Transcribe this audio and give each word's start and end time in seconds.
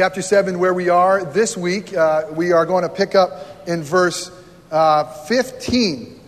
chapter 0.00 0.22
7, 0.22 0.58
where 0.58 0.72
we 0.72 0.88
are 0.88 1.26
this 1.26 1.58
week, 1.58 1.92
uh, 1.92 2.24
we 2.32 2.52
are 2.52 2.64
going 2.64 2.84
to 2.84 2.88
pick 2.88 3.14
up 3.14 3.68
in 3.68 3.82
verse 3.82 4.30
uh, 4.70 5.04
15. 5.24 6.18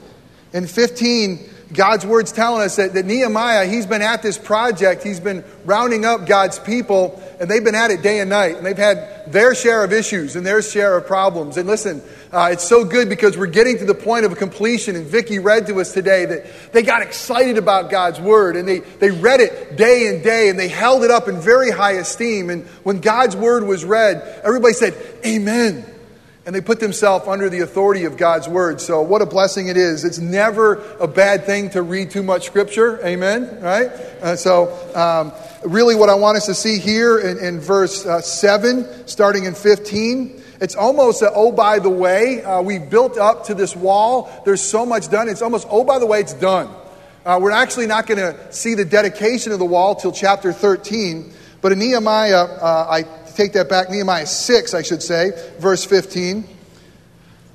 In 0.52 0.66
15, 0.66 1.38
God's 1.72 2.04
word's 2.04 2.32
telling 2.32 2.62
us 2.62 2.76
that, 2.76 2.92
that 2.94 3.06
Nehemiah, 3.06 3.66
he's 3.66 3.86
been 3.86 4.02
at 4.02 4.22
this 4.22 4.36
project, 4.36 5.02
he's 5.02 5.20
been 5.20 5.42
rounding 5.64 6.04
up 6.04 6.26
God's 6.26 6.58
people, 6.58 7.22
and 7.40 7.50
they've 7.50 7.64
been 7.64 7.74
at 7.74 7.90
it 7.90 8.02
day 8.02 8.20
and 8.20 8.28
night, 8.28 8.56
and 8.56 8.66
they've 8.66 8.76
had 8.76 9.32
their 9.32 9.54
share 9.54 9.82
of 9.82 9.92
issues 9.92 10.36
and 10.36 10.44
their 10.44 10.60
share 10.60 10.96
of 10.96 11.06
problems. 11.06 11.56
And 11.56 11.66
listen, 11.66 12.02
uh, 12.30 12.50
it's 12.52 12.66
so 12.66 12.84
good 12.84 13.08
because 13.08 13.38
we're 13.38 13.46
getting 13.46 13.78
to 13.78 13.84
the 13.86 13.94
point 13.94 14.26
of 14.26 14.36
completion, 14.36 14.96
and 14.96 15.06
Vicki 15.06 15.38
read 15.38 15.66
to 15.68 15.80
us 15.80 15.92
today 15.92 16.26
that 16.26 16.72
they 16.72 16.82
got 16.82 17.00
excited 17.00 17.56
about 17.56 17.90
God's 17.90 18.20
word, 18.20 18.56
and 18.56 18.68
they, 18.68 18.80
they 18.80 19.10
read 19.10 19.40
it 19.40 19.76
day 19.76 20.08
and 20.08 20.22
day, 20.22 20.50
and 20.50 20.58
they 20.58 20.68
held 20.68 21.04
it 21.04 21.10
up 21.10 21.28
in 21.28 21.40
very 21.40 21.70
high 21.70 21.92
esteem. 21.92 22.50
And 22.50 22.66
when 22.82 23.00
God's 23.00 23.36
word 23.36 23.64
was 23.64 23.84
read, 23.84 24.40
everybody 24.44 24.74
said, 24.74 24.94
Amen 25.24 25.91
and 26.44 26.54
they 26.54 26.60
put 26.60 26.80
themselves 26.80 27.28
under 27.28 27.48
the 27.48 27.60
authority 27.60 28.04
of 28.04 28.16
God's 28.16 28.48
word. 28.48 28.80
So, 28.80 29.02
what 29.02 29.22
a 29.22 29.26
blessing 29.26 29.68
it 29.68 29.76
is. 29.76 30.04
It's 30.04 30.18
never 30.18 30.74
a 30.98 31.06
bad 31.06 31.44
thing 31.44 31.70
to 31.70 31.82
read 31.82 32.10
too 32.10 32.22
much 32.22 32.46
scripture. 32.46 33.04
Amen? 33.04 33.60
Right? 33.60 33.86
Uh, 33.86 34.36
so, 34.36 34.72
um, 34.96 35.32
really, 35.64 35.94
what 35.94 36.08
I 36.08 36.14
want 36.14 36.36
us 36.36 36.46
to 36.46 36.54
see 36.54 36.78
here 36.78 37.18
in, 37.18 37.38
in 37.38 37.60
verse 37.60 38.04
uh, 38.04 38.20
7, 38.20 39.06
starting 39.06 39.44
in 39.44 39.54
15, 39.54 40.42
it's 40.60 40.74
almost 40.74 41.22
a, 41.22 41.32
oh, 41.32 41.52
by 41.52 41.78
the 41.78 41.90
way, 41.90 42.42
uh, 42.42 42.60
we 42.60 42.78
built 42.78 43.18
up 43.18 43.46
to 43.46 43.54
this 43.54 43.76
wall. 43.76 44.30
There's 44.44 44.60
so 44.60 44.84
much 44.84 45.10
done. 45.10 45.28
It's 45.28 45.42
almost, 45.42 45.68
oh, 45.70 45.84
by 45.84 45.98
the 46.00 46.06
way, 46.06 46.20
it's 46.20 46.34
done. 46.34 46.68
Uh, 47.24 47.38
we're 47.40 47.52
actually 47.52 47.86
not 47.86 48.08
going 48.08 48.18
to 48.18 48.52
see 48.52 48.74
the 48.74 48.84
dedication 48.84 49.52
of 49.52 49.60
the 49.60 49.64
wall 49.64 49.94
till 49.94 50.10
chapter 50.10 50.52
13. 50.52 51.32
But 51.60 51.70
in 51.70 51.78
Nehemiah, 51.78 52.44
uh, 52.44 52.86
I 52.90 53.02
take 53.34 53.52
that 53.54 53.68
back, 53.68 53.90
Nehemiah 53.90 54.26
6, 54.26 54.74
I 54.74 54.82
should 54.82 55.02
say, 55.02 55.30
verse 55.58 55.84
15. 55.84 56.46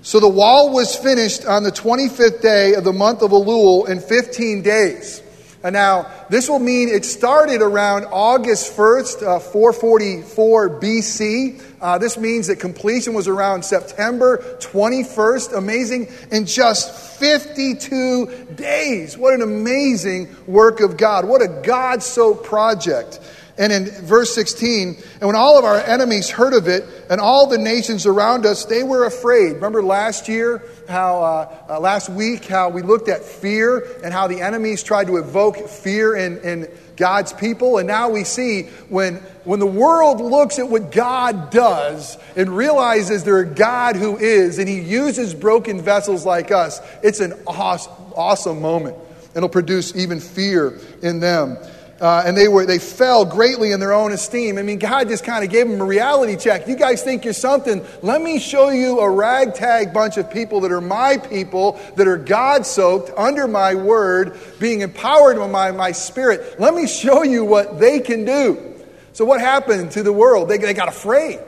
So 0.02 0.20
the 0.20 0.30
wall 0.30 0.72
was 0.72 0.96
finished 0.96 1.46
on 1.46 1.64
the 1.64 1.72
25th 1.72 2.42
day 2.42 2.76
of 2.76 2.84
the 2.84 2.94
month 2.94 3.22
of 3.22 3.32
Elul 3.32 3.90
in 3.90 4.00
15 4.00 4.62
days. 4.62 5.22
And 5.64 5.74
now, 5.74 6.10
this 6.30 6.48
will 6.48 6.60
mean 6.60 6.88
it 6.88 7.04
started 7.04 7.62
around 7.62 8.06
August 8.06 8.78
1st, 8.78 9.24
uh, 9.24 9.40
444 9.40 10.80
BC. 10.80 11.62
Uh, 11.82 11.98
this 11.98 12.18
means 12.18 12.48
that 12.48 12.60
completion 12.60 13.14
was 13.14 13.28
around 13.28 13.66
September 13.66 14.38
21st. 14.60 15.58
Amazing. 15.58 16.08
In 16.32 16.46
just 16.46 17.20
52 17.20 18.48
days. 18.56 19.18
What 19.18 19.34
an 19.34 19.42
amazing 19.42 20.34
work 20.46 20.80
of 20.80 20.96
God. 20.96 21.26
What 21.26 21.42
a 21.42 21.62
God 21.64 22.04
soaked 22.04 22.46
project. 22.46 23.20
And 23.58 23.74
in 23.74 23.86
verse 23.86 24.36
16, 24.36 24.98
and 25.20 25.22
when 25.24 25.36
all 25.36 25.58
of 25.58 25.66
our 25.66 25.78
enemies 25.78 26.30
heard 26.30 26.54
of 26.54 26.68
it, 26.68 26.86
and 27.10 27.20
all 27.20 27.48
the 27.48 27.58
nations 27.58 28.06
around 28.06 28.46
us, 28.46 28.66
they 28.66 28.84
were 28.84 29.06
afraid. 29.06 29.54
Remember 29.54 29.82
last 29.82 30.28
year, 30.28 30.62
how, 30.88 31.24
uh, 31.24 31.56
uh, 31.70 31.80
last 31.80 32.10
week, 32.10 32.46
how 32.46 32.70
we 32.70 32.82
looked 32.82 33.10
at 33.10 33.24
fear 33.24 33.86
and 34.04 34.14
how 34.14 34.28
the 34.28 34.42
enemies 34.42 34.84
tried 34.84 35.08
to 35.08 35.18
evoke 35.18 35.70
fear 35.70 36.16
in, 36.16 36.38
in 36.40 36.68
God's 36.98 37.34
people. 37.34 37.78
And 37.78 37.88
now 37.88 38.10
we 38.10 38.24
see 38.24 38.64
when, 38.90 39.16
when 39.44 39.60
the 39.60 39.66
world 39.68 40.22
looks 40.22 40.60
at 40.60 40.70
what 40.70 40.92
God 40.92 41.50
does 41.50 42.18
and 42.36 42.56
realizes 42.56 43.24
there's 43.24 43.50
a 43.50 43.54
God 43.54 43.96
who 43.96 44.18
is, 44.18 44.60
and 44.60 44.68
he 44.68 44.80
uses 44.80 45.34
broken 45.34 45.82
vessels 45.82 46.26
like 46.26 46.52
us, 46.52 46.80
it's 47.02 47.20
an 47.20 47.34
awesome, 47.48 47.94
awesome 48.16 48.62
moment. 48.62 48.98
It'll 49.36 49.50
produce 49.50 49.96
even 49.96 50.20
fear 50.20 50.80
in 51.02 51.20
them. 51.20 51.58
Uh, 52.00 52.22
and 52.26 52.38
they 52.38 52.48
were 52.48 52.66
they 52.66 52.78
fell 52.78 53.26
greatly 53.26 53.72
in 53.72 53.80
their 53.80 53.94
own 53.94 54.12
esteem. 54.12 54.60
I 54.60 54.62
mean, 54.62 54.78
God 54.78 55.08
just 55.08 55.24
kind 55.24 55.44
of 55.44 55.50
gave 55.50 55.68
them 55.68 55.82
a 55.82 55.86
reality 55.86 56.36
check. 56.36 56.68
You 56.68 56.76
guys 56.76 57.02
think 57.02 57.26
you're 57.26 57.34
something? 57.34 57.84
Let 58.04 58.22
me 58.22 58.38
show 58.38 58.70
you 58.70 59.00
a 59.00 59.10
ragtag 59.10 59.94
bunch 59.94 60.18
of 60.18 60.30
people 60.30 60.62
that 60.62 60.72
are 60.72 60.82
my 60.82 61.18
people, 61.18 61.80
that 61.96 62.08
are 62.08 62.18
God 62.18 62.68
soaked 62.68 63.10
under 63.18 63.48
my 63.48 63.74
word, 63.74 64.38
being 64.60 64.82
empowered 64.82 65.38
by 65.38 65.48
my, 65.48 65.72
my 65.72 65.92
spirit. 65.92 66.60
Let 66.60 66.76
me 66.76 66.86
show 66.86 67.24
you 67.24 67.44
what 67.44 67.80
they 67.80 68.00
can 68.00 68.26
do. 68.26 68.76
So, 69.14 69.26
what 69.26 69.42
happened 69.42 69.92
to 69.94 70.04
the 70.04 70.14
world? 70.14 70.50
They, 70.50 70.60
they 70.60 70.76
got 70.76 70.90
afraid. 70.90 71.40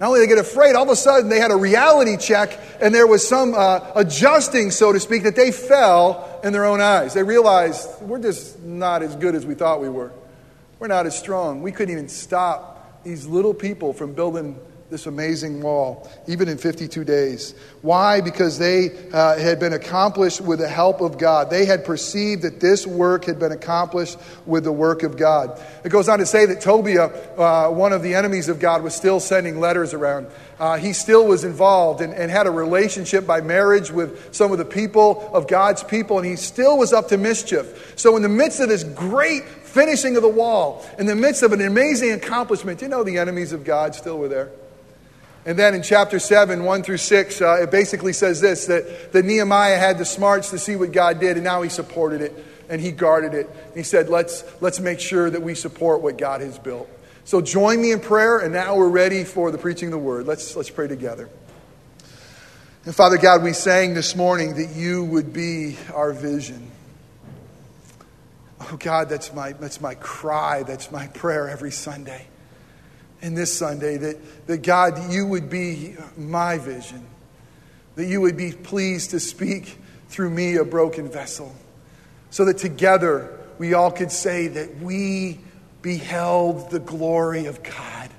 Not 0.00 0.08
only 0.08 0.20
did 0.20 0.30
they 0.30 0.34
get 0.34 0.44
afraid, 0.44 0.76
all 0.76 0.84
of 0.84 0.88
a 0.88 0.96
sudden 0.96 1.28
they 1.28 1.40
had 1.40 1.50
a 1.50 1.56
reality 1.56 2.16
check, 2.16 2.58
and 2.80 2.94
there 2.94 3.06
was 3.06 3.26
some 3.26 3.54
uh, 3.54 3.80
adjusting, 3.94 4.70
so 4.70 4.92
to 4.92 5.00
speak, 5.00 5.24
that 5.24 5.36
they 5.36 5.52
fell 5.52 6.29
in 6.44 6.52
their 6.52 6.64
own 6.64 6.80
eyes. 6.80 7.14
They 7.14 7.22
realized 7.22 7.88
we're 8.02 8.18
just 8.18 8.60
not 8.60 9.02
as 9.02 9.16
good 9.16 9.34
as 9.34 9.46
we 9.46 9.54
thought 9.54 9.80
we 9.80 9.88
were. 9.88 10.12
We're 10.78 10.88
not 10.88 11.06
as 11.06 11.18
strong. 11.18 11.62
We 11.62 11.72
couldn't 11.72 11.92
even 11.92 12.08
stop 12.08 13.02
these 13.04 13.26
little 13.26 13.54
people 13.54 13.92
from 13.92 14.14
building 14.14 14.58
this 14.90 15.06
amazing 15.06 15.62
wall, 15.62 16.10
even 16.26 16.48
in 16.48 16.58
52 16.58 17.04
days. 17.04 17.54
Why? 17.80 18.20
Because 18.20 18.58
they 18.58 18.90
uh, 19.12 19.38
had 19.38 19.60
been 19.60 19.72
accomplished 19.72 20.40
with 20.40 20.58
the 20.58 20.68
help 20.68 21.00
of 21.00 21.16
God. 21.16 21.48
They 21.48 21.64
had 21.64 21.84
perceived 21.84 22.42
that 22.42 22.58
this 22.58 22.86
work 22.86 23.24
had 23.24 23.38
been 23.38 23.52
accomplished 23.52 24.18
with 24.46 24.64
the 24.64 24.72
work 24.72 25.04
of 25.04 25.16
God. 25.16 25.60
It 25.84 25.90
goes 25.90 26.08
on 26.08 26.18
to 26.18 26.26
say 26.26 26.44
that 26.46 26.60
Tobiah, 26.60 27.06
uh, 27.38 27.70
one 27.70 27.92
of 27.92 28.02
the 28.02 28.14
enemies 28.14 28.48
of 28.48 28.58
God, 28.58 28.82
was 28.82 28.94
still 28.94 29.20
sending 29.20 29.60
letters 29.60 29.94
around. 29.94 30.26
Uh, 30.58 30.76
he 30.76 30.92
still 30.92 31.26
was 31.26 31.44
involved 31.44 32.00
and, 32.00 32.12
and 32.12 32.30
had 32.30 32.48
a 32.48 32.50
relationship 32.50 33.26
by 33.26 33.40
marriage 33.40 33.92
with 33.92 34.34
some 34.34 34.50
of 34.50 34.58
the 34.58 34.64
people 34.64 35.30
of 35.32 35.46
God's 35.46 35.84
people, 35.84 36.18
and 36.18 36.26
he 36.26 36.34
still 36.34 36.76
was 36.76 36.92
up 36.92 37.08
to 37.08 37.16
mischief. 37.16 37.94
So, 37.96 38.16
in 38.16 38.22
the 38.22 38.28
midst 38.28 38.58
of 38.60 38.68
this 38.68 38.82
great 38.82 39.44
finishing 39.44 40.16
of 40.16 40.22
the 40.22 40.28
wall, 40.28 40.84
in 40.98 41.06
the 41.06 41.16
midst 41.16 41.44
of 41.44 41.52
an 41.52 41.62
amazing 41.62 42.10
accomplishment, 42.10 42.82
you 42.82 42.88
know 42.88 43.04
the 43.04 43.18
enemies 43.18 43.52
of 43.52 43.64
God 43.64 43.94
still 43.94 44.18
were 44.18 44.28
there. 44.28 44.50
And 45.46 45.58
then 45.58 45.74
in 45.74 45.82
chapter 45.82 46.18
7, 46.18 46.64
1 46.64 46.82
through 46.82 46.98
6, 46.98 47.40
uh, 47.40 47.62
it 47.62 47.70
basically 47.70 48.12
says 48.12 48.40
this 48.40 48.66
that, 48.66 49.12
that 49.12 49.24
Nehemiah 49.24 49.78
had 49.78 49.98
the 49.98 50.04
smarts 50.04 50.50
to 50.50 50.58
see 50.58 50.76
what 50.76 50.92
God 50.92 51.18
did, 51.18 51.36
and 51.36 51.44
now 51.44 51.62
he 51.62 51.68
supported 51.68 52.20
it 52.20 52.46
and 52.68 52.80
he 52.80 52.92
guarded 52.92 53.34
it. 53.34 53.50
He 53.74 53.82
said, 53.82 54.08
let's, 54.08 54.44
let's 54.60 54.78
make 54.78 55.00
sure 55.00 55.28
that 55.28 55.42
we 55.42 55.56
support 55.56 56.02
what 56.02 56.16
God 56.16 56.40
has 56.40 56.56
built. 56.56 56.88
So 57.24 57.40
join 57.40 57.82
me 57.82 57.90
in 57.90 57.98
prayer, 57.98 58.38
and 58.38 58.52
now 58.52 58.76
we're 58.76 58.88
ready 58.88 59.24
for 59.24 59.50
the 59.50 59.58
preaching 59.58 59.88
of 59.88 59.92
the 59.92 59.98
word. 59.98 60.26
Let's, 60.26 60.54
let's 60.54 60.70
pray 60.70 60.86
together. 60.86 61.28
And 62.84 62.94
Father 62.94 63.18
God, 63.18 63.42
we 63.42 63.54
sang 63.54 63.94
this 63.94 64.14
morning 64.14 64.54
that 64.54 64.70
you 64.76 65.04
would 65.04 65.32
be 65.32 65.78
our 65.92 66.12
vision. 66.12 66.70
Oh 68.60 68.76
God, 68.78 69.08
that's 69.08 69.34
my, 69.34 69.52
that's 69.52 69.80
my 69.80 69.96
cry, 69.96 70.62
that's 70.62 70.92
my 70.92 71.08
prayer 71.08 71.48
every 71.48 71.72
Sunday 71.72 72.29
and 73.22 73.36
this 73.36 73.56
Sunday 73.56 73.96
that, 73.96 74.46
that 74.46 74.62
God, 74.62 75.12
you 75.12 75.26
would 75.26 75.50
be 75.50 75.96
my 76.16 76.58
vision, 76.58 77.06
that 77.96 78.06
you 78.06 78.20
would 78.20 78.36
be 78.36 78.52
pleased 78.52 79.10
to 79.10 79.20
speak 79.20 79.78
through 80.08 80.30
me, 80.30 80.56
a 80.56 80.64
broken 80.64 81.08
vessel, 81.08 81.54
so 82.30 82.44
that 82.44 82.58
together 82.58 83.38
we 83.58 83.74
all 83.74 83.90
could 83.90 84.10
say 84.10 84.48
that 84.48 84.78
we 84.78 85.38
beheld 85.82 86.70
the 86.70 86.80
glory 86.80 87.46
of 87.46 87.62
God. 87.62 88.10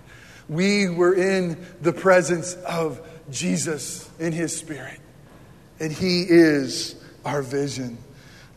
We 0.47 0.90
were 0.90 1.13
in 1.13 1.66
the 1.81 1.94
presence 1.94 2.53
of 2.56 3.01
Jesus 3.29 4.09
in 4.19 4.34
his 4.34 4.56
spirit, 4.56 5.00
and 5.79 5.91
he 5.91 6.23
is 6.28 6.95
our 7.23 7.41
vision. 7.41 7.97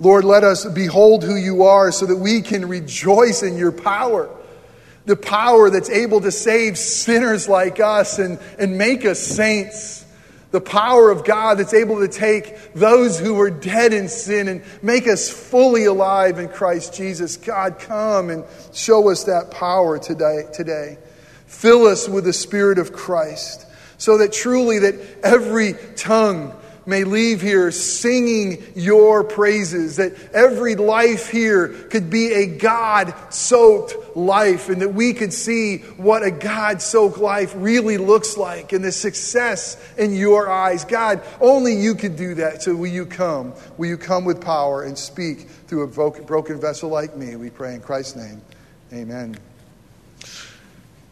Lord, 0.00 0.24
let 0.24 0.42
us 0.42 0.64
behold 0.64 1.22
who 1.22 1.36
you 1.36 1.64
are 1.64 1.92
so 1.92 2.06
that 2.06 2.16
we 2.16 2.42
can 2.42 2.68
rejoice 2.68 3.42
in 3.42 3.56
your 3.56 3.72
power 3.72 4.28
the 5.06 5.16
power 5.16 5.70
that's 5.70 5.90
able 5.90 6.20
to 6.22 6.32
save 6.32 6.78
sinners 6.78 7.48
like 7.48 7.80
us 7.80 8.18
and, 8.18 8.38
and 8.58 8.78
make 8.78 9.04
us 9.04 9.18
saints. 9.18 10.04
The 10.50 10.60
power 10.60 11.10
of 11.10 11.24
God 11.24 11.58
that's 11.58 11.74
able 11.74 12.00
to 12.00 12.08
take 12.08 12.72
those 12.74 13.18
who 13.18 13.34
were 13.34 13.50
dead 13.50 13.92
in 13.92 14.08
sin 14.08 14.46
and 14.46 14.62
make 14.82 15.08
us 15.08 15.28
fully 15.28 15.84
alive 15.84 16.38
in 16.38 16.48
Christ 16.48 16.94
Jesus. 16.94 17.36
God, 17.36 17.80
come 17.80 18.30
and 18.30 18.44
show 18.72 19.10
us 19.10 19.24
that 19.24 19.50
power 19.50 19.98
today. 19.98 20.44
today. 20.52 20.98
Fill 21.46 21.86
us 21.86 22.08
with 22.08 22.24
the 22.24 22.32
Spirit 22.32 22.78
of 22.78 22.92
Christ 22.92 23.66
so 23.98 24.18
that 24.18 24.32
truly 24.32 24.78
that 24.80 24.94
every 25.24 25.74
tongue 25.96 26.54
may 26.86 27.04
leave 27.04 27.40
here 27.40 27.70
singing 27.70 28.62
your 28.74 29.24
praises, 29.24 29.96
that 29.96 30.12
every 30.32 30.76
life 30.76 31.28
here 31.28 31.68
could 31.68 32.10
be 32.10 32.32
a 32.32 32.46
God 32.46 33.14
soaked 33.30 34.16
life, 34.16 34.68
and 34.68 34.82
that 34.82 34.94
we 34.94 35.12
could 35.12 35.32
see 35.32 35.78
what 35.96 36.22
a 36.22 36.30
God 36.30 36.82
soaked 36.82 37.18
life 37.18 37.52
really 37.56 37.98
looks 37.98 38.36
like 38.36 38.72
and 38.72 38.84
the 38.84 38.92
success 38.92 39.76
in 39.96 40.14
your 40.14 40.50
eyes. 40.50 40.84
God, 40.84 41.22
only 41.40 41.74
you 41.74 41.94
could 41.94 42.16
do 42.16 42.34
that. 42.34 42.62
So 42.62 42.74
will 42.74 42.86
you 42.86 43.06
come? 43.06 43.54
Will 43.78 43.88
you 43.88 43.98
come 43.98 44.24
with 44.24 44.40
power 44.40 44.82
and 44.82 44.96
speak 44.96 45.48
through 45.66 45.82
a 45.82 45.86
broken 46.22 46.60
vessel 46.60 46.90
like 46.90 47.16
me? 47.16 47.36
We 47.36 47.50
pray 47.50 47.74
in 47.74 47.80
Christ's 47.80 48.16
name. 48.16 48.42
Amen. 48.92 49.36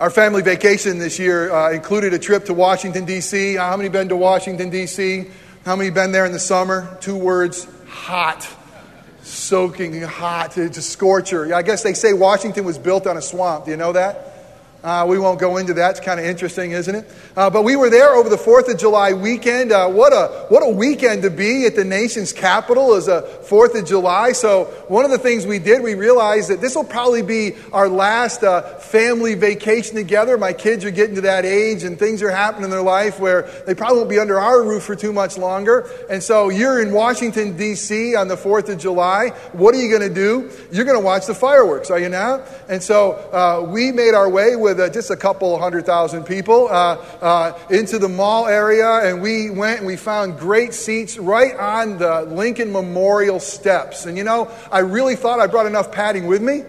Our 0.03 0.11
family 0.11 0.43
vacation 0.43 0.99
this 0.99 1.21
year 1.21 1.53
uh, 1.53 1.71
included 1.71 2.13
a 2.13 2.19
trip 2.19 2.47
to 2.47 2.55
Washington, 2.55 3.05
D.C. 3.05 3.55
How 3.55 3.77
many 3.77 3.89
been 3.89 4.09
to 4.09 4.17
Washington, 4.17 4.69
D.C.? 4.69 5.27
How 5.65 5.77
many 5.77 5.91
been 5.91 6.11
there 6.11 6.27
in 6.27 6.33
the 6.33 6.41
summer? 6.41 6.97
Two 7.01 7.17
words 7.17 7.69
hot. 7.87 8.49
Soaking 9.23 10.03
hot. 10.03 10.59
It's 10.59 10.77
a 10.77 10.83
scorcher. 10.83 11.55
I 11.55 11.63
guess 11.63 11.85
they 11.85 11.95
say 11.95 12.13
Washington 12.13 12.65
was 12.65 12.79
built 12.79 13.07
on 13.07 13.17
a 13.17 13.23
swamp. 13.23 13.67
Do 13.67 13.71
you 13.71 13.77
know 13.77 13.93
that? 13.93 14.32
Uh, 14.83 15.07
we 15.09 15.17
won't 15.17 15.39
go 15.39 15.59
into 15.59 15.75
that. 15.75 15.93
It's 15.93 16.01
kind 16.01 16.19
of 16.19 16.27
interesting, 16.27 16.73
isn't 16.73 16.93
it? 16.93 17.09
Uh, 17.37 17.49
but 17.51 17.63
we 17.63 17.77
were 17.77 17.89
there 17.89 18.17
over 18.17 18.29
the 18.29 18.37
4th 18.37 18.69
of 18.69 18.81
July 18.81 19.13
weekend. 19.13 19.71
Uh, 19.71 19.89
what, 19.89 20.13
a, 20.13 20.47
what 20.49 20.65
a 20.65 20.69
weekend 20.69 21.23
to 21.23 21.31
be 21.31 21.67
at 21.67 21.77
the 21.77 21.85
nation's 21.85 22.33
capital 22.33 22.95
as 22.95 23.07
a 23.07 23.23
4th 23.45 23.79
of 23.79 23.87
July. 23.87 24.33
So, 24.33 24.65
one 24.89 25.05
of 25.05 25.13
the 25.13 25.19
things 25.19 25.47
we 25.47 25.61
did, 25.61 25.85
we 25.85 25.95
realized 25.95 26.51
that 26.51 26.61
this 26.61 26.75
will 26.75 26.83
probably 26.83 27.23
be 27.23 27.55
our 27.73 27.89
last 27.89 28.43
uh, 28.43 28.63
family 28.79 29.37
vacation 29.37 29.95
together. 29.95 30.37
My 30.37 30.53
kids 30.53 30.85
are 30.85 30.91
getting 30.91 31.15
to 31.15 31.21
that 31.23 31.45
age 31.45 31.85
and 31.85 31.97
things 31.97 32.21
are 32.21 32.31
happening 32.31 32.65
in 32.65 32.71
their 32.71 32.83
life 32.83 33.21
where 33.21 33.43
they 33.67 33.77
probably 33.77 33.99
won't 33.99 34.11
be 34.11 34.19
under 34.19 34.41
our 34.41 34.65
roof 34.65 34.83
for 34.83 34.97
too 34.97 35.13
much 35.13 35.39
longer. 35.39 35.89
And 36.11 36.21
so, 36.21 36.49
you're 36.49 36.83
in 36.83 36.93
Washington, 36.93 37.57
D.C. 37.57 38.17
on 38.17 38.27
the 38.27 38.37
4th 38.37 38.69
of 38.69 38.81
July. 38.81 39.29
What 39.53 39.77
are 39.77 39.79
you 39.79 39.97
going 39.97 40.09
to 40.09 40.15
do? 40.15 40.51
You're 40.73 40.87
going 40.87 40.99
to 40.99 41.05
watch 41.05 41.27
the 41.27 41.37
fireworks, 41.37 41.89
are 41.89 42.01
you 42.01 42.09
not? 42.09 42.49
And 42.69 42.83
so, 42.83 43.13
uh, 43.13 43.71
we 43.71 43.93
made 43.93 44.15
our 44.15 44.29
way 44.29 44.57
with 44.57 44.72
with 44.73 44.81
uh, 44.81 44.89
just 44.89 45.11
a 45.11 45.17
couple 45.17 45.59
hundred 45.59 45.85
thousand 45.85 46.25
people 46.25 46.67
uh, 46.69 46.95
uh, 47.21 47.59
into 47.69 47.99
the 47.99 48.09
mall 48.09 48.47
area, 48.47 48.89
and 49.05 49.21
we 49.21 49.51
went 49.51 49.79
and 49.79 49.87
we 49.87 49.97
found 49.97 50.39
great 50.39 50.73
seats 50.73 51.19
right 51.19 51.55
on 51.57 51.99
the 51.99 52.23
Lincoln 52.23 52.73
Memorial 52.73 53.39
steps. 53.39 54.07
And 54.07 54.17
you 54.17 54.25
know, 54.25 54.51
I 54.71 54.79
really 54.79 55.15
thought 55.15 55.41
I 55.41 55.47
brought 55.47 55.67
enough 55.67 55.93
padding 55.93 56.27
with 56.27 56.41
me. 56.41 56.63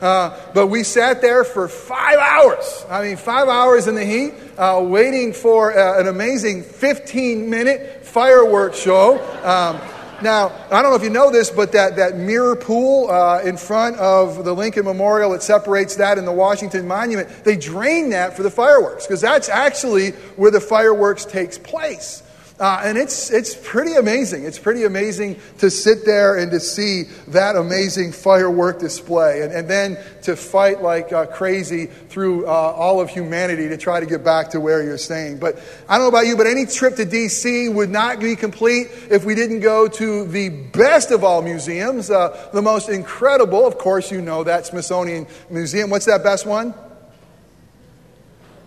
Uh, 0.00 0.34
but 0.54 0.68
we 0.68 0.82
sat 0.82 1.20
there 1.20 1.44
for 1.44 1.68
five 1.68 2.16
hours. 2.16 2.86
I 2.88 3.02
mean, 3.02 3.18
five 3.18 3.48
hours 3.48 3.86
in 3.86 3.94
the 3.94 4.04
heat, 4.04 4.32
uh, 4.56 4.82
waiting 4.82 5.34
for 5.34 5.78
uh, 5.78 6.00
an 6.00 6.08
amazing 6.08 6.62
15 6.62 7.50
minute 7.50 8.06
fireworks 8.06 8.80
show. 8.80 9.18
Um, 9.44 9.78
now, 10.22 10.48
I 10.70 10.82
don't 10.82 10.90
know 10.90 10.96
if 10.96 11.02
you 11.02 11.10
know 11.10 11.30
this, 11.30 11.50
but 11.50 11.72
that, 11.72 11.96
that 11.96 12.16
mirror 12.16 12.56
pool 12.56 13.10
uh, 13.10 13.40
in 13.42 13.56
front 13.56 13.96
of 13.96 14.44
the 14.44 14.54
Lincoln 14.54 14.84
Memorial 14.84 15.32
that 15.32 15.42
separates 15.42 15.96
that 15.96 16.18
and 16.18 16.26
the 16.26 16.32
Washington 16.32 16.86
Monument, 16.86 17.28
they 17.44 17.56
drain 17.56 18.10
that 18.10 18.36
for 18.36 18.42
the 18.42 18.50
fireworks 18.50 19.06
because 19.06 19.20
that's 19.20 19.48
actually 19.48 20.10
where 20.36 20.50
the 20.50 20.60
fireworks 20.60 21.24
takes 21.24 21.58
place. 21.58 22.22
Uh, 22.60 22.82
and 22.84 22.98
it's, 22.98 23.30
it's 23.30 23.56
pretty 23.56 23.94
amazing. 23.94 24.44
It's 24.44 24.58
pretty 24.58 24.84
amazing 24.84 25.40
to 25.58 25.70
sit 25.70 26.04
there 26.04 26.36
and 26.36 26.50
to 26.50 26.60
see 26.60 27.04
that 27.28 27.56
amazing 27.56 28.12
firework 28.12 28.80
display 28.80 29.40
and, 29.40 29.50
and 29.50 29.66
then 29.66 29.96
to 30.24 30.36
fight 30.36 30.82
like 30.82 31.10
uh, 31.10 31.24
crazy 31.24 31.86
through 31.86 32.46
uh, 32.46 32.50
all 32.50 33.00
of 33.00 33.08
humanity 33.08 33.66
to 33.70 33.78
try 33.78 33.98
to 33.98 34.04
get 34.04 34.22
back 34.22 34.50
to 34.50 34.60
where 34.60 34.82
you're 34.82 34.98
staying. 34.98 35.38
But 35.38 35.58
I 35.88 35.96
don't 35.96 36.04
know 36.04 36.08
about 36.08 36.26
you, 36.26 36.36
but 36.36 36.46
any 36.46 36.66
trip 36.66 36.96
to 36.96 37.06
D.C. 37.06 37.70
would 37.70 37.88
not 37.88 38.20
be 38.20 38.36
complete 38.36 38.88
if 39.10 39.24
we 39.24 39.34
didn't 39.34 39.60
go 39.60 39.88
to 39.88 40.26
the 40.26 40.50
best 40.50 41.12
of 41.12 41.24
all 41.24 41.40
museums, 41.40 42.10
uh, 42.10 42.50
the 42.52 42.60
most 42.60 42.90
incredible, 42.90 43.66
of 43.66 43.78
course, 43.78 44.12
you 44.12 44.20
know 44.20 44.44
that 44.44 44.66
Smithsonian 44.66 45.26
Museum. 45.48 45.88
What's 45.88 46.04
that 46.04 46.22
best 46.22 46.44
one? 46.44 46.74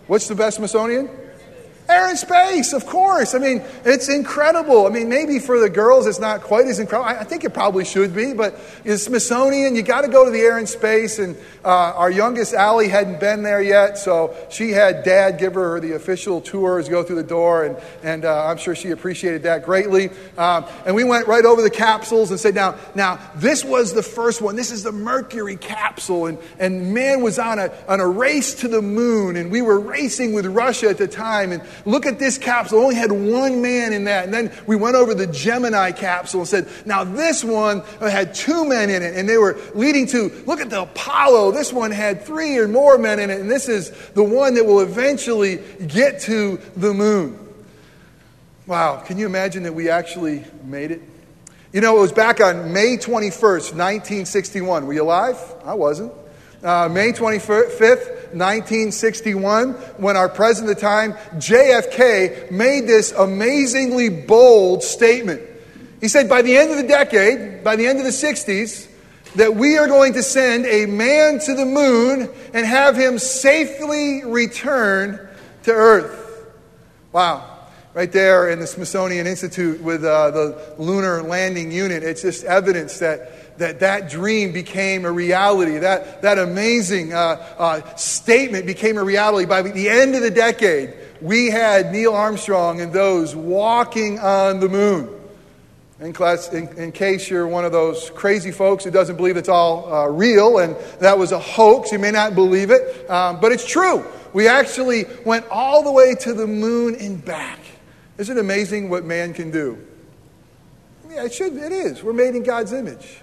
What's 0.08 0.26
the 0.26 0.34
best 0.34 0.56
Smithsonian? 0.56 1.08
Air 1.94 2.08
and 2.08 2.18
space, 2.18 2.72
of 2.72 2.86
course. 2.86 3.36
I 3.36 3.38
mean, 3.38 3.62
it's 3.84 4.08
incredible. 4.08 4.86
I 4.86 4.90
mean, 4.90 5.08
maybe 5.08 5.38
for 5.38 5.60
the 5.60 5.70
girls 5.70 6.08
it's 6.08 6.18
not 6.18 6.40
quite 6.40 6.66
as 6.66 6.80
incredible. 6.80 7.08
I 7.08 7.22
think 7.22 7.44
it 7.44 7.54
probably 7.54 7.84
should 7.84 8.12
be, 8.12 8.34
but 8.34 8.58
the 8.82 8.98
Smithsonian, 8.98 9.76
you 9.76 9.82
got 9.82 10.00
to 10.00 10.08
go 10.08 10.24
to 10.24 10.30
the 10.32 10.40
air 10.40 10.58
and 10.58 10.68
space. 10.68 11.20
And 11.20 11.36
uh, 11.64 11.68
our 11.68 12.10
youngest, 12.10 12.52
Allie, 12.52 12.88
hadn't 12.88 13.20
been 13.20 13.44
there 13.44 13.62
yet, 13.62 13.96
so 13.96 14.34
she 14.50 14.70
had 14.70 15.04
dad 15.04 15.38
give 15.38 15.54
her 15.54 15.78
the 15.78 15.92
official 15.92 16.40
tours, 16.40 16.88
go 16.88 17.04
through 17.04 17.16
the 17.16 17.22
door, 17.22 17.64
and, 17.64 17.76
and 18.02 18.24
uh, 18.24 18.46
I'm 18.46 18.56
sure 18.56 18.74
she 18.74 18.90
appreciated 18.90 19.44
that 19.44 19.64
greatly. 19.64 20.10
Um, 20.36 20.64
and 20.84 20.96
we 20.96 21.04
went 21.04 21.28
right 21.28 21.44
over 21.44 21.62
the 21.62 21.70
capsules 21.70 22.32
and 22.32 22.40
said, 22.40 22.56
now, 22.56 22.74
now, 22.96 23.20
this 23.36 23.64
was 23.64 23.92
the 23.92 24.02
first 24.02 24.42
one. 24.42 24.56
This 24.56 24.72
is 24.72 24.82
the 24.82 24.92
Mercury 24.92 25.56
capsule. 25.56 26.26
And, 26.26 26.38
and 26.58 26.92
man 26.92 27.22
was 27.22 27.38
on 27.38 27.60
a, 27.60 27.72
on 27.86 28.00
a 28.00 28.08
race 28.08 28.54
to 28.62 28.68
the 28.68 28.82
moon, 28.82 29.36
and 29.36 29.52
we 29.52 29.62
were 29.62 29.78
racing 29.78 30.32
with 30.32 30.46
Russia 30.46 30.88
at 30.88 30.98
the 30.98 31.06
time. 31.06 31.52
And 31.52 31.62
Look 31.86 32.06
at 32.06 32.18
this 32.18 32.38
capsule. 32.38 32.78
It 32.78 32.82
only 32.82 32.94
had 32.94 33.12
one 33.12 33.60
man 33.60 33.92
in 33.92 34.04
that. 34.04 34.24
And 34.24 34.32
then 34.32 34.50
we 34.66 34.74
went 34.74 34.96
over 34.96 35.14
the 35.14 35.26
Gemini 35.26 35.92
capsule 35.92 36.40
and 36.40 36.48
said, 36.48 36.68
now 36.86 37.04
this 37.04 37.44
one 37.44 37.82
had 38.00 38.34
two 38.34 38.66
men 38.66 38.88
in 38.88 39.02
it. 39.02 39.14
And 39.16 39.28
they 39.28 39.36
were 39.36 39.58
leading 39.74 40.06
to, 40.08 40.30
look 40.46 40.60
at 40.60 40.70
the 40.70 40.82
Apollo. 40.82 41.52
This 41.52 41.72
one 41.72 41.90
had 41.90 42.22
three 42.22 42.56
or 42.56 42.68
more 42.68 42.96
men 42.96 43.18
in 43.20 43.30
it. 43.30 43.40
And 43.40 43.50
this 43.50 43.68
is 43.68 43.90
the 44.14 44.24
one 44.24 44.54
that 44.54 44.64
will 44.64 44.80
eventually 44.80 45.60
get 45.86 46.20
to 46.22 46.58
the 46.76 46.94
moon. 46.94 47.38
Wow. 48.66 49.02
Can 49.04 49.18
you 49.18 49.26
imagine 49.26 49.64
that 49.64 49.74
we 49.74 49.90
actually 49.90 50.44
made 50.64 50.90
it? 50.90 51.02
You 51.74 51.80
know, 51.80 51.98
it 51.98 52.00
was 52.00 52.12
back 52.12 52.40
on 52.40 52.72
May 52.72 52.96
21st, 52.96 53.74
1961. 53.74 54.86
Were 54.86 54.92
you 54.92 55.02
alive? 55.02 55.38
I 55.64 55.74
wasn't. 55.74 56.12
Uh, 56.64 56.88
May 56.88 57.12
25th, 57.12 58.32
1961, 58.32 59.74
when 59.98 60.16
our 60.16 60.30
president 60.30 60.70
at 60.70 60.76
the 60.76 60.80
time, 60.80 61.12
JFK, 61.34 62.50
made 62.50 62.86
this 62.86 63.12
amazingly 63.12 64.08
bold 64.08 64.82
statement. 64.82 65.42
He 66.00 66.08
said, 66.08 66.26
by 66.26 66.40
the 66.40 66.56
end 66.56 66.70
of 66.70 66.78
the 66.78 66.88
decade, 66.88 67.62
by 67.62 67.76
the 67.76 67.86
end 67.86 67.98
of 67.98 68.04
the 68.06 68.10
60s, 68.10 68.88
that 69.34 69.54
we 69.54 69.76
are 69.76 69.88
going 69.88 70.14
to 70.14 70.22
send 70.22 70.64
a 70.64 70.86
man 70.86 71.38
to 71.40 71.54
the 71.54 71.66
moon 71.66 72.30
and 72.54 72.64
have 72.64 72.96
him 72.96 73.18
safely 73.18 74.24
return 74.24 75.20
to 75.64 75.70
Earth. 75.70 76.46
Wow. 77.12 77.53
Right 77.94 78.10
there 78.10 78.50
in 78.50 78.58
the 78.58 78.66
Smithsonian 78.66 79.28
Institute 79.28 79.80
with 79.80 80.04
uh, 80.04 80.32
the 80.32 80.74
Lunar 80.78 81.22
Landing 81.22 81.70
Unit, 81.70 82.02
it's 82.02 82.22
just 82.22 82.42
evidence 82.42 82.98
that 82.98 83.58
that 83.58 83.80
that 83.80 84.10
dream 84.10 84.52
became 84.52 85.04
a 85.04 85.12
reality. 85.12 85.78
That, 85.78 86.22
that 86.22 86.38
amazing 86.38 87.12
uh, 87.12 87.54
uh, 87.56 87.94
statement 87.94 88.66
became 88.66 88.98
a 88.98 89.04
reality. 89.04 89.46
By 89.46 89.62
the 89.62 89.88
end 89.88 90.16
of 90.16 90.22
the 90.22 90.30
decade, 90.30 90.94
we 91.20 91.50
had 91.50 91.92
Neil 91.92 92.14
Armstrong 92.14 92.80
and 92.80 92.92
those 92.92 93.36
walking 93.36 94.18
on 94.18 94.60
the 94.60 94.68
moon. 94.68 95.08
In, 96.00 96.12
class, 96.12 96.52
in, 96.52 96.68
in 96.76 96.90
case 96.90 97.30
you're 97.30 97.46
one 97.46 97.64
of 97.64 97.70
those 97.70 98.10
crazy 98.10 98.50
folks 98.50 98.82
who 98.82 98.90
doesn't 98.90 99.16
believe 99.16 99.36
it's 99.36 99.48
all 99.48 99.92
uh, 99.92 100.08
real 100.08 100.58
and 100.58 100.76
that 100.98 101.16
was 101.16 101.30
a 101.30 101.38
hoax, 101.38 101.92
you 101.92 102.00
may 102.00 102.10
not 102.10 102.34
believe 102.34 102.70
it, 102.70 103.08
um, 103.08 103.40
but 103.40 103.52
it's 103.52 103.64
true. 103.64 104.04
We 104.32 104.48
actually 104.48 105.04
went 105.24 105.46
all 105.48 105.84
the 105.84 105.92
way 105.92 106.16
to 106.16 106.34
the 106.34 106.48
moon 106.48 106.96
and 106.96 107.24
back. 107.24 107.60
Isn't 108.18 108.36
it 108.36 108.40
amazing 108.40 108.90
what 108.90 109.04
man 109.04 109.34
can 109.34 109.50
do? 109.50 109.78
Yeah, 111.10 111.24
it 111.24 111.34
should. 111.34 111.54
It 111.54 111.72
is. 111.72 112.02
We're 112.02 112.12
made 112.12 112.34
in 112.34 112.42
God's 112.42 112.72
image. 112.72 113.20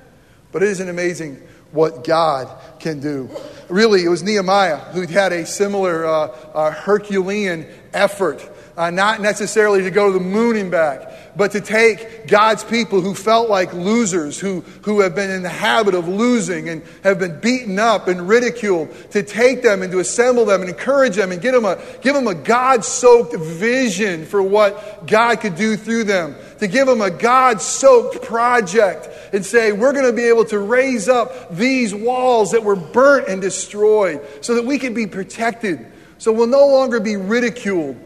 But 0.51 0.63
it 0.63 0.69
isn't 0.69 0.89
amazing 0.89 1.41
what 1.71 2.03
God 2.03 2.49
can 2.79 2.99
do. 2.99 3.29
Really, 3.69 4.03
it 4.03 4.09
was 4.09 4.23
Nehemiah 4.23 4.77
who 4.77 5.07
had 5.07 5.31
a 5.31 5.45
similar 5.45 6.05
uh, 6.05 6.27
uh, 6.53 6.71
Herculean 6.71 7.65
effort, 7.93 8.47
uh, 8.75 8.89
not 8.89 9.21
necessarily 9.21 9.81
to 9.83 9.91
go 9.91 10.07
to 10.11 10.13
the 10.13 10.23
moon 10.23 10.57
and 10.57 10.69
back, 10.69 11.10
but 11.35 11.51
to 11.51 11.61
take 11.61 12.27
God's 12.27 12.63
people 12.63 13.01
who 13.01 13.15
felt 13.15 13.49
like 13.49 13.73
losers, 13.73 14.39
who, 14.39 14.61
who 14.83 15.01
have 15.01 15.15
been 15.15 15.29
in 15.29 15.43
the 15.43 15.49
habit 15.49 15.95
of 15.95 16.07
losing 16.07 16.69
and 16.69 16.83
have 17.03 17.19
been 17.19 17.39
beaten 17.39 17.79
up 17.79 18.07
and 18.07 18.27
ridiculed, 18.27 18.89
to 19.11 19.23
take 19.23 19.63
them 19.63 19.81
and 19.81 19.91
to 19.91 19.99
assemble 19.99 20.45
them 20.45 20.61
and 20.61 20.69
encourage 20.69 21.15
them 21.15 21.31
and 21.31 21.41
give 21.41 21.53
them 21.53 21.65
a, 21.65 21.81
give 22.01 22.13
them 22.13 22.27
a 22.27 22.35
God 22.35 22.83
soaked 22.83 23.35
vision 23.35 24.25
for 24.25 24.41
what 24.41 25.07
God 25.07 25.39
could 25.39 25.55
do 25.55 25.77
through 25.77 26.03
them, 26.05 26.35
to 26.59 26.67
give 26.67 26.87
them 26.87 27.01
a 27.01 27.11
God 27.11 27.61
soaked 27.61 28.21
project 28.23 29.07
and 29.33 29.45
say, 29.45 29.71
we're 29.71 29.93
going 29.93 30.05
to 30.05 30.13
be 30.13 30.27
able 30.27 30.45
to 30.45 30.59
raise 30.59 31.07
up 31.07 31.55
these 31.55 31.95
walls 31.95 32.51
that 32.51 32.63
were 32.63 32.75
burnt 32.75 33.27
and 33.27 33.41
destroyed 33.41 34.21
so 34.41 34.55
that 34.55 34.65
we 34.65 34.77
can 34.77 34.93
be 34.93 35.07
protected, 35.07 35.85
so 36.17 36.31
we'll 36.31 36.47
no 36.47 36.67
longer 36.67 36.99
be 36.99 37.15
ridiculed. 37.15 37.97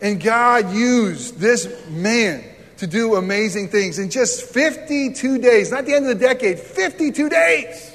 And 0.00 0.22
God 0.22 0.72
used 0.72 1.38
this 1.38 1.88
man 1.88 2.44
to 2.78 2.86
do 2.86 3.16
amazing 3.16 3.68
things 3.68 3.98
in 3.98 4.08
just 4.08 4.42
52 4.42 5.38
days, 5.38 5.70
not 5.70 5.84
the 5.84 5.94
end 5.94 6.08
of 6.08 6.18
the 6.18 6.26
decade, 6.26 6.58
52 6.58 7.28
days. 7.28 7.92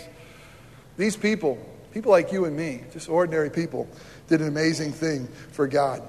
These 0.98 1.18
people, 1.18 1.58
people 1.94 2.12
like 2.12 2.32
you 2.32 2.46
and 2.46 2.56
me, 2.56 2.84
just 2.92 3.10
ordinary 3.10 3.50
people, 3.50 3.88
did 4.28 4.42
an 4.42 4.48
amazing 4.48 4.92
thing 4.92 5.28
for 5.52 5.68
God. 5.68 6.02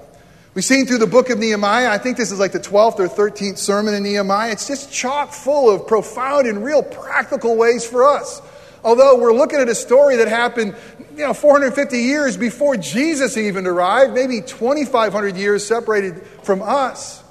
We've 0.53 0.63
seen 0.63 0.85
through 0.85 0.99
the 0.99 1.07
book 1.07 1.29
of 1.29 1.39
Nehemiah, 1.39 1.89
I 1.89 1.97
think 1.97 2.15
this 2.15 2.31
is 2.31 2.39
like 2.39 2.53
the 2.53 2.59
12th 2.59 2.99
or 2.99 3.07
13th 3.09 3.57
sermon 3.57 3.93
in 3.93 4.03
Nehemiah. 4.03 4.51
It's 4.51 4.67
just 4.67 4.91
chock 4.91 5.31
full 5.31 5.69
of 5.69 5.87
profound 5.87 6.47
and 6.47 6.63
real 6.63 6.81
practical 6.81 7.57
ways 7.57 7.85
for 7.85 8.07
us. 8.07 8.41
Although 8.83 9.19
we're 9.19 9.33
looking 9.33 9.59
at 9.59 9.67
a 9.67 9.75
story 9.75 10.17
that 10.17 10.27
happened, 10.27 10.75
you 11.11 11.23
know, 11.23 11.33
450 11.33 11.97
years 11.97 12.37
before 12.37 12.77
Jesus 12.77 13.35
even 13.35 13.67
arrived, 13.67 14.13
maybe 14.13 14.41
2,500 14.41 15.35
years 15.35 15.65
separated 15.65 16.21
from 16.43 16.61
us. 16.61 17.21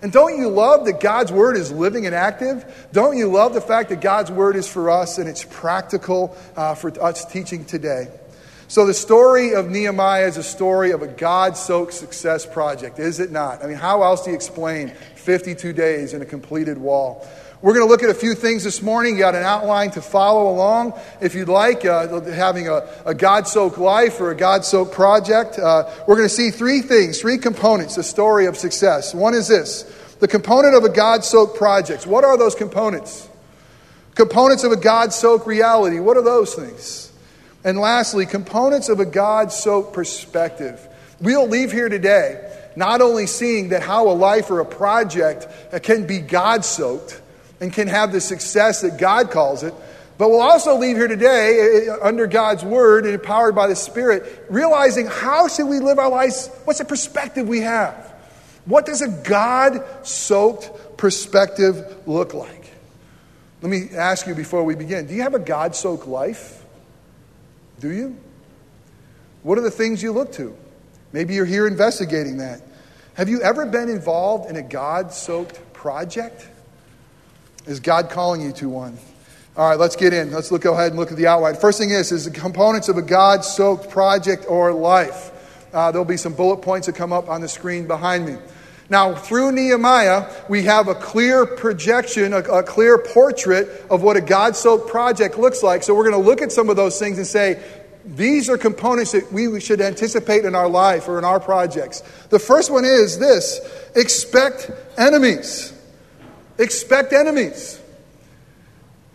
And 0.00 0.12
don't 0.12 0.38
you 0.38 0.48
love 0.48 0.84
that 0.84 1.00
God's 1.00 1.32
word 1.32 1.56
is 1.56 1.72
living 1.72 2.06
and 2.06 2.14
active? 2.14 2.88
Don't 2.92 3.16
you 3.16 3.28
love 3.28 3.52
the 3.52 3.60
fact 3.60 3.88
that 3.88 4.00
God's 4.00 4.30
word 4.30 4.54
is 4.54 4.68
for 4.68 4.90
us 4.90 5.18
and 5.18 5.28
it's 5.28 5.44
practical 5.44 6.36
uh, 6.56 6.74
for 6.74 6.90
us 7.02 7.24
teaching 7.24 7.64
today? 7.64 8.08
So, 8.68 8.84
the 8.84 8.94
story 8.94 9.54
of 9.54 9.70
Nehemiah 9.70 10.26
is 10.26 10.36
a 10.36 10.42
story 10.42 10.90
of 10.90 11.00
a 11.00 11.06
God 11.06 11.56
soaked 11.56 11.94
success 11.94 12.44
project, 12.44 12.98
is 12.98 13.18
it 13.18 13.32
not? 13.32 13.64
I 13.64 13.66
mean, 13.66 13.78
how 13.78 14.02
else 14.02 14.24
do 14.24 14.30
you 14.30 14.36
explain 14.36 14.90
52 15.16 15.72
days 15.72 16.12
in 16.12 16.20
a 16.20 16.26
completed 16.26 16.76
wall? 16.76 17.26
We're 17.60 17.74
going 17.74 17.84
to 17.84 17.90
look 17.90 18.04
at 18.04 18.10
a 18.10 18.14
few 18.14 18.34
things 18.34 18.62
this 18.62 18.82
morning. 18.82 19.14
You 19.14 19.18
got 19.18 19.34
an 19.34 19.42
outline 19.42 19.90
to 19.92 20.00
follow 20.00 20.48
along 20.48 20.92
if 21.20 21.34
you'd 21.34 21.48
like, 21.48 21.84
uh, 21.84 22.20
having 22.30 22.68
a, 22.68 22.88
a 23.04 23.14
God 23.14 23.48
soaked 23.48 23.78
life 23.78 24.20
or 24.20 24.30
a 24.30 24.36
God 24.36 24.64
soaked 24.64 24.92
project. 24.92 25.58
Uh, 25.58 25.90
we're 26.06 26.14
going 26.14 26.28
to 26.28 26.34
see 26.34 26.52
three 26.52 26.82
things, 26.82 27.20
three 27.20 27.36
components, 27.36 27.96
a 27.96 28.04
story 28.04 28.46
of 28.46 28.56
success. 28.56 29.12
One 29.12 29.34
is 29.34 29.48
this 29.48 29.82
the 30.20 30.28
component 30.28 30.76
of 30.76 30.84
a 30.84 30.88
God 30.88 31.24
soaked 31.24 31.56
project. 31.56 32.06
What 32.06 32.22
are 32.22 32.38
those 32.38 32.54
components? 32.54 33.28
Components 34.14 34.62
of 34.62 34.70
a 34.70 34.76
God 34.76 35.12
soaked 35.12 35.46
reality. 35.46 35.98
What 35.98 36.16
are 36.16 36.22
those 36.22 36.54
things? 36.54 37.12
And 37.64 37.78
lastly, 37.78 38.24
components 38.24 38.88
of 38.88 39.00
a 39.00 39.04
God 39.04 39.50
soaked 39.50 39.92
perspective. 39.92 40.86
We'll 41.20 41.48
leave 41.48 41.72
here 41.72 41.88
today 41.88 42.44
not 42.76 43.00
only 43.00 43.26
seeing 43.26 43.70
that 43.70 43.82
how 43.82 44.08
a 44.08 44.14
life 44.14 44.48
or 44.48 44.60
a 44.60 44.64
project 44.64 45.48
can 45.82 46.06
be 46.06 46.20
God 46.20 46.64
soaked 46.64 47.20
and 47.60 47.72
can 47.72 47.88
have 47.88 48.12
the 48.12 48.20
success 48.20 48.82
that 48.82 48.98
God 48.98 49.30
calls 49.30 49.62
it, 49.62 49.74
but 50.18 50.30
we'll 50.30 50.40
also 50.40 50.76
leave 50.76 50.96
here 50.96 51.06
today 51.06 51.86
eh, 51.86 51.92
eh, 51.92 51.96
under 52.02 52.26
God's 52.26 52.64
word 52.64 53.04
and 53.04 53.14
empowered 53.14 53.54
by 53.54 53.68
the 53.68 53.76
Spirit, 53.76 54.46
realizing 54.50 55.06
how 55.06 55.46
should 55.46 55.66
we 55.66 55.78
live 55.78 55.98
our 55.98 56.10
lives? 56.10 56.50
What's 56.64 56.80
the 56.80 56.84
perspective 56.84 57.46
we 57.46 57.60
have? 57.60 57.94
What 58.64 58.84
does 58.84 59.00
a 59.00 59.08
God 59.08 59.84
soaked 60.02 60.98
perspective 60.98 61.96
look 62.06 62.34
like? 62.34 62.70
Let 63.62 63.70
me 63.70 63.90
ask 63.96 64.26
you 64.26 64.34
before 64.34 64.62
we 64.62 64.74
begin 64.74 65.06
do 65.06 65.14
you 65.14 65.22
have 65.22 65.34
a 65.34 65.38
God 65.38 65.74
soaked 65.74 66.06
life? 66.06 66.64
Do 67.80 67.90
you? 67.90 68.16
What 69.42 69.56
are 69.56 69.62
the 69.62 69.70
things 69.70 70.02
you 70.02 70.12
look 70.12 70.32
to? 70.32 70.56
Maybe 71.12 71.34
you're 71.34 71.46
here 71.46 71.66
investigating 71.66 72.38
that. 72.38 72.60
Have 73.14 73.28
you 73.28 73.40
ever 73.40 73.66
been 73.66 73.88
involved 73.88 74.50
in 74.50 74.56
a 74.56 74.62
God 74.62 75.12
soaked 75.12 75.72
project? 75.72 76.46
Is 77.68 77.80
God 77.80 78.08
calling 78.08 78.40
you 78.40 78.50
to 78.52 78.68
one? 78.70 78.96
All 79.54 79.68
right, 79.68 79.78
let's 79.78 79.94
get 79.94 80.14
in. 80.14 80.32
Let's 80.32 80.50
look, 80.50 80.62
go 80.62 80.72
ahead 80.72 80.92
and 80.92 80.98
look 80.98 81.10
at 81.10 81.18
the 81.18 81.26
outline. 81.26 81.54
First 81.54 81.78
thing 81.78 81.90
is, 81.90 82.10
is 82.12 82.24
the 82.24 82.30
components 82.30 82.88
of 82.88 82.96
a 82.96 83.02
God 83.02 83.44
soaked 83.44 83.90
project 83.90 84.46
or 84.48 84.72
life. 84.72 85.32
Uh, 85.74 85.92
there'll 85.92 86.06
be 86.06 86.16
some 86.16 86.32
bullet 86.32 86.62
points 86.62 86.86
that 86.86 86.96
come 86.96 87.12
up 87.12 87.28
on 87.28 87.42
the 87.42 87.48
screen 87.48 87.86
behind 87.86 88.24
me. 88.24 88.36
Now, 88.88 89.14
through 89.14 89.52
Nehemiah, 89.52 90.32
we 90.48 90.62
have 90.62 90.88
a 90.88 90.94
clear 90.94 91.44
projection, 91.44 92.32
a, 92.32 92.38
a 92.38 92.62
clear 92.62 92.96
portrait 92.96 93.68
of 93.90 94.02
what 94.02 94.16
a 94.16 94.22
God 94.22 94.56
soaked 94.56 94.88
project 94.88 95.36
looks 95.36 95.62
like. 95.62 95.82
So, 95.82 95.94
we're 95.94 96.08
going 96.08 96.22
to 96.22 96.26
look 96.26 96.40
at 96.40 96.50
some 96.50 96.70
of 96.70 96.76
those 96.76 96.98
things 96.98 97.18
and 97.18 97.26
say, 97.26 97.62
these 98.06 98.48
are 98.48 98.56
components 98.56 99.12
that 99.12 99.30
we 99.30 99.60
should 99.60 99.82
anticipate 99.82 100.46
in 100.46 100.54
our 100.54 100.70
life 100.70 101.06
or 101.06 101.18
in 101.18 101.24
our 101.26 101.38
projects. 101.38 102.02
The 102.30 102.38
first 102.38 102.70
one 102.70 102.86
is 102.86 103.18
this 103.18 103.60
expect 103.94 104.70
enemies. 104.96 105.74
Expect 106.58 107.12
enemies. 107.12 107.80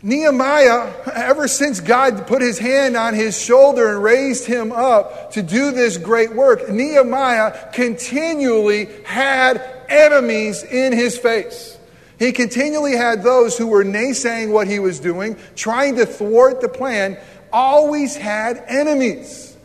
Nehemiah, 0.01 0.91
ever 1.13 1.47
since 1.47 1.79
God 1.79 2.27
put 2.27 2.41
his 2.41 2.59
hand 2.59 2.97
on 2.97 3.13
his 3.13 3.41
shoulder 3.41 3.93
and 3.93 4.03
raised 4.03 4.45
him 4.45 4.73
up 4.73 5.31
to 5.31 5.41
do 5.41 5.71
this 5.71 5.97
great 5.97 6.33
work, 6.33 6.69
Nehemiah 6.69 7.71
continually 7.71 8.89
had 9.05 9.61
enemies 9.87 10.63
in 10.63 10.91
his 10.91 11.17
face. 11.17 11.77
He 12.19 12.33
continually 12.33 12.95
had 12.95 13.23
those 13.23 13.57
who 13.57 13.67
were 13.67 13.85
naysaying 13.85 14.51
what 14.51 14.67
he 14.67 14.79
was 14.79 14.99
doing, 14.99 15.37
trying 15.55 15.95
to 15.95 16.05
thwart 16.05 16.59
the 16.59 16.69
plan, 16.69 17.17
always 17.51 18.15
had 18.15 18.63
enemies. 18.67 19.55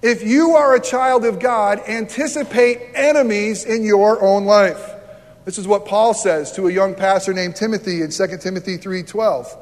If 0.00 0.22
you 0.22 0.56
are 0.56 0.74
a 0.74 0.80
child 0.80 1.24
of 1.24 1.38
God, 1.38 1.80
anticipate 1.86 2.80
enemies 2.94 3.64
in 3.64 3.84
your 3.84 4.22
own 4.22 4.46
life. 4.46 4.91
This 5.44 5.58
is 5.58 5.66
what 5.66 5.86
Paul 5.86 6.14
says 6.14 6.52
to 6.52 6.68
a 6.68 6.72
young 6.72 6.94
pastor 6.94 7.32
named 7.32 7.56
Timothy 7.56 8.02
in 8.02 8.10
2 8.10 8.40
Timothy 8.40 8.76
3:12. 8.76 9.56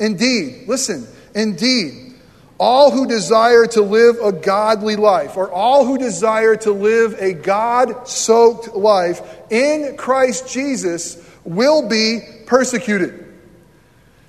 Indeed, 0.00 0.64
listen, 0.66 1.06
indeed, 1.34 2.14
all 2.58 2.90
who 2.90 3.06
desire 3.06 3.66
to 3.66 3.82
live 3.82 4.16
a 4.22 4.32
godly 4.32 4.96
life, 4.96 5.36
or 5.36 5.50
all 5.50 5.84
who 5.84 5.98
desire 5.98 6.56
to 6.56 6.72
live 6.72 7.14
a 7.20 7.34
God 7.34 8.08
soaked 8.08 8.74
life 8.74 9.20
in 9.50 9.96
Christ 9.96 10.48
Jesus, 10.48 11.18
will 11.44 11.86
be 11.88 12.20
persecuted. 12.46 13.24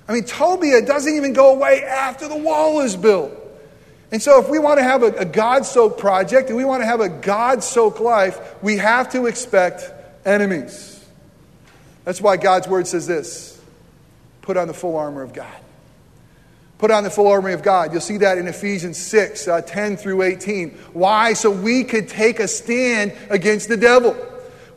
I 0.06 0.12
mean, 0.12 0.24
Tobiah 0.24 0.82
doesn't 0.82 1.14
even 1.14 1.32
go 1.32 1.54
away 1.54 1.84
after 1.84 2.28
the 2.28 2.36
wall 2.36 2.80
is 2.80 2.96
built. 2.96 3.32
And 4.10 4.22
so, 4.22 4.40
if 4.40 4.48
we 4.48 4.58
want 4.58 4.78
to 4.78 4.84
have 4.84 5.02
a, 5.02 5.12
a 5.18 5.24
God 5.24 5.66
soaked 5.66 5.98
project 5.98 6.48
and 6.48 6.56
we 6.56 6.64
want 6.64 6.82
to 6.82 6.86
have 6.86 7.00
a 7.00 7.10
God 7.10 7.62
soaked 7.62 8.00
life, 8.00 8.62
we 8.62 8.78
have 8.78 9.10
to 9.12 9.26
expect 9.26 9.90
enemies. 10.24 10.97
That's 12.08 12.22
why 12.22 12.38
God's 12.38 12.66
word 12.66 12.86
says 12.86 13.06
this 13.06 13.60
put 14.40 14.56
on 14.56 14.66
the 14.66 14.72
full 14.72 14.96
armor 14.96 15.20
of 15.20 15.34
God. 15.34 15.60
Put 16.78 16.90
on 16.90 17.04
the 17.04 17.10
full 17.10 17.28
armor 17.28 17.50
of 17.50 17.62
God. 17.62 17.92
You'll 17.92 18.00
see 18.00 18.16
that 18.16 18.38
in 18.38 18.48
Ephesians 18.48 18.96
6 18.96 19.46
uh, 19.46 19.60
10 19.60 19.98
through 19.98 20.22
18. 20.22 20.70
Why? 20.94 21.34
So 21.34 21.50
we 21.50 21.84
could 21.84 22.08
take 22.08 22.40
a 22.40 22.48
stand 22.48 23.12
against 23.28 23.68
the 23.68 23.76
devil. 23.76 24.14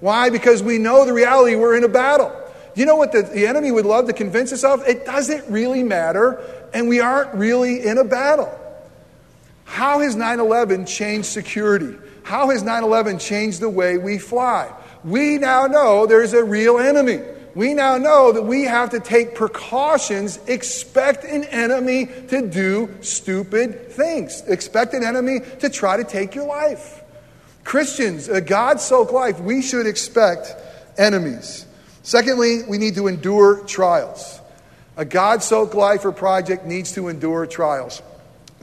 Why? 0.01 0.29
Because 0.29 0.61
we 0.61 0.77
know 0.77 1.05
the 1.05 1.13
reality 1.13 1.55
we're 1.55 1.77
in 1.77 1.85
a 1.85 1.87
battle. 1.87 2.35
You 2.75 2.85
know 2.85 2.97
what 2.97 3.13
the, 3.13 3.21
the 3.21 3.47
enemy 3.47 3.71
would 3.71 3.85
love 3.85 4.07
to 4.07 4.13
convince 4.13 4.51
us 4.51 4.65
of? 4.65 4.85
It 4.85 5.05
doesn't 5.05 5.49
really 5.49 5.83
matter, 5.83 6.41
and 6.73 6.89
we 6.89 6.99
aren't 6.99 7.33
really 7.33 7.87
in 7.87 7.97
a 7.97 8.03
battle. 8.03 8.53
How 9.63 10.01
has 10.01 10.17
9 10.17 10.41
11 10.41 10.85
changed 10.85 11.27
security? 11.29 11.95
How 12.23 12.49
has 12.49 12.61
9 12.61 12.83
11 12.83 13.19
changed 13.19 13.61
the 13.61 13.69
way 13.69 13.97
we 13.97 14.17
fly? 14.17 14.69
We 15.03 15.37
now 15.37 15.67
know 15.67 16.05
there's 16.05 16.33
a 16.33 16.43
real 16.43 16.77
enemy. 16.77 17.19
We 17.53 17.73
now 17.73 17.97
know 17.97 18.31
that 18.31 18.43
we 18.43 18.63
have 18.63 18.91
to 18.91 18.99
take 18.99 19.35
precautions, 19.35 20.39
expect 20.47 21.25
an 21.25 21.43
enemy 21.45 22.05
to 22.29 22.47
do 22.47 22.89
stupid 23.01 23.91
things, 23.91 24.41
expect 24.47 24.93
an 24.93 25.03
enemy 25.03 25.41
to 25.59 25.69
try 25.69 25.97
to 25.97 26.03
take 26.03 26.33
your 26.33 26.47
life. 26.47 27.03
Christians, 27.63 28.29
a 28.29 28.39
God 28.39 28.79
soaked 28.79 29.11
life, 29.11 29.39
we 29.39 29.61
should 29.61 29.85
expect 29.85 30.55
enemies. 30.97 31.65
Secondly, 32.03 32.63
we 32.67 32.77
need 32.77 32.95
to 32.95 33.07
endure 33.07 33.63
trials. 33.65 34.39
A 34.95 35.05
God 35.05 35.43
soaked 35.43 35.75
life 35.75 36.05
or 36.05 36.11
project 36.11 36.65
needs 36.65 36.93
to 36.93 37.09
endure 37.09 37.45
trials 37.45 38.01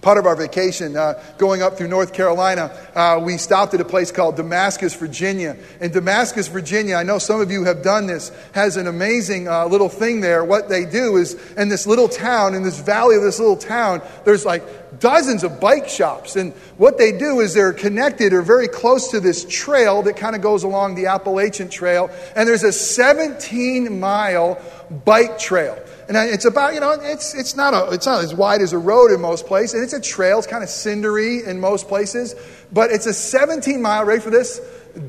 part 0.01 0.19
of 0.19 0.27
our 0.27 0.37
vacation 0.37 0.97
uh, 0.97 1.21
going 1.39 1.63
up 1.63 1.77
through 1.77 1.89
North 1.89 2.13
Carolina, 2.13 2.71
uh, 2.95 3.21
we 3.23 3.37
stopped 3.37 3.75
at 3.75 3.81
a 3.81 3.85
place 3.85 4.13
called 4.13 4.37
Damascus, 4.37 4.95
Virginia. 4.95 5.57
And 5.81 5.93
Damascus, 5.93 6.49
Virginia, 6.49 6.95
I 6.95 7.03
know 7.03 7.19
some 7.19 7.41
of 7.41 7.51
you 7.51 7.65
have 7.65 7.83
done 7.83 8.07
this, 8.07 8.31
has 8.53 8.77
an 8.77 8.87
amazing 8.87 9.49
uh, 9.49 9.67
little 9.67 9.89
thing 9.89 10.21
there. 10.21 10.45
What 10.45 10.69
they 10.69 10.85
do 10.85 11.17
is 11.17 11.35
in 11.57 11.69
this 11.69 11.87
little 11.87 12.09
town, 12.09 12.55
in 12.55 12.63
this 12.63 12.81
valley 12.81 13.17
of 13.17 13.23
this 13.23 13.39
little 13.39 13.57
town, 13.57 14.01
there's 14.25 14.45
like 14.45 14.63
dozens 15.01 15.43
of 15.43 15.61
bike 15.61 15.89
shops. 15.89 16.37
And 16.37 16.53
what 16.77 16.99
they 16.99 17.13
do 17.17 17.41
is 17.41 17.55
they're 17.55 17.73
connected 17.73 18.33
or 18.33 18.43
very 18.43 18.69
close 18.69 19.09
to 19.09 19.21
this 19.21 19.45
trail 19.45 20.03
that 20.03 20.17
kind 20.17 20.37
of 20.37 20.43
goes 20.43 20.63
along 20.63 20.95
the 20.95 21.07
Appalachian 21.07 21.69
Trail. 21.69 22.11
And 22.37 22.49
there's 22.49 22.65
a 22.65 22.73
17 22.73 23.99
mile 23.99 24.61
bike 25.05 25.39
trail. 25.39 25.79
And 26.09 26.17
it's 26.17 26.47
about, 26.47 26.73
you 26.73 26.81
know, 26.81 26.93
it's, 26.93 27.35
it's, 27.35 27.55
not 27.55 27.75
a, 27.75 27.93
it's 27.93 28.07
not 28.07 28.25
as 28.25 28.35
wide 28.35 28.63
as 28.63 28.73
a 28.73 28.79
road 28.79 29.11
in 29.11 29.21
most 29.21 29.47
places. 29.47 29.75
And 29.75 29.85
it's 29.85 29.93
a 29.93 30.01
trail. 30.01 30.39
It's 30.39 30.47
kind 30.47 30.63
of 30.63 30.71
cindery 30.71 31.47
in 31.47 31.61
most 31.61 31.87
places. 31.87 32.35
But 32.73 32.91
it's 32.91 33.05
a 33.05 33.13
17 33.13 33.83
mile, 33.83 34.07
ready 34.07 34.23
for 34.23 34.31
this? 34.31 34.59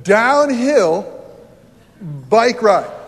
Downhill 0.03 1.15
bike 2.29 2.61
ride. 2.61 2.98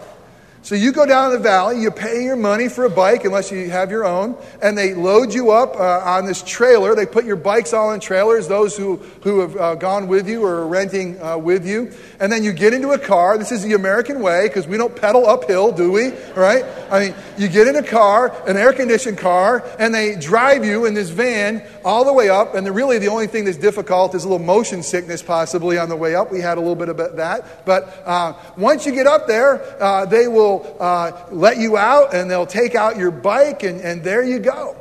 So 0.63 0.75
you 0.75 0.91
go 0.91 1.08
down 1.08 1.32
the 1.32 1.39
valley, 1.39 1.82
you 1.82 1.89
pay 1.89 2.24
your 2.24 2.36
money 2.36 2.70
for 2.70 2.86
a 2.86 2.89
bike 2.89 3.25
unless 3.25 3.51
you 3.51 3.72
have 3.72 3.89
your 3.89 4.06
own, 4.06 4.38
and 4.62 4.77
they 4.77 4.94
load 4.94 5.34
you 5.34 5.50
up 5.50 5.75
uh, 5.75 6.01
on 6.06 6.27
this 6.27 6.44
trailer. 6.44 6.94
They 6.94 7.08
put 7.08 7.25
your 7.25 7.36
bikes 7.36 7.74
all 7.74 7.91
in 7.94 8.00
trailers, 8.00 8.48
those 8.48 8.77
who, 8.77 8.98
who 9.24 9.39
have 9.39 9.58
uh, 9.58 9.75
gone 9.75 10.08
with 10.08 10.30
you 10.30 10.46
or 10.46 10.58
are 10.58 10.68
renting 10.68 11.20
uh, 11.20 11.38
with 11.38 11.65
you. 11.65 11.91
And 12.20 12.32
then 12.32 12.44
you 12.44 12.53
get 12.53 12.75
into 12.75 12.91
a 12.91 13.00
car. 13.00 13.39
This 13.39 13.51
is 13.51 13.63
the 13.63 13.74
American 13.74 14.22
way 14.22 14.48
because 14.48 14.68
we 14.68 14.77
don't 14.77 14.96
pedal 14.96 15.27
uphill, 15.27 15.72
do 15.72 15.91
we? 15.91 16.10
Right? 16.36 16.63
I 16.91 17.08
mean, 17.08 17.15
you 17.39 17.48
get 17.48 17.65
in 17.65 17.75
a 17.75 17.84
car, 17.84 18.32
an 18.48 18.56
air 18.56 18.72
conditioned 18.72 19.18
car, 19.18 19.65
and 19.80 19.96
they 19.96 20.15
drive 20.15 20.63
you 20.63 20.86
in 20.86 20.94
this 20.94 21.10
van 21.10 21.63
all 21.84 22.06
the 22.06 22.13
way 22.13 22.30
up. 22.30 22.53
And 22.53 22.70
really, 22.70 23.00
the 23.00 23.08
only 23.08 23.25
thing 23.25 23.46
that's 23.46 23.58
difficult 23.58 24.13
is 24.13 24.25
a 24.25 24.30
little 24.30 24.46
motion 24.46 24.84
sickness 24.84 25.24
possibly 25.24 25.80
on 25.80 25.89
the 25.89 25.96
way 25.96 26.13
up. 26.13 26.32
We 26.32 26.39
had 26.39 26.60
a 26.60 26.62
little 26.62 26.75
bit 26.75 26.89
of 26.89 26.98
that. 27.15 27.65
But 27.65 28.03
uh, 28.06 28.34
once 28.58 28.86
you 28.86 28.91
get 28.91 29.08
up 29.08 29.25
there, 29.25 29.82
uh, 29.82 30.06
they 30.06 30.27
will 30.27 30.50
will 30.51 30.77
uh, 30.79 31.25
let 31.31 31.58
you 31.58 31.77
out 31.77 32.13
and 32.13 32.29
they'll 32.29 32.46
take 32.46 32.75
out 32.75 32.98
your 32.98 33.12
bike, 33.12 33.63
and, 33.63 33.81
and 33.81 34.03
there 34.03 34.24
you 34.24 34.39
go. 34.39 34.75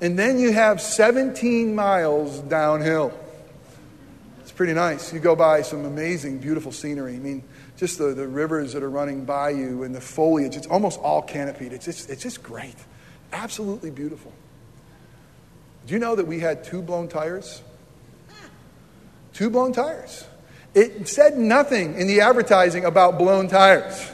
And 0.00 0.18
then 0.18 0.38
you 0.38 0.52
have 0.52 0.80
17 0.80 1.74
miles 1.74 2.38
downhill. 2.40 3.12
It's 4.40 4.52
pretty 4.52 4.74
nice. 4.74 5.12
You 5.12 5.18
go 5.18 5.34
by 5.34 5.62
some 5.62 5.84
amazing, 5.84 6.38
beautiful 6.38 6.70
scenery. 6.70 7.14
I 7.14 7.18
mean, 7.18 7.42
just 7.76 7.98
the, 7.98 8.14
the 8.14 8.26
rivers 8.26 8.72
that 8.72 8.82
are 8.82 8.90
running 8.90 9.24
by 9.24 9.50
you 9.50 9.82
and 9.82 9.94
the 9.94 10.00
foliage. 10.00 10.56
It's 10.56 10.66
almost 10.66 11.00
all 11.00 11.22
canopied. 11.22 11.72
It's 11.72 11.84
just, 11.84 12.10
it's 12.10 12.22
just 12.22 12.42
great. 12.42 12.76
Absolutely 13.32 13.90
beautiful. 13.90 14.32
Do 15.86 15.94
you 15.94 16.00
know 16.00 16.16
that 16.16 16.26
we 16.26 16.40
had 16.40 16.64
two 16.64 16.82
blown 16.82 17.08
tires? 17.08 17.62
Two 19.32 19.50
blown 19.50 19.72
tires. 19.72 20.26
It 20.74 21.08
said 21.08 21.38
nothing 21.38 21.94
in 21.94 22.06
the 22.06 22.20
advertising 22.20 22.84
about 22.84 23.18
blown 23.18 23.48
tires. 23.48 24.12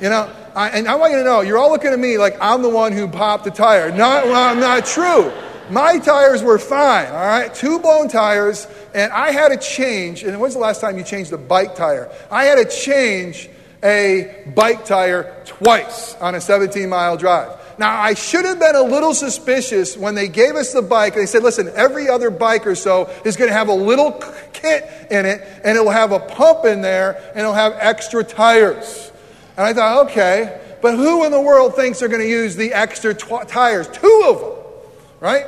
You 0.00 0.10
know, 0.10 0.30
I, 0.54 0.70
and 0.70 0.88
I 0.88 0.96
want 0.96 1.12
you 1.12 1.18
to 1.18 1.24
know, 1.24 1.40
you're 1.40 1.58
all 1.58 1.70
looking 1.70 1.92
at 1.92 1.98
me 1.98 2.18
like 2.18 2.36
I'm 2.40 2.62
the 2.62 2.68
one 2.68 2.92
who 2.92 3.08
popped 3.08 3.44
the 3.44 3.50
tire. 3.50 3.90
Not, 3.90 4.26
well, 4.26 4.54
not 4.56 4.86
true. 4.86 5.32
My 5.70 5.98
tires 5.98 6.42
were 6.42 6.58
fine, 6.58 7.06
all 7.06 7.26
right? 7.26 7.54
Two 7.54 7.78
blown 7.78 8.08
tires, 8.08 8.66
and 8.94 9.10
I 9.12 9.30
had 9.30 9.48
to 9.48 9.56
change. 9.56 10.22
And 10.22 10.38
when's 10.38 10.54
the 10.54 10.60
last 10.60 10.80
time 10.80 10.98
you 10.98 11.04
changed 11.04 11.32
a 11.32 11.38
bike 11.38 11.74
tire? 11.74 12.12
I 12.30 12.44
had 12.44 12.56
to 12.56 12.66
change 12.66 13.48
a 13.82 14.44
bike 14.54 14.84
tire 14.84 15.42
twice 15.46 16.14
on 16.16 16.34
a 16.34 16.40
17 16.40 16.88
mile 16.88 17.16
drive. 17.16 17.60
Now, 17.78 18.00
I 18.00 18.14
should 18.14 18.44
have 18.44 18.60
been 18.60 18.76
a 18.76 18.82
little 18.82 19.14
suspicious 19.14 19.96
when 19.96 20.14
they 20.14 20.28
gave 20.28 20.54
us 20.54 20.72
the 20.72 20.82
bike. 20.82 21.14
They 21.14 21.26
said, 21.26 21.42
listen, 21.42 21.70
every 21.74 22.08
other 22.08 22.30
bike 22.30 22.66
or 22.66 22.74
so 22.74 23.10
is 23.24 23.36
going 23.36 23.48
to 23.48 23.56
have 23.56 23.68
a 23.68 23.74
little 23.74 24.12
kit 24.52 24.84
in 25.10 25.26
it, 25.26 25.40
and 25.64 25.76
it'll 25.76 25.90
have 25.90 26.12
a 26.12 26.20
pump 26.20 26.66
in 26.66 26.82
there, 26.82 27.16
and 27.30 27.40
it'll 27.40 27.52
have 27.52 27.72
extra 27.78 28.22
tires. 28.22 29.12
And 29.56 29.66
I 29.66 29.72
thought, 29.72 30.06
okay, 30.06 30.60
but 30.82 30.96
who 30.96 31.24
in 31.24 31.32
the 31.32 31.40
world 31.40 31.76
thinks 31.76 32.00
they're 32.00 32.08
going 32.08 32.20
to 32.20 32.28
use 32.28 32.56
the 32.56 32.72
extra 32.72 33.14
tw- 33.14 33.46
tires? 33.46 33.88
Two 33.88 34.22
of 34.26 34.40
them, 34.40 34.82
right? 35.20 35.46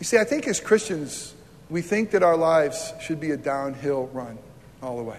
You 0.00 0.04
see, 0.04 0.18
I 0.18 0.24
think 0.24 0.48
as 0.48 0.58
Christians, 0.58 1.34
we 1.70 1.82
think 1.82 2.10
that 2.10 2.22
our 2.22 2.36
lives 2.36 2.92
should 3.00 3.20
be 3.20 3.30
a 3.30 3.36
downhill 3.36 4.08
run 4.12 4.38
all 4.82 4.96
the 4.96 5.02
way. 5.02 5.18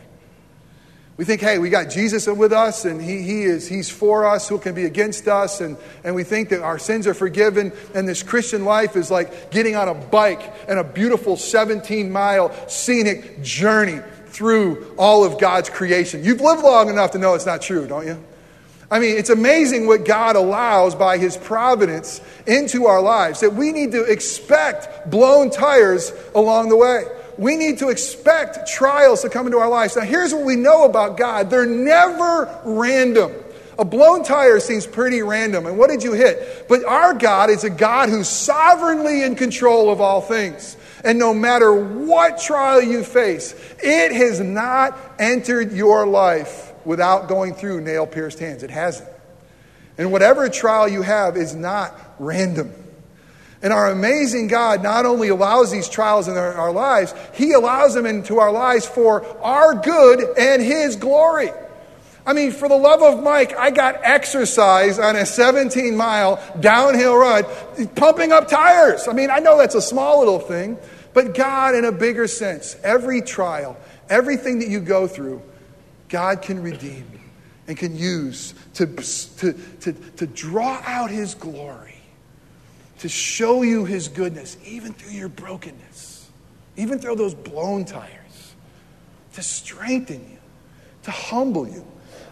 We 1.15 1.25
think, 1.25 1.41
hey, 1.41 1.59
we 1.59 1.69
got 1.69 1.91
Jesus 1.91 2.25
with 2.25 2.51
us 2.51 2.85
and 2.85 2.99
he, 2.99 3.21
he 3.21 3.43
is, 3.43 3.67
he's 3.67 3.89
for 3.89 4.27
us. 4.27 4.49
Who 4.49 4.57
can 4.57 4.73
be 4.73 4.85
against 4.85 5.27
us? 5.27 5.61
And, 5.61 5.77
and 6.03 6.15
we 6.15 6.23
think 6.23 6.49
that 6.49 6.61
our 6.61 6.79
sins 6.79 7.05
are 7.05 7.13
forgiven. 7.13 7.71
And 7.93 8.09
this 8.09 8.23
Christian 8.23 8.65
life 8.65 8.95
is 8.95 9.11
like 9.11 9.51
getting 9.51 9.75
on 9.75 9.87
a 9.87 9.93
bike 9.93 10.51
and 10.67 10.79
a 10.79 10.83
beautiful 10.83 11.37
17 11.37 12.11
mile 12.11 12.51
scenic 12.67 13.43
journey 13.43 13.99
through 14.33 14.93
all 14.97 15.23
of 15.23 15.39
God's 15.39 15.69
creation. 15.69 16.23
You've 16.23 16.41
lived 16.41 16.63
long 16.63 16.89
enough 16.89 17.11
to 17.11 17.17
know 17.17 17.33
it's 17.33 17.45
not 17.45 17.61
true, 17.61 17.87
don't 17.87 18.05
you? 18.05 18.21
I 18.91 18.99
mean, 18.99 19.17
it's 19.17 19.29
amazing 19.29 19.87
what 19.87 20.05
God 20.05 20.35
allows 20.35 20.93
by 20.93 21.17
His 21.17 21.37
providence 21.37 22.19
into 22.45 22.85
our 22.85 23.01
lives 23.01 23.39
that 23.39 23.53
we 23.53 23.71
need 23.71 23.93
to 23.93 24.03
expect 24.03 25.09
blown 25.09 25.49
tires 25.49 26.11
along 26.35 26.69
the 26.69 26.77
way 26.77 27.05
we 27.37 27.55
need 27.55 27.79
to 27.79 27.89
expect 27.89 28.67
trials 28.69 29.21
to 29.21 29.29
come 29.29 29.45
into 29.45 29.57
our 29.57 29.69
lives. 29.69 29.95
Now, 29.95 30.03
here's 30.03 30.33
what 30.33 30.45
we 30.45 30.55
know 30.55 30.85
about 30.85 31.17
God 31.17 31.49
they're 31.49 31.65
never 31.65 32.61
random. 32.63 33.31
A 33.79 33.85
blown 33.85 34.23
tire 34.23 34.59
seems 34.59 34.85
pretty 34.85 35.23
random. 35.23 35.65
And 35.65 35.79
what 35.79 35.89
did 35.89 36.03
you 36.03 36.13
hit? 36.13 36.67
But 36.69 36.85
our 36.85 37.15
God 37.15 37.49
is 37.49 37.63
a 37.63 37.71
God 37.71 38.09
who's 38.09 38.29
sovereignly 38.29 39.23
in 39.23 39.35
control 39.35 39.91
of 39.91 39.99
all 39.99 40.21
things. 40.21 40.77
And 41.03 41.19
no 41.19 41.33
matter 41.33 41.73
what 41.73 42.39
trial 42.39 42.81
you 42.81 43.03
face, 43.03 43.53
it 43.79 44.13
has 44.13 44.39
not 44.39 44.97
entered 45.19 45.73
your 45.73 46.07
life 46.07 46.71
without 46.85 47.27
going 47.27 47.53
through 47.55 47.81
nail 47.81 48.07
pierced 48.07 48.39
hands. 48.39 48.63
It 48.63 48.69
hasn't. 48.69 49.09
And 49.97 50.11
whatever 50.11 50.49
trial 50.49 50.87
you 50.87 51.01
have 51.01 51.37
is 51.37 51.53
not 51.53 51.97
random. 52.19 52.73
And 53.61 53.71
our 53.71 53.89
amazing 53.89 54.47
God 54.47 54.83
not 54.83 55.05
only 55.05 55.29
allows 55.29 55.71
these 55.71 55.87
trials 55.87 56.27
in 56.27 56.35
our, 56.35 56.53
our, 56.53 56.71
lives, 56.71 57.13
He 57.33 57.53
allows 57.53 57.93
them 57.93 58.05
into 58.05 58.39
our 58.39 58.51
lives 58.51 58.85
for 58.85 59.25
our 59.41 59.75
good 59.75 60.37
and 60.37 60.61
His 60.61 60.97
glory. 60.97 61.49
I 62.25 62.33
mean, 62.33 62.51
for 62.51 62.67
the 62.69 62.75
love 62.75 63.01
of 63.01 63.21
Mike, 63.23 63.55
I 63.57 63.69
got 63.71 63.99
exercise 64.03 64.97
on 64.97 65.15
a 65.15 65.25
17 65.25 65.95
mile 65.95 66.41
downhill 66.59 67.15
run, 67.15 67.45
pumping 67.95 68.31
up 68.31 68.47
tires. 68.47 69.07
I 69.07 69.13
mean, 69.13 69.29
I 69.29 69.39
know 69.39 69.57
that's 69.57 69.75
a 69.75 69.81
small 69.81 70.19
little 70.19 70.39
thing, 70.39 70.77
but 71.13 71.35
God, 71.35 71.75
in 71.75 71.85
a 71.85 71.91
bigger 71.91 72.27
sense, 72.27 72.75
every 72.83 73.21
trial, 73.21 73.77
everything 74.09 74.59
that 74.59 74.69
you 74.69 74.79
go 74.79 75.07
through, 75.07 75.41
God 76.09 76.41
can 76.41 76.61
redeem 76.61 77.07
and 77.67 77.77
can 77.77 77.95
use 77.95 78.53
to, 78.75 78.87
to, 78.87 79.53
to, 79.53 79.93
to 79.93 80.27
draw 80.27 80.81
out 80.85 81.09
His 81.09 81.35
glory 81.35 81.93
to 83.03 83.09
show 83.09 83.63
you 83.63 83.83
his 83.83 84.07
goodness, 84.07 84.55
even 84.65 84.93
through 84.93 85.11
your 85.11 85.27
brokenness, 85.27 86.29
even 86.77 86.97
through 86.97 87.17
those 87.17 87.33
blown 87.33 87.83
tires, 87.83 88.53
to 89.33 89.41
strengthen 89.41 90.21
you, 90.31 90.37
to 91.03 91.11
humble 91.11 91.67
you, 91.67 91.85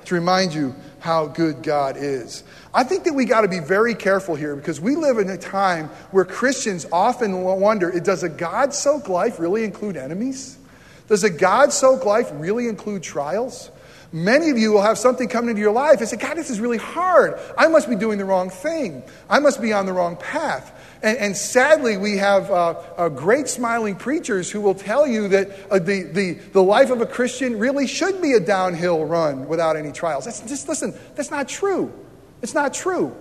to 0.06 0.16
remind 0.16 0.54
you 0.54 0.76
how 1.00 1.28
good 1.28 1.64
God 1.64 1.98
is. 1.98 2.44
I 2.74 2.84
think 2.84 3.04
that 3.06 3.14
we 3.14 3.26
got 3.26 3.42
to 3.42 3.48
be 3.48 3.60
very 3.60 3.96
careful 3.96 4.36
here 4.36 4.56
because 4.56 4.80
we 4.80 4.96
live 4.96 5.18
in 5.18 5.30
a 5.30 5.38
time 5.38 5.88
where 6.12 6.26
Christians 6.26 6.86
often 6.92 7.42
wonder 7.42 8.00
does 8.00 8.24
a 8.24 8.30
God 8.30 8.74
soaked 8.74 9.10
life 9.10 9.40
really 9.40 9.64
include 9.64 9.98
enemies? 9.98 10.58
Does 11.08 11.24
a 11.24 11.30
God 11.30 11.74
soaked 11.74 12.06
life 12.06 12.30
really 12.34 12.70
include 12.70 13.04
trials? 13.04 13.70
Many 14.14 14.50
of 14.50 14.58
you 14.58 14.74
will 14.74 14.82
have 14.82 14.98
something 14.98 15.30
come 15.30 15.48
into 15.48 15.62
your 15.62 15.72
life 15.72 16.00
and 16.00 16.08
say, 16.08 16.18
God, 16.18 16.36
this 16.36 16.50
is 16.50 16.60
really 16.60 16.78
hard. 16.78 17.40
I 17.58 17.68
must 17.70 17.90
be 17.90 17.96
doing 17.96 18.18
the 18.18 18.26
wrong 18.26 18.50
thing. 18.50 19.04
I 19.30 19.40
must 19.40 19.62
be 19.62 19.72
on 19.72 19.86
the 19.86 19.94
wrong 19.94 20.18
path. 20.18 20.81
And, 21.04 21.18
and 21.18 21.38
sadly, 21.38 21.98
we 21.98 22.18
have 22.18 22.52
uh, 22.52 22.70
uh, 22.98 23.10
great 23.10 23.48
smiling 23.48 23.96
preachers 23.96 24.52
who 24.52 24.62
will 24.62 24.76
tell 24.76 25.08
you 25.08 25.28
that 25.30 25.50
uh, 25.72 25.80
the, 25.80 26.04
the, 26.04 26.34
the 26.54 26.62
life 26.62 26.92
of 26.92 27.02
a 27.02 27.06
Christian 27.06 27.58
really 27.58 27.88
should 27.88 28.22
be 28.22 28.34
a 28.34 28.40
downhill 28.40 29.04
run 29.06 29.48
without 29.48 29.76
any 29.76 29.92
trials. 29.92 30.26
That's 30.26 30.42
just, 30.42 30.70
listen, 30.70 30.94
that's 31.16 31.32
not 31.32 31.48
true. 31.48 31.92
It's 32.42 32.54
not 32.54 32.74
true. 32.74 33.16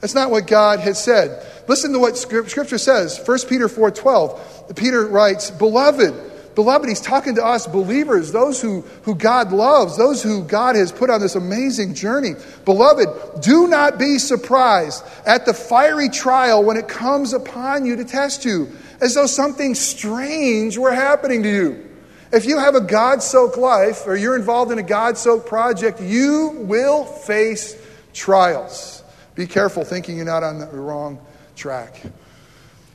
That's 0.00 0.14
not 0.14 0.30
what 0.30 0.46
God 0.46 0.80
has 0.80 1.02
said. 1.02 1.46
Listen 1.68 1.92
to 1.92 1.98
what 1.98 2.16
Scripture 2.16 2.78
says. 2.78 3.20
1 3.24 3.38
Peter 3.48 3.68
4.12. 3.68 4.76
Peter 4.76 5.06
writes, 5.06 5.50
Beloved, 5.50 6.29
Beloved, 6.54 6.88
he's 6.88 7.00
talking 7.00 7.36
to 7.36 7.44
us 7.44 7.66
believers, 7.66 8.32
those 8.32 8.60
who, 8.60 8.80
who 9.02 9.14
God 9.14 9.52
loves, 9.52 9.96
those 9.96 10.22
who 10.22 10.42
God 10.42 10.74
has 10.76 10.90
put 10.90 11.08
on 11.08 11.20
this 11.20 11.36
amazing 11.36 11.94
journey. 11.94 12.34
Beloved, 12.64 13.40
do 13.40 13.68
not 13.68 13.98
be 13.98 14.18
surprised 14.18 15.04
at 15.24 15.46
the 15.46 15.54
fiery 15.54 16.08
trial 16.08 16.64
when 16.64 16.76
it 16.76 16.88
comes 16.88 17.32
upon 17.32 17.86
you 17.86 17.96
to 17.96 18.04
test 18.04 18.44
you, 18.44 18.68
as 19.00 19.14
though 19.14 19.26
something 19.26 19.74
strange 19.74 20.76
were 20.76 20.92
happening 20.92 21.42
to 21.44 21.48
you. 21.48 21.88
If 22.32 22.46
you 22.46 22.58
have 22.58 22.74
a 22.74 22.80
God 22.80 23.22
soaked 23.22 23.56
life 23.56 24.06
or 24.06 24.16
you're 24.16 24.36
involved 24.36 24.70
in 24.70 24.78
a 24.78 24.84
God 24.84 25.18
soaked 25.18 25.46
project, 25.46 26.00
you 26.00 26.56
will 26.60 27.04
face 27.04 27.76
trials. 28.12 29.02
Be 29.34 29.46
careful 29.46 29.84
thinking 29.84 30.16
you're 30.16 30.26
not 30.26 30.42
on 30.42 30.58
the 30.58 30.66
wrong 30.66 31.20
track. 31.56 32.02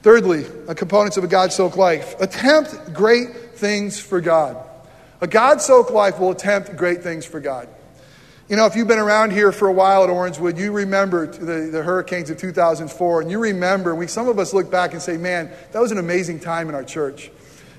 Thirdly, 0.04 0.46
a 0.68 0.76
components 0.76 1.18
of 1.18 1.24
a 1.24 1.28
God 1.28 1.52
soaked 1.52 1.78
life 1.78 2.20
attempt 2.22 2.94
great 2.94 3.30
things 3.56 4.00
for 4.00 4.22
God. 4.22 4.58
A 5.22 5.28
God 5.28 5.62
soaked 5.62 5.91
life 5.91 6.20
will 6.20 6.32
attempt 6.32 6.76
great 6.76 7.02
things 7.02 7.26
for 7.26 7.39
God. 7.39 7.68
You 8.48 8.56
know, 8.56 8.68
if 8.68 8.76
you've 8.76 8.88
been 8.88 9.00
around 9.00 9.32
here 9.32 9.52
for 9.52 9.68
a 9.68 9.74
while 9.74 10.04
at 10.04 10.10
Orangewood, 10.10 10.60
you 10.60 10.72
remember 10.72 11.26
the, 11.26 11.72
the 11.72 11.82
hurricanes 11.82 12.30
of 12.30 12.38
2004, 12.38 13.22
and 13.22 13.32
you 13.32 13.39
remember, 13.39 13.96
we, 13.96 14.06
some 14.06 14.28
of 14.28 14.38
us 14.38 14.54
look 14.54 14.70
back 14.70 14.94
and 14.94 15.02
say, 15.02 15.18
man, 15.18 15.50
that 15.72 15.80
was 15.80 15.91
an 15.91 15.98
amazing 15.98 16.39
time 16.39 16.70
in 16.70 16.76
our 16.76 16.84
church. 16.84 17.32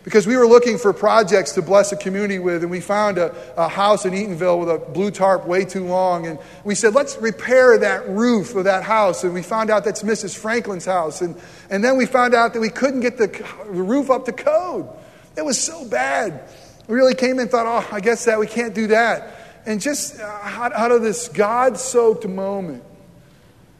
Because 0.03 0.27
we 0.27 0.37
were 0.37 0.47
looking 0.47 0.79
for 0.79 0.93
projects 0.93 1.53
to 1.53 1.63
bless 1.63 1.93
a 1.93 1.97
community 1.97 2.41
with, 2.41 2.63
and 2.63 2.71
we 2.71 2.81
found 2.81 3.19
a, 3.19 3.33
a 3.57 3.69
house 3.69 4.05
in 4.07 4.13
Eatonville 4.13 4.59
with 4.59 4.71
a 4.71 4.79
blue 4.79 5.13
tarp 5.13 5.47
way 5.47 5.65
too 5.65 5.85
long. 5.85 6.27
And 6.27 6.39
we 6.65 6.75
said, 6.75 6.95
let's 6.95 7.17
repair 7.17 7.79
that 7.79 8.09
roof 8.09 8.57
of 8.57 8.65
that 8.65 8.83
house. 8.83 9.23
And 9.23 9.35
we 9.35 9.43
found 9.43 9.71
out 9.71 9.85
that's 9.85 10.03
Mrs. 10.03 10.37
Franklin's 10.37 10.85
house. 10.85 11.23
And, 11.23 11.37
and 11.71 11.83
then 11.83 11.97
we 11.97 12.07
found 12.07 12.35
out 12.35 12.55
that 12.55 12.61
we 12.61 12.71
couldn't 12.71 13.01
get 13.01 13.19
the 13.19 13.29
roof 13.67 14.11
up 14.11 14.27
to 14.27 14.33
code. 14.33 14.89
It 15.37 15.45
was 15.45 15.61
so 15.61 15.85
bad. 15.85 16.49
We 16.89 16.95
really 16.95 17.15
came 17.15 17.39
and 17.39 17.51
thought, 17.51 17.67
oh, 17.67 17.95
I 17.95 18.01
guess 18.01 18.25
that 18.25 18.39
we 18.39 18.47
can't 18.47 18.75
do 18.75 18.89
that. 18.89 19.35
And 19.67 19.81
just 19.81 20.21
uh, 20.21 20.25
out, 20.25 20.93
of 20.93 21.03
this 21.03 21.29
God 21.29 21.77
soaked 21.77 22.27
moment, 22.27 22.85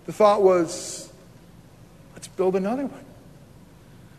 the 0.07 0.13
thought 0.13 0.43
was, 0.43 1.11
let's 2.15 2.29
build 2.29 2.57
another 2.57 2.87
one. 2.87 3.05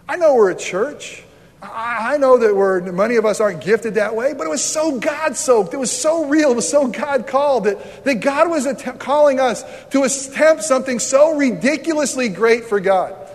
I 0.08 0.16
know 0.16 0.36
we're 0.36 0.52
a 0.52 0.56
church. 0.56 1.24
I, 1.62 2.14
I 2.14 2.18
know 2.18 2.38
that 2.38 2.56
we're, 2.56 2.82
many 2.92 3.18
of 3.18 3.26
us 3.26 3.42
aren't 3.42 3.62
gifted 3.62 3.96
that 3.96 4.16
way, 4.16 4.34
but 4.34 4.48
it 4.48 4.50
was 4.50 4.64
so 4.64 4.98
God 5.00 5.36
soaked. 5.36 5.74
It 5.74 5.78
was 5.78 5.92
so 5.92 6.26
real. 6.26 6.52
It 6.52 6.56
was 6.56 6.70
so 6.70 6.88
God 6.88 7.28
called 7.28 7.66
that, 7.66 8.06
that 8.06 8.16
God 8.16 8.50
was 8.50 8.66
att- 8.66 9.00
calling 9.00 9.42
us 9.42 9.64
to 9.90 10.04
attempt 10.04 10.64
something 10.64 11.00
so 11.00 11.36
ridiculously 11.36 12.30
great 12.30 12.64
for 12.64 12.80
God. 12.80 13.27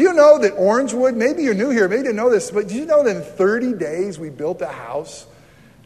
Do 0.00 0.06
you 0.06 0.14
know 0.14 0.38
that 0.38 0.54
Orangewood, 0.54 1.14
maybe 1.14 1.42
you're 1.42 1.52
new 1.52 1.68
here, 1.68 1.86
maybe 1.86 1.98
you 1.98 2.04
didn't 2.04 2.16
know 2.16 2.30
this, 2.30 2.50
but 2.50 2.68
do 2.68 2.74
you 2.74 2.86
know 2.86 3.04
that 3.04 3.16
in 3.16 3.22
30 3.22 3.74
days 3.74 4.18
we 4.18 4.30
built 4.30 4.62
a 4.62 4.66
house 4.66 5.26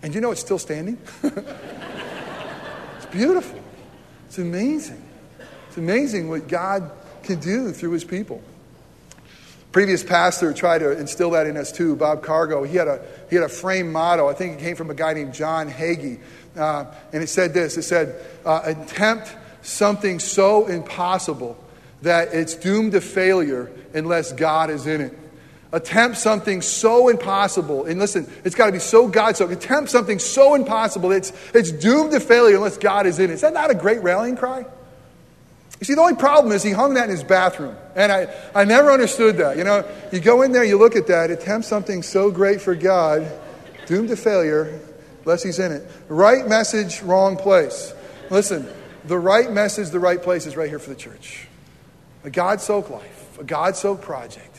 and 0.04 0.14
you 0.14 0.20
know 0.20 0.30
it's 0.30 0.40
still 0.40 0.60
standing? 0.60 0.98
it's 1.24 3.06
beautiful. 3.10 3.58
It's 4.28 4.38
amazing. 4.38 5.02
It's 5.66 5.78
amazing 5.78 6.28
what 6.28 6.46
God 6.46 6.92
can 7.24 7.40
do 7.40 7.72
through 7.72 7.90
his 7.90 8.04
people. 8.04 8.40
Previous 9.72 10.04
pastor 10.04 10.52
tried 10.52 10.78
to 10.78 10.96
instill 10.96 11.30
that 11.30 11.48
in 11.48 11.56
us 11.56 11.72
too, 11.72 11.96
Bob 11.96 12.22
Cargo. 12.22 12.62
He 12.62 12.76
had 12.76 12.86
a, 12.86 13.04
he 13.30 13.34
had 13.34 13.44
a 13.44 13.48
frame 13.48 13.90
motto. 13.90 14.28
I 14.28 14.34
think 14.34 14.60
it 14.60 14.60
came 14.60 14.76
from 14.76 14.90
a 14.90 14.94
guy 14.94 15.14
named 15.14 15.34
John 15.34 15.68
Hagee. 15.68 16.20
Uh, 16.56 16.84
and 17.12 17.20
it 17.20 17.26
said 17.26 17.52
this 17.52 17.76
it 17.76 17.82
said, 17.82 18.24
uh, 18.46 18.60
attempt 18.62 19.34
something 19.62 20.20
so 20.20 20.68
impossible 20.68 21.58
that 22.04 22.32
it's 22.32 22.54
doomed 22.54 22.92
to 22.92 23.00
failure 23.00 23.70
unless 23.92 24.32
God 24.32 24.70
is 24.70 24.86
in 24.86 25.00
it. 25.00 25.18
attempt 25.72 26.16
something 26.18 26.62
so 26.62 27.08
impossible. 27.08 27.84
And 27.84 27.98
listen, 27.98 28.30
it's 28.44 28.54
got 28.54 28.66
to 28.66 28.72
be 28.72 28.78
so 28.78 29.08
God 29.08 29.36
so. 29.36 29.48
Attempt 29.48 29.90
something 29.90 30.20
so 30.20 30.54
impossible. 30.54 31.10
It's, 31.10 31.32
it's 31.52 31.72
doomed 31.72 32.12
to 32.12 32.20
failure 32.20 32.56
unless 32.56 32.78
God 32.78 33.06
is 33.06 33.18
in 33.18 33.30
it. 33.30 33.34
Is 33.34 33.40
that 33.40 33.52
not 33.52 33.72
a 33.72 33.74
great 33.74 34.00
rallying 34.02 34.36
cry? 34.36 34.64
You 35.80 35.84
see, 35.84 35.94
the 35.94 36.00
only 36.00 36.14
problem 36.14 36.52
is 36.52 36.62
he 36.62 36.70
hung 36.70 36.94
that 36.94 37.04
in 37.04 37.10
his 37.10 37.24
bathroom. 37.24 37.76
And 37.96 38.12
I, 38.12 38.32
I 38.54 38.64
never 38.64 38.92
understood 38.92 39.38
that. 39.38 39.56
You 39.56 39.64
know, 39.64 39.84
you 40.12 40.20
go 40.20 40.42
in 40.42 40.52
there, 40.52 40.62
you 40.62 40.78
look 40.78 40.94
at 40.94 41.08
that, 41.08 41.30
attempt 41.30 41.66
something 41.66 42.02
so 42.02 42.30
great 42.30 42.60
for 42.60 42.76
God, 42.76 43.26
doomed 43.86 44.10
to 44.10 44.16
failure, 44.16 44.80
unless 45.24 45.42
he's 45.42 45.58
in 45.58 45.72
it. 45.72 45.90
Right 46.08 46.46
message, 46.46 47.02
wrong 47.02 47.36
place. 47.36 47.92
Listen, 48.30 48.68
the 49.04 49.18
right 49.18 49.50
message, 49.50 49.90
the 49.90 49.98
right 49.98 50.22
place 50.22 50.46
is 50.46 50.56
right 50.56 50.68
here 50.68 50.78
for 50.78 50.90
the 50.90 50.96
church. 50.96 51.48
A 52.24 52.30
God 52.30 52.60
soaked 52.60 52.90
life, 52.90 53.38
a 53.38 53.44
God 53.44 53.76
soaked 53.76 54.02
project 54.02 54.58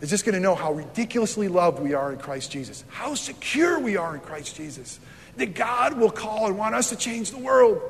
is 0.00 0.10
just 0.10 0.24
going 0.24 0.34
to 0.34 0.40
know 0.40 0.54
how 0.54 0.72
ridiculously 0.72 1.48
loved 1.48 1.80
we 1.80 1.94
are 1.94 2.12
in 2.12 2.18
Christ 2.18 2.52
Jesus, 2.52 2.84
how 2.88 3.14
secure 3.14 3.80
we 3.80 3.96
are 3.96 4.14
in 4.14 4.20
Christ 4.20 4.56
Jesus, 4.56 5.00
that 5.36 5.54
God 5.54 5.98
will 5.98 6.10
call 6.10 6.46
and 6.46 6.58
want 6.58 6.74
us 6.74 6.90
to 6.90 6.96
change 6.96 7.30
the 7.30 7.38
world. 7.38 7.80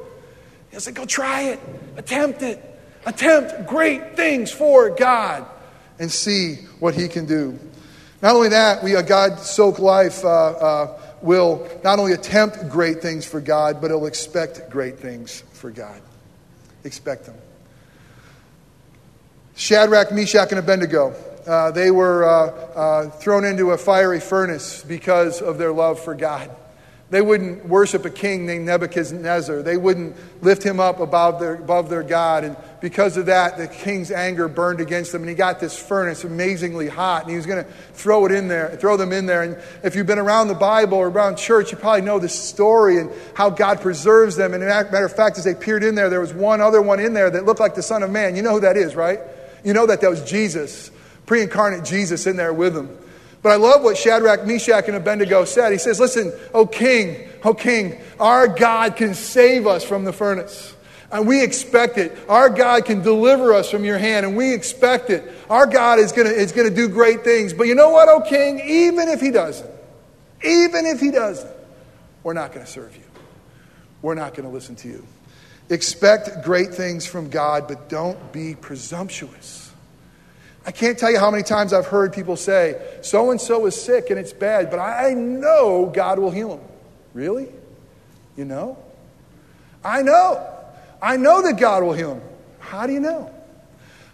He'll 0.70 0.81
say, 0.81 0.92
Go 0.92 1.04
try 1.04 1.42
it, 1.42 1.61
attempt 1.96 2.42
it, 2.42 2.62
attempt 3.04 3.66
great 3.66 4.16
things 4.16 4.50
for 4.50 4.90
God, 4.90 5.46
and 5.98 6.11
see 6.11 6.57
what 6.78 6.94
He 6.94 7.09
can 7.09 7.26
do. 7.26 7.59
Not 8.22 8.35
only 8.35 8.48
that, 8.50 8.83
we, 8.83 8.94
a 8.94 9.02
God 9.02 9.38
soaked 9.38 9.78
life 9.78 10.24
uh, 10.24 10.28
uh, 10.28 11.00
will 11.22 11.68
not 11.85 11.98
only 11.98 12.12
attempt 12.12 12.68
great 12.68 13.00
things 13.00 13.24
for 13.26 13.40
God, 13.40 13.81
but 13.81 13.90
it'll 13.90 14.07
expect 14.07 14.70
great 14.70 14.98
things 14.98 15.42
for 15.52 15.70
God. 15.70 16.00
Expect 16.85 17.26
them. 17.26 17.35
Shadrach, 19.59 20.12
Meshach, 20.12 20.51
and 20.51 20.59
Abednego 20.59 21.14
uh, 21.49 21.71
they 21.71 21.90
were 21.90 22.25
uh, 22.25 22.51
uh, 22.79 23.11
thrown 23.11 23.44
into 23.44 23.71
a 23.71 23.79
fiery 23.79 24.21
furnace 24.21 24.85
because 24.85 25.40
of 25.40 25.57
their 25.57 25.73
love 25.73 25.99
for 25.99 26.14
God. 26.14 26.51
They 27.11 27.23
wouldn't 27.23 27.66
worship 27.66 28.05
a 28.05 28.11
king 28.11 28.44
named 28.44 28.66
Nebuchadnezzar. 28.66 29.62
They 29.62 29.79
wouldn't 29.79 30.14
lift 30.42 30.62
him 30.62 30.79
up 30.79 31.01
above 31.01 31.40
their, 31.40 31.55
above 31.55 31.88
their 31.88 32.03
God. 32.03 32.44
And 32.44 32.55
because 32.83 33.16
of 33.16 33.27
that, 33.27 33.57
the 33.57 33.66
king's 33.66 34.11
anger 34.11 34.47
burned 34.47 34.81
against 34.81 35.12
them. 35.12 35.23
And 35.23 35.31
he 35.31 35.35
got 35.35 35.59
this 35.59 35.75
furnace 35.75 36.23
amazingly 36.25 36.87
hot. 36.87 37.23
And 37.23 37.31
he 37.31 37.38
was 37.38 37.47
going 37.47 37.64
to 37.64 37.71
throw 37.94 38.27
it 38.27 38.33
in 38.33 38.47
there, 38.47 38.77
throw 38.77 38.99
them 38.99 39.14
in 39.14 39.25
there. 39.25 39.42
And 39.42 39.57
if 39.83 39.97
you've 39.97 40.07
been 40.07 40.18
around 40.18 40.49
the 40.49 40.55
Bible 40.55 40.99
or 40.99 41.09
around 41.09 41.37
church, 41.37 41.73
you 41.73 41.79
probably 41.79 42.03
know 42.03 42.18
this 42.18 42.38
story 42.38 42.99
and 42.99 43.11
how 43.33 43.49
God 43.49 43.81
preserves 43.81 44.37
them. 44.37 44.53
And 44.53 44.62
a 44.62 44.66
matter 44.66 45.07
of 45.07 45.16
fact, 45.16 45.38
as 45.38 45.44
they 45.44 45.55
peered 45.55 45.83
in 45.83 45.94
there, 45.94 46.11
there 46.11 46.21
was 46.21 46.35
one 46.35 46.61
other 46.61 46.83
one 46.83 47.01
in 47.01 47.14
there 47.14 47.31
that 47.31 47.47
looked 47.47 47.61
like 47.61 47.75
the 47.75 47.83
Son 47.83 48.03
of 48.03 48.11
Man. 48.11 48.37
You 48.37 48.42
know 48.42 48.53
who 48.53 48.61
that 48.61 48.77
is, 48.77 48.94
right? 48.94 49.21
You 49.64 49.73
know 49.73 49.87
that 49.87 50.01
that 50.01 50.11
was 50.11 50.23
Jesus 50.23 50.90
pre 51.27 51.42
incarnate 51.42 51.85
Jesus 51.85 52.27
in 52.27 52.37
there 52.37 52.53
with 52.53 52.75
them. 52.75 52.99
But 53.42 53.51
I 53.51 53.57
love 53.57 53.83
what 53.83 53.97
Shadrach, 53.97 54.47
Meshach, 54.47 54.88
and 54.88 54.97
Abednego 54.97 55.44
said. 55.44 55.71
He 55.71 55.79
says, 55.79 56.01
Listen, 56.01 56.33
O 56.53 56.66
king, 56.66 57.29
O 57.44 57.55
king, 57.55 58.01
our 58.18 58.49
God 58.49 58.97
can 58.97 59.14
save 59.14 59.66
us 59.66 59.85
from 59.85 60.05
the 60.05 60.12
furnace. 60.12 60.75
And 61.11 61.27
we 61.27 61.42
expect 61.42 61.97
it. 61.97 62.18
Our 62.29 62.51
God 62.51 62.85
can 62.85 63.03
deliver 63.03 63.55
us 63.55 63.71
from 63.71 63.85
your 63.85 63.97
hand, 63.97 64.27
and 64.27 64.37
we 64.37 64.53
expect 64.53 65.09
it. 65.09 65.25
Our 65.49 65.66
God 65.66 65.99
is 65.99 66.12
going 66.12 66.27
is 66.27 66.53
to 66.53 66.71
do 66.71 66.88
great 66.88 67.25
things. 67.25 67.55
But 67.55 67.66
you 67.66 67.75
know 67.75 67.90
what, 67.90 68.09
O 68.09 68.21
king? 68.21 68.61
Even 68.61 69.09
if 69.09 69.21
he 69.21 69.31
doesn't, 69.31 69.71
even 70.44 70.85
if 70.85 71.01
he 71.01 71.11
doesn't, 71.11 71.51
we're 72.23 72.35
not 72.35 72.53
going 72.53 72.66
to 72.66 72.71
serve 72.71 72.94
you. 72.94 73.05
We're 74.03 74.14
not 74.14 74.35
going 74.35 74.47
to 74.47 74.53
listen 74.53 74.77
to 74.77 74.88
you. 74.88 75.07
Expect 75.70 76.44
great 76.44 76.74
things 76.74 77.07
from 77.07 77.28
God, 77.28 77.68
but 77.68 77.88
don't 77.88 78.33
be 78.33 78.54
presumptuous. 78.54 79.70
I 80.64 80.70
can't 80.70 80.98
tell 80.98 81.11
you 81.11 81.18
how 81.18 81.31
many 81.31 81.42
times 81.42 81.72
I've 81.72 81.87
heard 81.87 82.12
people 82.12 82.37
say, 82.37 82.81
so 83.02 83.31
and 83.31 83.40
so 83.40 83.66
is 83.66 83.81
sick 83.81 84.11
and 84.11 84.18
it's 84.18 84.33
bad, 84.33 84.70
but 84.70 84.78
I 84.78 85.14
know 85.14 85.90
God 85.94 86.18
will 86.18 86.31
heal 86.31 86.54
him. 86.54 86.61
Really? 87.14 87.48
You 88.37 88.44
know? 88.44 88.78
I 89.85 90.02
know. 90.02 90.46
I 91.00 91.16
know 91.16 91.42
that 91.42 91.59
God 91.59 91.83
will 91.83 91.94
heal 91.94 92.14
him. 92.14 92.22
How 92.59 92.87
do 92.87 92.92
you 92.92 93.00
know? 93.00 93.35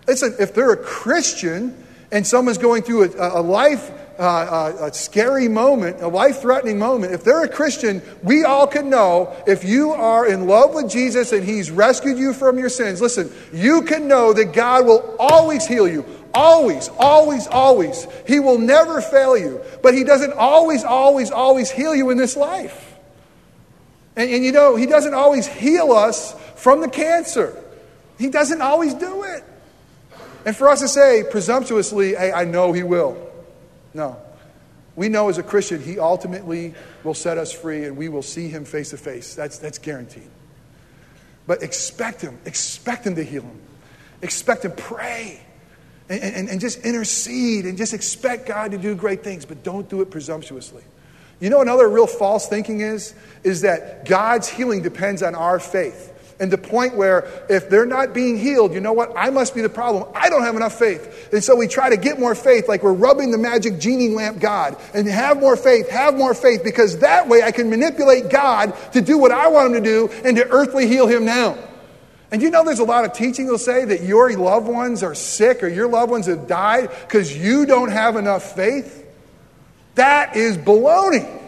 Listen, 0.06 0.34
if 0.38 0.54
they're 0.54 0.72
a 0.72 0.76
Christian 0.76 1.76
and 2.12 2.26
someone's 2.26 2.58
going 2.58 2.82
through 2.82 3.14
a, 3.14 3.40
a 3.40 3.42
life, 3.42 3.90
a, 4.18 4.86
a 4.86 4.94
scary 4.94 5.48
moment, 5.48 6.00
a 6.00 6.08
life 6.08 6.40
threatening 6.40 6.78
moment, 6.78 7.12
if 7.12 7.24
they're 7.24 7.44
a 7.44 7.48
Christian, 7.48 8.02
we 8.22 8.44
all 8.44 8.66
can 8.66 8.90
know 8.90 9.34
if 9.46 9.64
you 9.64 9.92
are 9.92 10.26
in 10.26 10.46
love 10.46 10.74
with 10.74 10.90
Jesus 10.90 11.32
and 11.32 11.44
He's 11.44 11.70
rescued 11.70 12.18
you 12.18 12.32
from 12.32 12.58
your 12.58 12.68
sins, 12.68 13.00
listen, 13.00 13.32
you 13.52 13.82
can 13.82 14.08
know 14.08 14.32
that 14.32 14.52
God 14.52 14.86
will 14.86 15.16
always 15.18 15.66
heal 15.66 15.88
you, 15.88 16.04
Always, 16.34 16.90
always, 16.98 17.46
always. 17.46 18.08
He 18.26 18.40
will 18.40 18.58
never 18.58 19.00
fail 19.00 19.38
you. 19.38 19.62
But 19.82 19.94
He 19.94 20.02
doesn't 20.02 20.32
always, 20.32 20.82
always, 20.82 21.30
always 21.30 21.70
heal 21.70 21.94
you 21.94 22.10
in 22.10 22.18
this 22.18 22.36
life. 22.36 22.96
And, 24.16 24.28
and, 24.28 24.44
you 24.44 24.50
know, 24.50 24.74
He 24.74 24.86
doesn't 24.86 25.14
always 25.14 25.46
heal 25.46 25.92
us 25.92 26.34
from 26.56 26.80
the 26.80 26.88
cancer, 26.88 27.56
He 28.18 28.28
doesn't 28.28 28.60
always 28.60 28.94
do 28.94 29.22
it. 29.22 29.44
And 30.44 30.54
for 30.54 30.68
us 30.68 30.80
to 30.80 30.88
say 30.88 31.24
presumptuously, 31.30 32.14
hey, 32.14 32.32
I 32.32 32.44
know 32.44 32.72
He 32.72 32.82
will. 32.82 33.16
No. 33.94 34.20
We 34.96 35.08
know 35.08 35.28
as 35.28 35.38
a 35.38 35.42
Christian, 35.42 35.82
He 35.82 35.98
ultimately 35.98 36.74
will 37.02 37.14
set 37.14 37.38
us 37.38 37.52
free 37.52 37.84
and 37.84 37.96
we 37.96 38.08
will 38.08 38.22
see 38.22 38.48
Him 38.48 38.64
face 38.64 38.90
to 38.90 38.96
face. 38.96 39.34
That's, 39.34 39.58
that's 39.58 39.78
guaranteed. 39.78 40.28
But 41.46 41.62
expect 41.62 42.20
Him. 42.20 42.38
Expect 42.44 43.06
Him 43.06 43.14
to 43.16 43.24
heal 43.24 43.42
Him. 43.42 43.60
Expect 44.22 44.64
Him. 44.64 44.72
Pray 44.72 45.40
and, 46.08 46.22
and, 46.22 46.48
and 46.48 46.60
just 46.60 46.80
intercede 46.80 47.64
and 47.64 47.78
just 47.78 47.94
expect 47.94 48.46
God 48.46 48.72
to 48.72 48.78
do 48.78 48.94
great 48.94 49.24
things, 49.24 49.44
but 49.44 49.62
don't 49.62 49.88
do 49.88 50.00
it 50.02 50.10
presumptuously. 50.10 50.82
You 51.40 51.50
know, 51.50 51.60
another 51.60 51.88
real 51.88 52.06
false 52.06 52.48
thinking 52.48 52.80
is, 52.80 53.14
is 53.42 53.62
that 53.62 54.06
God's 54.06 54.48
healing 54.48 54.82
depends 54.82 55.22
on 55.22 55.34
our 55.34 55.58
faith. 55.58 56.12
And 56.40 56.50
the 56.50 56.58
point 56.58 56.96
where 56.96 57.28
if 57.48 57.70
they're 57.70 57.86
not 57.86 58.12
being 58.12 58.36
healed, 58.36 58.74
you 58.74 58.80
know 58.80 58.92
what? 58.92 59.12
I 59.16 59.30
must 59.30 59.54
be 59.54 59.62
the 59.62 59.68
problem. 59.68 60.08
I 60.14 60.28
don't 60.28 60.42
have 60.42 60.56
enough 60.56 60.76
faith. 60.76 61.32
And 61.32 61.42
so 61.42 61.54
we 61.54 61.68
try 61.68 61.90
to 61.90 61.96
get 61.96 62.18
more 62.18 62.34
faith, 62.34 62.68
like 62.68 62.82
we're 62.82 62.92
rubbing 62.92 63.30
the 63.30 63.38
magic 63.38 63.78
genie 63.78 64.08
lamp 64.08 64.40
God. 64.40 64.76
And 64.94 65.06
have 65.06 65.38
more 65.38 65.56
faith, 65.56 65.88
have 65.90 66.16
more 66.16 66.34
faith, 66.34 66.64
because 66.64 66.98
that 66.98 67.28
way 67.28 67.42
I 67.42 67.52
can 67.52 67.70
manipulate 67.70 68.30
God 68.30 68.74
to 68.92 69.00
do 69.00 69.16
what 69.16 69.30
I 69.30 69.48
want 69.48 69.74
him 69.74 69.82
to 69.82 69.88
do 69.88 70.08
and 70.24 70.36
to 70.36 70.48
earthly 70.48 70.88
heal 70.88 71.06
him 71.06 71.24
now. 71.24 71.56
And 72.32 72.42
you 72.42 72.50
know, 72.50 72.64
there's 72.64 72.80
a 72.80 72.84
lot 72.84 73.04
of 73.04 73.12
teaching 73.12 73.46
will 73.46 73.58
say 73.58 73.84
that 73.84 74.02
your 74.02 74.36
loved 74.36 74.66
ones 74.66 75.04
are 75.04 75.14
sick 75.14 75.62
or 75.62 75.68
your 75.68 75.86
loved 75.86 76.10
ones 76.10 76.26
have 76.26 76.48
died 76.48 76.90
because 77.06 77.36
you 77.36 77.64
don't 77.64 77.92
have 77.92 78.16
enough 78.16 78.56
faith. 78.56 79.06
That 79.94 80.34
is 80.34 80.58
baloney. 80.58 81.42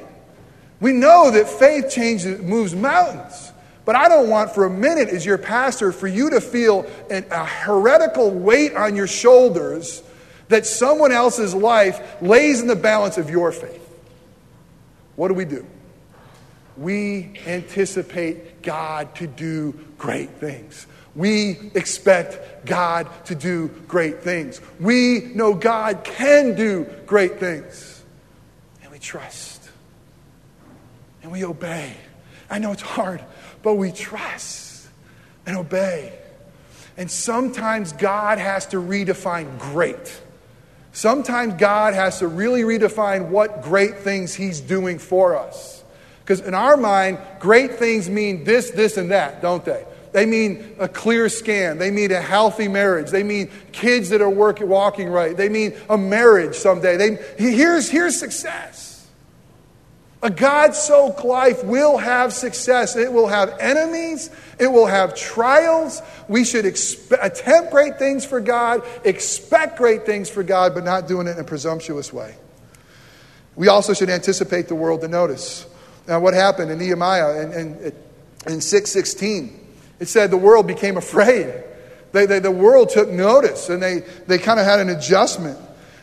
We 0.79 0.93
know 0.93 1.33
that 1.33 1.49
faith 1.49 1.91
changes, 1.91 2.41
moves 2.41 2.75
mountains. 2.75 3.46
But 3.87 3.95
I 3.95 4.09
don't 4.09 4.29
want 4.29 4.53
for 4.53 4.65
a 4.65 4.71
minute, 4.71 5.09
as 5.09 5.25
your 5.25 5.39
pastor, 5.39 5.93
for 5.93 6.09
you 6.09 6.31
to 6.31 6.41
feel 6.41 6.85
an, 7.09 7.25
a 7.31 7.47
heretical 7.47 8.31
weight 8.31 8.75
on 8.75 8.97
your 8.97 9.07
shoulders 9.07 10.03
that 10.49 10.67
someone 10.67 11.13
else's 11.13 11.55
life 11.55 12.21
lays 12.21 12.61
in 12.61 12.67
the 12.67 12.77
balance 12.77 13.17
of 13.17 13.31
your 13.31 13.53
faith. 13.53 13.83
What 15.15 15.29
do 15.29 15.35
we 15.35 15.45
do? 15.45 15.65
We 16.77 17.39
anticipate 17.47 18.61
God 18.63 19.15
to 19.17 19.27
do 19.29 19.79
great 19.99 20.31
things. 20.31 20.87
We 21.15 21.71
expect 21.75 22.67
God 22.67 23.09
to 23.27 23.35
do 23.35 23.69
great 23.89 24.23
things. 24.23 24.61
We 24.81 25.31
know 25.35 25.55
God 25.55 26.03
can 26.05 26.57
do 26.57 26.85
great 27.07 27.39
things. 27.39 28.03
And 28.83 28.91
we 28.91 28.99
trust. 28.99 29.71
And 31.23 31.31
we 31.31 31.45
obey. 31.45 31.97
I 32.51 32.59
know 32.59 32.73
it's 32.73 32.83
hard, 32.83 33.23
but 33.67 33.75
we 33.75 33.91
trust 33.91 34.87
and 35.45 35.57
obey. 35.57 36.17
And 36.97 37.11
sometimes 37.11 37.93
God 37.95 38.39
has 38.39 38.67
to 38.67 38.77
redefine 38.77 39.59
great. 39.59 40.21
Sometimes 40.93 41.55
God 41.55 41.93
has 41.93 42.21
to 42.21 42.29
really 42.29 42.63
redefine 42.63 43.29
what 43.29 43.63
great 43.63 43.97
things 43.97 44.33
He's 44.33 44.61
doing 44.61 45.01
for 45.01 45.37
us. 45.37 45.83
Because 46.21 46.39
in 46.43 46.55
our 46.55 46.77
mind, 46.77 47.19
great 47.41 47.75
things 47.75 48.09
mean 48.09 48.45
this, 48.45 48.71
this, 48.71 48.99
and 48.99 49.11
that, 49.11 49.43
don't 49.43 49.65
they? 49.65 49.85
They 50.13 50.27
mean 50.27 50.77
a 50.79 50.87
clear 50.87 51.29
scan. 51.29 51.79
They 51.79 51.91
mean 51.91 52.13
a 52.13 52.23
healthy 52.23 52.69
marriage. 52.69 53.11
They 53.11 53.25
mean 53.25 53.51
kids 53.73 54.11
that 54.11 54.21
are 54.21 54.31
work, 54.31 54.61
walking 54.61 55.09
right. 55.09 55.37
They 55.37 55.49
mean 55.49 55.75
a 55.91 55.99
marriage 55.99 56.55
someday. 56.55 56.97
They, 56.97 57.17
here's, 57.37 57.91
here's 57.91 58.17
success. 58.17 58.86
A 60.27 60.31
God 60.31 60.75
soaked 60.75 61.25
life 61.25 61.63
will 61.63 61.99
have 61.99 62.33
success. 62.33 62.97
It 62.97 63.13
will 63.13 63.29
have 63.29 63.57
enemies. 63.61 64.29
It 64.59 64.67
will 64.67 64.87
have 64.87 65.15
trials. 65.15 66.03
We 66.27 66.45
should 66.45 66.65
expe- 66.65 67.17
attempt 67.25 67.71
great 67.71 68.01
things 68.01 68.25
for 68.25 68.41
God, 68.41 68.83
expect 69.05 69.79
great 69.79 70.05
things 70.05 70.29
for 70.29 70.43
God, 70.43 70.75
but 70.75 70.83
not 70.83 71.07
doing 71.07 71.29
it 71.29 71.35
in 71.35 71.39
a 71.39 71.45
presumptuous 71.45 72.13
way. 72.13 72.35
We 73.55 73.69
also 73.69 73.95
should 73.95 74.11
anticipate 74.11 74.67
the 74.67 74.75
world 74.75 75.03
to 75.03 75.09
notice. 75.09 75.65
Now, 76.09 76.19
what 76.19 76.35
happened 76.35 76.73
in 76.73 76.81
Nehemiah 76.81 77.43
in, 77.43 77.53
in, 77.53 77.93
in 78.49 78.61
616? 78.61 79.65
It 80.01 80.09
said 80.09 80.33
the 80.33 80.37
world 80.37 80.67
became 80.67 80.97
afraid. 80.97 81.55
They, 82.11 82.27
they, 82.27 82.41
the 82.41 82.51
world 82.51 82.89
took 82.89 83.11
notice 83.11 83.69
and 83.69 83.81
they, 83.81 84.01
they 84.27 84.39
kind 84.39 84.59
of 84.59 84.67
had 84.67 84.81
an 84.81 84.89
adjustment. 84.89 85.57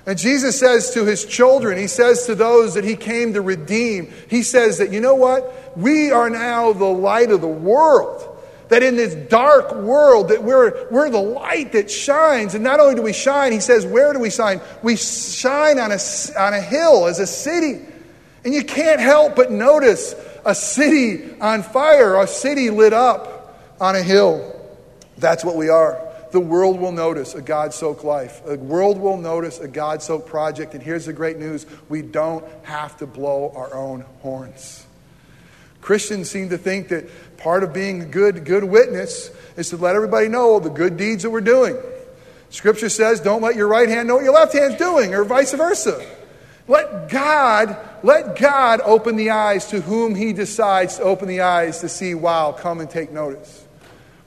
And 0.06 0.18
Jesus 0.18 0.60
says 0.60 0.92
to 0.92 1.06
his 1.06 1.24
children, 1.26 1.78
he 1.78 1.88
says 1.88 2.26
to 2.26 2.36
those 2.36 2.74
that 2.74 2.84
he 2.84 2.96
came 2.96 3.34
to 3.34 3.42
redeem, 3.42 4.12
he 4.30 4.44
says 4.44 4.80
that, 4.80 4.92
you 4.92 5.00
know 5.00 5.16
what? 5.16 5.78
We 5.78 6.12
are 6.12 6.30
now 6.30 6.74
the 6.74 6.86
light 6.86 7.32
of 7.32 7.42
the 7.42 7.48
world. 7.48 8.30
That 8.68 8.84
in 8.84 8.96
this 8.96 9.14
dark 9.30 9.74
world, 9.76 10.30
that 10.30 10.44
we're, 10.44 10.90
we're 10.90 11.10
the 11.10 11.22
light 11.22 11.74
that 11.74 11.90
shines. 11.90 12.56
And 12.56 12.64
not 12.64 12.80
only 12.80 12.96
do 12.96 13.02
we 13.02 13.14
shine, 13.14 13.52
he 13.52 13.60
says, 13.60 13.86
where 13.86 14.12
do 14.12 14.20
we 14.20 14.30
shine? 14.30 14.62
We 14.82 14.98
shine 14.98 15.80
on 15.80 15.92
a, 15.92 16.00
on 16.38 16.54
a 16.54 16.62
hill 16.62 17.06
as 17.08 17.20
a 17.20 17.28
city. 17.28 17.86
And 18.44 18.54
you 18.54 18.64
can't 18.66 19.00
help 19.00 19.36
but 19.36 19.52
notice 19.52 20.16
a 20.46 20.56
city 20.56 21.40
on 21.40 21.64
fire, 21.64 22.20
a 22.20 22.28
city 22.28 22.70
lit 22.70 22.94
up 22.94 23.58
on 23.80 23.96
a 23.96 24.04
hill. 24.04 24.60
That's 25.18 25.46
what 25.46 25.56
we 25.56 25.70
are. 25.70 26.13
The 26.34 26.40
world 26.40 26.80
will 26.80 26.92
notice 26.92 27.36
a 27.36 27.44
God 27.44 27.76
soaked 27.76 28.04
life. 28.04 28.44
The 28.44 28.58
world 28.58 28.98
will 28.98 29.18
notice 29.18 29.60
a 29.60 29.68
God 29.68 30.02
soaked 30.02 30.28
project. 30.28 30.74
And 30.74 30.82
here's 30.82 31.06
the 31.06 31.14
great 31.14 31.38
news 31.38 31.68
we 31.90 32.02
don't 32.02 32.44
have 32.64 32.98
to 32.98 33.06
blow 33.06 33.54
our 33.56 33.72
own 33.76 34.02
horns. 34.24 34.84
Christians 35.80 36.32
seem 36.32 36.50
to 36.50 36.58
think 36.58 36.88
that 36.88 37.38
part 37.38 37.62
of 37.62 37.72
being 37.72 38.02
a 38.02 38.06
good, 38.06 38.46
good 38.46 38.64
witness 38.64 39.30
is 39.58 39.70
to 39.70 39.78
let 39.78 39.96
everybody 39.96 40.28
know 40.28 40.60
the 40.60 40.72
good 40.72 40.98
deeds 40.98 41.22
that 41.22 41.30
we're 41.30 41.40
doing. 41.40 41.78
Scripture 42.50 42.90
says, 42.90 43.20
don't 43.20 43.44
let 43.44 43.56
your 43.56 43.68
right 43.68 43.88
hand 43.88 44.08
know 44.08 44.16
what 44.16 44.24
your 44.24 44.34
left 44.34 44.54
hand's 44.54 44.78
doing, 44.78 45.14
or 45.14 45.24
vice 45.24 45.54
versa. 45.54 46.04
Let 46.68 47.10
God, 47.10 47.78
let 48.02 48.40
God 48.40 48.82
open 48.84 49.18
the 49.18 49.30
eyes 49.30 49.68
to 49.68 49.82
whom 49.82 50.16
He 50.16 50.34
decides 50.34 50.98
to 50.98 51.04
open 51.04 51.28
the 51.28 51.42
eyes 51.42 51.82
to 51.82 51.90
see, 51.90 52.16
wow, 52.16 52.54
come 52.54 52.80
and 52.80 52.90
take 52.90 53.12
notice. 53.12 53.63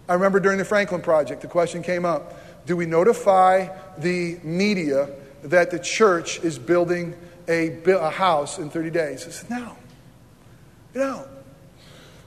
I 0.09 0.15
remember 0.15 0.41
during 0.41 0.59
the 0.59 0.65
Franklin 0.65 1.03
Project, 1.03 1.43
the 1.43 1.49
question 1.49 1.83
came 1.83 2.05
up 2.05 2.39
Do 2.67 2.77
we 2.77 2.87
notify 2.87 3.69
the 3.99 4.39
media 4.43 5.11
that 5.43 5.71
the 5.71 5.79
church 5.79 6.39
is 6.41 6.59
building 6.59 7.15
a, 7.49 7.79
a 7.87 8.11
house 8.11 8.59
in 8.59 8.71
30 8.71 8.91
days? 8.91 9.27
I 9.27 9.31
said, 9.31 9.51
No. 9.51 9.77
Know, 10.95 11.27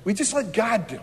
we 0.04 0.14
just 0.14 0.34
let 0.34 0.54
God 0.54 0.88
do 0.88 0.96
it. 0.96 1.02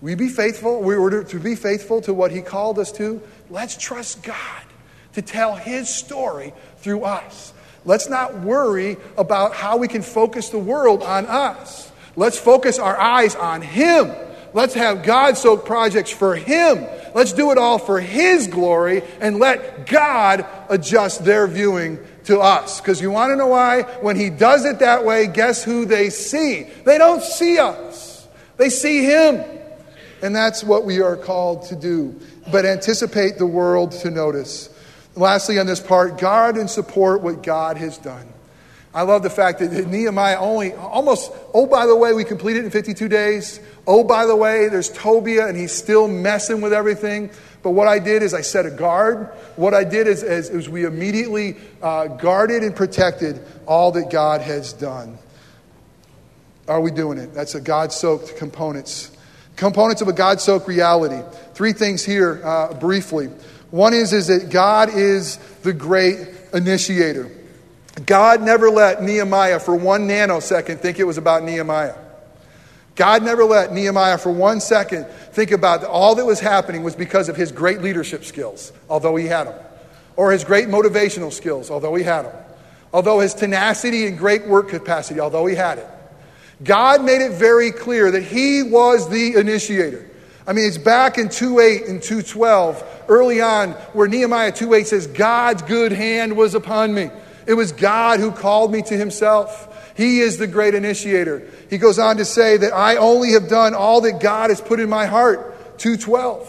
We 0.00 0.14
be 0.14 0.28
faithful. 0.28 0.80
We 0.80 0.96
were 0.96 1.24
to 1.24 1.38
be 1.38 1.54
faithful 1.54 2.00
to 2.02 2.14
what 2.14 2.30
He 2.30 2.40
called 2.40 2.78
us 2.78 2.90
to. 2.92 3.20
Let's 3.50 3.76
trust 3.76 4.22
God 4.22 4.62
to 5.12 5.22
tell 5.22 5.56
His 5.56 5.88
story 5.88 6.54
through 6.78 7.04
us. 7.04 7.52
Let's 7.84 8.08
not 8.08 8.40
worry 8.40 8.96
about 9.18 9.54
how 9.54 9.76
we 9.76 9.88
can 9.88 10.02
focus 10.02 10.48
the 10.48 10.58
world 10.58 11.02
on 11.02 11.26
us. 11.26 11.90
Let's 12.16 12.38
focus 12.38 12.78
our 12.78 12.98
eyes 12.98 13.34
on 13.34 13.62
Him. 13.62 14.10
Let's 14.52 14.74
have 14.74 15.02
God 15.04 15.36
soaked 15.36 15.66
projects 15.66 16.10
for 16.10 16.34
Him. 16.34 16.86
Let's 17.14 17.32
do 17.32 17.50
it 17.50 17.58
all 17.58 17.78
for 17.78 18.00
His 18.00 18.46
glory 18.46 19.02
and 19.20 19.38
let 19.38 19.86
God 19.86 20.46
adjust 20.68 21.24
their 21.24 21.46
viewing 21.46 21.98
to 22.24 22.40
us. 22.40 22.80
Because 22.80 23.00
you 23.00 23.10
want 23.10 23.30
to 23.30 23.36
know 23.36 23.48
why? 23.48 23.82
When 24.00 24.16
He 24.16 24.30
does 24.30 24.64
it 24.64 24.80
that 24.80 25.04
way, 25.04 25.26
guess 25.26 25.62
who 25.62 25.84
they 25.84 26.10
see? 26.10 26.64
They 26.84 26.98
don't 26.98 27.22
see 27.22 27.58
us, 27.58 28.26
they 28.56 28.70
see 28.70 29.04
Him. 29.04 29.44
And 30.22 30.36
that's 30.36 30.62
what 30.62 30.84
we 30.84 31.00
are 31.00 31.16
called 31.16 31.62
to 31.68 31.76
do. 31.76 32.20
But 32.52 32.66
anticipate 32.66 33.38
the 33.38 33.46
world 33.46 33.92
to 33.92 34.10
notice. 34.10 34.68
Lastly, 35.16 35.58
on 35.58 35.66
this 35.66 35.80
part, 35.80 36.18
guard 36.18 36.56
and 36.56 36.68
support 36.68 37.22
what 37.22 37.42
God 37.42 37.78
has 37.78 37.96
done. 37.96 38.26
I 38.92 39.02
love 39.02 39.22
the 39.22 39.30
fact 39.30 39.60
that 39.60 39.70
Nehemiah 39.86 40.38
only 40.38 40.72
almost, 40.72 41.30
oh, 41.54 41.66
by 41.66 41.86
the 41.86 41.94
way, 41.94 42.12
we 42.12 42.24
completed 42.24 42.64
in 42.64 42.70
52 42.72 43.08
days. 43.08 43.60
Oh, 43.86 44.02
by 44.02 44.26
the 44.26 44.34
way, 44.34 44.68
there's 44.68 44.90
Tobiah 44.90 45.46
and 45.46 45.56
he's 45.56 45.72
still 45.72 46.08
messing 46.08 46.60
with 46.60 46.72
everything. 46.72 47.30
But 47.62 47.70
what 47.70 47.86
I 47.86 48.00
did 48.00 48.22
is 48.22 48.34
I 48.34 48.40
set 48.40 48.66
a 48.66 48.70
guard. 48.70 49.26
What 49.54 49.74
I 49.74 49.84
did 49.84 50.08
is, 50.08 50.24
is, 50.24 50.50
is 50.50 50.68
we 50.68 50.84
immediately 50.84 51.56
uh, 51.82 52.08
guarded 52.08 52.64
and 52.64 52.74
protected 52.74 53.40
all 53.66 53.92
that 53.92 54.10
God 54.10 54.40
has 54.40 54.72
done. 54.72 55.18
Are 56.66 56.80
we 56.80 56.90
doing 56.90 57.18
it? 57.18 57.32
That's 57.32 57.54
a 57.54 57.60
God 57.60 57.92
soaked 57.92 58.36
components. 58.38 59.16
Components 59.54 60.02
of 60.02 60.08
a 60.08 60.12
God 60.12 60.40
soaked 60.40 60.66
reality. 60.66 61.20
Three 61.54 61.72
things 61.72 62.04
here 62.04 62.40
uh, 62.44 62.74
briefly. 62.74 63.26
One 63.70 63.94
is, 63.94 64.12
is 64.12 64.26
that 64.28 64.50
God 64.50 64.88
is 64.92 65.36
the 65.62 65.72
great 65.72 66.16
initiator. 66.52 67.30
God 68.06 68.42
never 68.42 68.70
let 68.70 69.02
Nehemiah 69.02 69.60
for 69.60 69.74
one 69.74 70.08
nanosecond 70.08 70.80
think 70.80 70.98
it 70.98 71.04
was 71.04 71.18
about 71.18 71.42
Nehemiah. 71.42 71.94
God 72.94 73.22
never 73.22 73.44
let 73.44 73.72
Nehemiah 73.72 74.18
for 74.18 74.30
one 74.30 74.60
second 74.60 75.06
think 75.32 75.52
about 75.52 75.84
all 75.84 76.14
that 76.16 76.26
was 76.26 76.40
happening 76.40 76.82
was 76.82 76.94
because 76.94 77.28
of 77.28 77.36
his 77.36 77.50
great 77.50 77.80
leadership 77.80 78.24
skills, 78.24 78.72
although 78.88 79.16
he 79.16 79.26
had 79.26 79.44
them, 79.44 79.54
or 80.16 80.32
his 80.32 80.44
great 80.44 80.68
motivational 80.68 81.32
skills, 81.32 81.70
although 81.70 81.94
he 81.94 82.04
had 82.04 82.26
them, 82.26 82.36
although 82.92 83.20
his 83.20 83.34
tenacity 83.34 84.06
and 84.06 84.18
great 84.18 84.46
work 84.46 84.68
capacity, 84.68 85.18
although 85.18 85.46
he 85.46 85.54
had 85.54 85.78
it. 85.78 85.86
God 86.62 87.02
made 87.02 87.22
it 87.22 87.32
very 87.32 87.70
clear 87.70 88.10
that 88.10 88.22
he 88.22 88.62
was 88.62 89.08
the 89.08 89.34
initiator. 89.36 90.06
I 90.46 90.52
mean, 90.52 90.66
it's 90.66 90.78
back 90.78 91.16
in 91.16 91.28
2.8 91.28 91.88
and 91.88 92.00
2.12, 92.00 92.84
early 93.08 93.40
on, 93.40 93.70
where 93.92 94.08
Nehemiah 94.08 94.52
2.8 94.52 94.86
says, 94.86 95.06
God's 95.06 95.62
good 95.62 95.92
hand 95.92 96.36
was 96.36 96.54
upon 96.54 96.92
me. 96.92 97.10
It 97.50 97.54
was 97.54 97.72
God 97.72 98.20
who 98.20 98.30
called 98.30 98.70
me 98.70 98.80
to 98.80 98.96
himself. 98.96 99.92
He 99.96 100.20
is 100.20 100.38
the 100.38 100.46
great 100.46 100.72
initiator. 100.76 101.48
He 101.68 101.78
goes 101.78 101.98
on 101.98 102.18
to 102.18 102.24
say 102.24 102.56
that 102.58 102.72
I 102.72 102.94
only 102.94 103.32
have 103.32 103.48
done 103.48 103.74
all 103.74 104.02
that 104.02 104.20
God 104.20 104.50
has 104.50 104.60
put 104.60 104.78
in 104.78 104.88
my 104.88 105.06
heart. 105.06 105.78
2.12. 105.78 106.46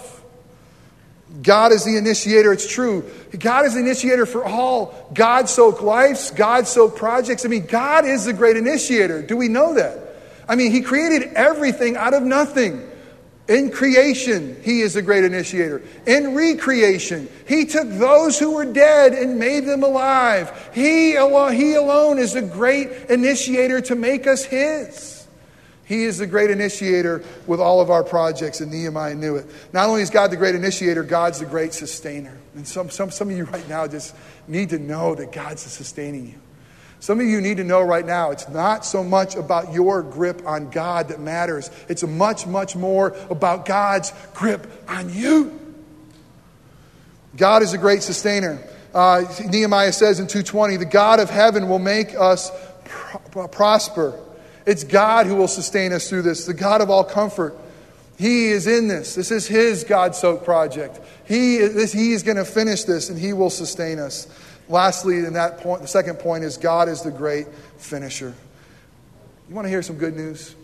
God 1.42 1.72
is 1.72 1.86
the 1.86 1.98
initiator. 1.98 2.54
It's 2.54 2.72
true. 2.72 3.10
God 3.36 3.66
is 3.66 3.74
the 3.74 3.80
initiator 3.80 4.28
for 4.28 4.46
all 4.46 5.10
God 5.12 5.50
soaked 5.50 5.82
lives, 5.82 6.30
God 6.30 6.68
soaked 6.68 6.98
projects. 6.98 7.46
I 7.46 7.48
mean, 7.48 7.66
God 7.66 8.06
is 8.06 8.26
the 8.26 8.34
great 8.34 8.56
initiator. 8.56 9.24
Do 9.24 9.36
we 9.36 9.48
know 9.48 9.74
that? 9.74 9.98
I 10.48 10.56
mean, 10.56 10.72
He 10.72 10.82
created 10.82 11.34
everything 11.34 11.98
out 11.98 12.14
of 12.14 12.22
nothing. 12.22 12.88
In 13.52 13.70
creation, 13.70 14.56
He 14.64 14.80
is 14.80 14.94
the 14.94 15.02
great 15.02 15.26
initiator. 15.26 15.82
In 16.08 16.36
recreation, 16.36 17.28
He 17.46 17.66
took 17.66 17.90
those 17.90 18.40
who 18.40 18.52
were 18.52 18.64
dead 18.64 19.12
and 19.12 19.38
made 19.38 19.66
them 19.66 19.84
alive. 19.84 20.70
He 20.74 21.16
alone, 21.16 21.54
he 21.54 21.74
alone 21.74 22.18
is 22.18 22.32
the 22.32 22.42
great 22.42 22.88
initiator 23.10 23.82
to 23.82 23.96
make 23.96 24.26
us 24.26 24.46
His. 24.46 25.28
He 25.84 26.06
is 26.06 26.20
the 26.20 26.28
great 26.28 26.50
initiator 26.50 27.26
with 27.46 27.60
all 27.60 27.82
of 27.82 27.90
our 27.90 28.06
projects, 28.06 28.62
and 28.62 28.72
Nehemiah 28.72 29.16
knew 29.16 29.36
it. 29.36 29.46
Not 29.74 29.90
only 29.90 30.02
is 30.02 30.10
God 30.10 30.32
the 30.32 30.38
great 30.38 30.56
initiator, 30.56 31.04
God's 31.04 31.40
the 31.40 31.46
great 31.46 31.74
sustainer. 31.74 32.38
And 32.56 32.66
some, 32.66 32.90
some, 32.90 33.12
some 33.12 33.30
of 33.30 33.36
you 33.36 33.44
right 33.44 33.68
now 33.68 33.86
just 33.86 34.16
need 34.48 34.70
to 34.70 34.80
know 34.80 35.14
that 35.16 35.34
God's 35.34 35.64
sustaining 35.64 36.28
you. 36.28 36.40
Some 37.02 37.20
of 37.20 37.26
you 37.26 37.42
need 37.42 37.58
to 37.58 37.64
know 37.64 37.82
right 37.82 38.06
now 38.06 38.30
it's 38.30 38.48
not 38.48 38.86
so 38.86 39.04
much 39.04 39.36
about 39.36 39.74
your 39.74 40.04
grip 40.04 40.44
on 40.46 40.70
God 40.70 41.08
that 41.08 41.20
matters. 41.20 41.72
It's 41.90 42.04
much, 42.04 42.46
much 42.46 42.76
more 42.76 43.18
about 43.32 43.66
God's 43.66 44.14
grip 44.36 44.68
on 44.88 45.12
you. 45.12 45.60
God 47.36 47.64
is 47.64 47.74
a 47.74 47.80
great 47.80 48.04
sustainer. 48.04 48.60
Uh, 48.94 49.24
Nehemiah 49.50 49.94
says 49.94 50.20
in 50.20 50.28
220, 50.28 50.78
the 50.78 50.86
God 50.86 51.20
of 51.20 51.32
heaven 51.32 51.68
will 51.68 51.80
make 51.80 52.14
us 52.14 52.52
pr- 52.86 53.48
prosper. 53.48 54.20
It's 54.68 54.84
God 54.84 55.26
who 55.26 55.36
will 55.36 55.48
sustain 55.48 55.94
us 55.94 56.08
through 56.08 56.22
this, 56.22 56.46
the 56.46 56.54
God 56.54 56.82
of 56.82 56.92
all 56.92 57.04
comfort. 57.04 57.58
He 58.20 58.50
is 58.50 58.68
in 58.68 58.88
this. 58.88 59.16
This 59.16 59.32
is 59.32 59.48
His 59.48 59.84
God 59.84 60.14
soaked 60.14 60.46
project. 60.46 61.00
He 61.26 61.56
is, 61.56 61.92
he 61.92 62.12
is 62.12 62.22
going 62.22 62.38
to 62.38 62.46
finish 62.46 62.84
this 62.84 63.10
and 63.10 63.18
He 63.18 63.34
will 63.34 63.50
sustain 63.50 63.98
us. 63.98 64.28
Lastly, 64.72 65.18
in 65.18 65.34
that 65.34 65.58
point, 65.58 65.82
the 65.82 65.88
second 65.88 66.20
point 66.20 66.46
is 66.46 66.56
God 66.56 66.88
is 66.88 67.02
the 67.02 67.12
great 67.12 67.48
finisher. 67.78 68.34
You 69.50 69.56
want 69.56 69.66
to 69.66 69.70
hear 69.70 69.82
some 69.82 69.98
good 69.98 70.16
news? 70.16 70.56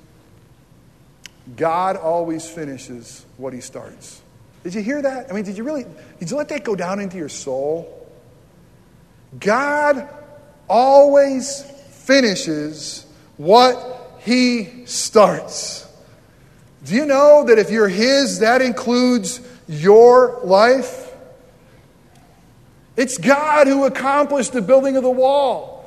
God 1.57 1.97
always 1.97 2.49
finishes 2.49 3.25
what 3.35 3.51
he 3.51 3.59
starts. 3.59 4.21
Did 4.63 4.75
you 4.75 4.81
hear 4.81 5.01
that? 5.01 5.29
I 5.29 5.33
mean, 5.33 5.43
did 5.43 5.57
you 5.57 5.63
really 5.65 5.85
did 6.19 6.31
you 6.31 6.37
let 6.37 6.47
that 6.49 6.63
go 6.63 6.73
down 6.73 7.01
into 7.01 7.17
your 7.17 7.29
soul? 7.29 8.07
God 9.37 10.07
always 10.69 11.63
finishes 11.89 13.05
what 13.35 14.17
he 14.19 14.85
starts. 14.85 15.85
Do 16.85 16.95
you 16.95 17.05
know 17.05 17.43
that 17.45 17.59
if 17.59 17.69
you're 17.71 17.89
his, 17.89 18.39
that 18.39 18.61
includes 18.61 19.41
your 19.67 20.39
life? 20.43 21.06
It's 22.97 23.19
God 23.19 23.67
who 23.67 23.85
accomplished 23.85 24.53
the 24.53 24.61
building 24.61 24.97
of 24.97 25.03
the 25.03 25.09
wall. 25.09 25.85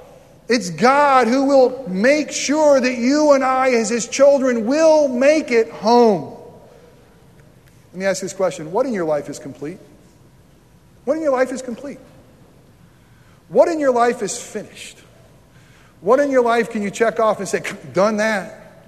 It's 0.49 0.71
God 0.71 1.27
who 1.27 1.45
will 1.45 1.89
make 1.89 2.31
sure 2.31 2.81
that 2.81 2.97
you 2.97 3.33
and 3.33 3.45
I, 3.45 3.71
as 3.71 3.89
His 3.89 4.09
children, 4.09 4.67
will 4.67 5.09
make 5.09 5.51
it 5.51 5.71
home. 5.71 6.37
Let 7.93 7.99
me 7.99 8.07
ask 8.07 8.23
you 8.23 8.27
this 8.27 8.37
question 8.37 8.73
What 8.73 8.87
in 8.87 8.95
your 8.95 9.05
life 9.05 9.29
is 9.29 9.39
complete? 9.39 9.79
What 11.05 11.17
in 11.17 11.23
your 11.23 11.33
life 11.33 11.53
is 11.53 11.63
complete? 11.63 11.99
What 13.49 13.69
in 13.69 13.81
your 13.81 13.93
life 13.93 14.23
is 14.23 14.41
finished? 14.41 14.99
What 16.01 16.21
in 16.21 16.31
your 16.31 16.43
life 16.43 16.71
can 16.71 16.83
you 16.83 16.91
check 16.91 17.21
off 17.21 17.41
and 17.41 17.49
say, 17.49 17.63
done 17.93 18.19
that? 18.19 18.85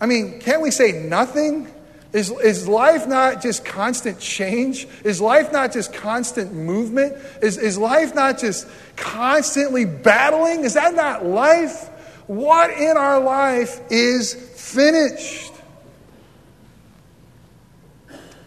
I 0.00 0.06
mean, 0.06 0.40
can't 0.40 0.60
we 0.60 0.70
say 0.70 0.92
nothing 0.92 1.72
Is, 2.14 2.30
is 2.30 2.68
life 2.68 3.08
not 3.08 3.42
just 3.42 3.64
constant 3.64 4.20
change? 4.20 4.86
Is 5.02 5.20
life 5.20 5.50
not 5.52 5.72
just 5.72 5.92
constant 5.92 6.52
movement? 6.52 7.16
Is, 7.42 7.58
is 7.58 7.76
life 7.76 8.14
not 8.14 8.38
just 8.38 8.68
constantly 8.94 9.84
battling? 9.84 10.62
Is 10.62 10.74
that 10.74 10.94
not 10.94 11.26
life? 11.26 11.88
What 12.28 12.70
in 12.70 12.96
our 12.96 13.18
life 13.18 13.80
is 13.90 14.32
finished? 14.32 15.52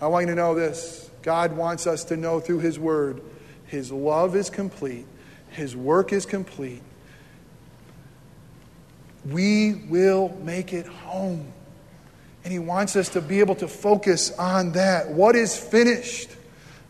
I 0.01 0.07
want 0.07 0.27
you 0.27 0.33
to 0.33 0.35
know 0.35 0.55
this 0.55 1.11
God 1.21 1.51
wants 1.51 1.87
us 1.87 2.05
to 2.05 2.15
know 2.15 2.39
through 2.39 2.59
His 2.59 2.79
Word 2.79 3.21
His 3.65 3.91
love 3.91 4.37
is 4.37 4.49
complete, 4.49 5.05
His 5.49 5.75
work 5.75 6.13
is 6.13 6.25
complete. 6.25 6.81
We 9.25 9.73
will 9.89 10.29
make 10.41 10.71
it 10.71 10.87
home. 10.87 11.51
And 12.47 12.53
he 12.53 12.59
wants 12.59 12.95
us 12.95 13.09
to 13.09 13.19
be 13.19 13.41
able 13.41 13.55
to 13.55 13.67
focus 13.67 14.31
on 14.39 14.71
that. 14.71 15.09
What 15.09 15.35
is 15.35 15.57
finished? 15.57 16.29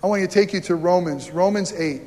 I 0.04 0.06
want 0.06 0.22
to 0.22 0.28
take 0.28 0.54
you 0.54 0.62
to 0.62 0.76
Romans, 0.76 1.32
Romans 1.32 1.74
8. 1.74 2.00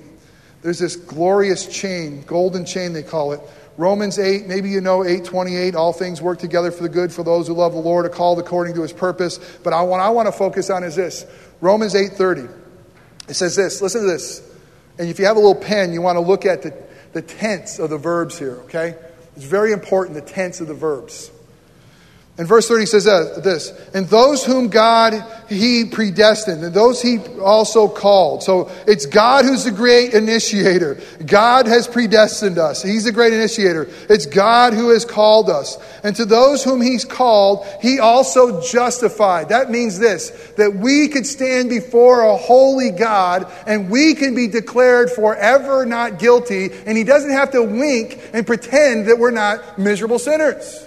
There's 0.62 0.78
this 0.78 0.94
glorious 0.94 1.66
chain, 1.66 2.22
golden 2.28 2.64
chain 2.64 2.92
they 2.92 3.02
call 3.02 3.32
it. 3.32 3.40
Romans 3.76 4.20
8, 4.20 4.46
maybe 4.46 4.70
you 4.70 4.80
know 4.80 5.02
828, 5.02 5.74
all 5.74 5.92
things 5.92 6.22
work 6.22 6.38
together 6.38 6.70
for 6.70 6.84
the 6.84 6.88
good 6.88 7.12
for 7.12 7.24
those 7.24 7.48
who 7.48 7.54
love 7.54 7.72
the 7.72 7.80
Lord, 7.80 8.06
are 8.06 8.08
called 8.08 8.38
according 8.38 8.76
to 8.76 8.82
his 8.82 8.92
purpose. 8.92 9.40
But 9.64 9.72
I, 9.72 9.82
what 9.82 9.98
I 9.98 10.10
want 10.10 10.28
to 10.28 10.32
focus 10.32 10.70
on 10.70 10.84
is 10.84 10.94
this. 10.94 11.26
Romans 11.60 11.94
8:30. 11.94 12.48
It 13.28 13.34
says 13.34 13.56
this, 13.56 13.82
listen 13.82 14.02
to 14.02 14.06
this. 14.06 14.48
And 14.96 15.08
if 15.08 15.18
you 15.18 15.24
have 15.24 15.36
a 15.36 15.40
little 15.40 15.60
pen, 15.60 15.92
you 15.92 16.02
want 16.02 16.14
to 16.14 16.20
look 16.20 16.46
at 16.46 16.62
the, 16.62 16.72
the 17.14 17.22
tense 17.22 17.80
of 17.80 17.90
the 17.90 17.98
verbs 17.98 18.38
here, 18.38 18.58
okay? 18.66 18.94
It's 19.34 19.44
very 19.44 19.72
important, 19.72 20.14
the 20.14 20.32
tense 20.32 20.60
of 20.60 20.68
the 20.68 20.74
verbs. 20.74 21.32
And 22.40 22.48
verse 22.48 22.66
30 22.68 22.86
says 22.86 23.06
uh, 23.06 23.38
this, 23.44 23.70
and 23.92 24.06
those 24.06 24.42
whom 24.42 24.68
God 24.68 25.22
he 25.50 25.84
predestined, 25.84 26.64
and 26.64 26.72
those 26.72 27.02
he 27.02 27.18
also 27.38 27.86
called. 27.86 28.42
So 28.42 28.70
it's 28.86 29.04
God 29.04 29.44
who's 29.44 29.64
the 29.64 29.70
great 29.70 30.14
initiator. 30.14 30.98
God 31.26 31.66
has 31.66 31.86
predestined 31.86 32.56
us. 32.56 32.82
He's 32.82 33.04
the 33.04 33.12
great 33.12 33.34
initiator. 33.34 33.90
It's 34.08 34.24
God 34.24 34.72
who 34.72 34.88
has 34.88 35.04
called 35.04 35.50
us. 35.50 35.76
And 36.02 36.16
to 36.16 36.24
those 36.24 36.64
whom 36.64 36.80
he's 36.80 37.04
called, 37.04 37.66
he 37.82 37.98
also 37.98 38.62
justified. 38.62 39.50
That 39.50 39.70
means 39.70 39.98
this, 39.98 40.30
that 40.56 40.76
we 40.76 41.08
could 41.08 41.26
stand 41.26 41.68
before 41.68 42.22
a 42.22 42.38
holy 42.38 42.90
God 42.90 43.52
and 43.66 43.90
we 43.90 44.14
can 44.14 44.34
be 44.34 44.48
declared 44.48 45.10
forever 45.10 45.84
not 45.84 46.18
guilty, 46.18 46.70
and 46.86 46.96
he 46.96 47.04
doesn't 47.04 47.32
have 47.32 47.50
to 47.50 47.62
wink 47.62 48.18
and 48.32 48.46
pretend 48.46 49.08
that 49.08 49.18
we're 49.18 49.30
not 49.30 49.78
miserable 49.78 50.18
sinners 50.18 50.86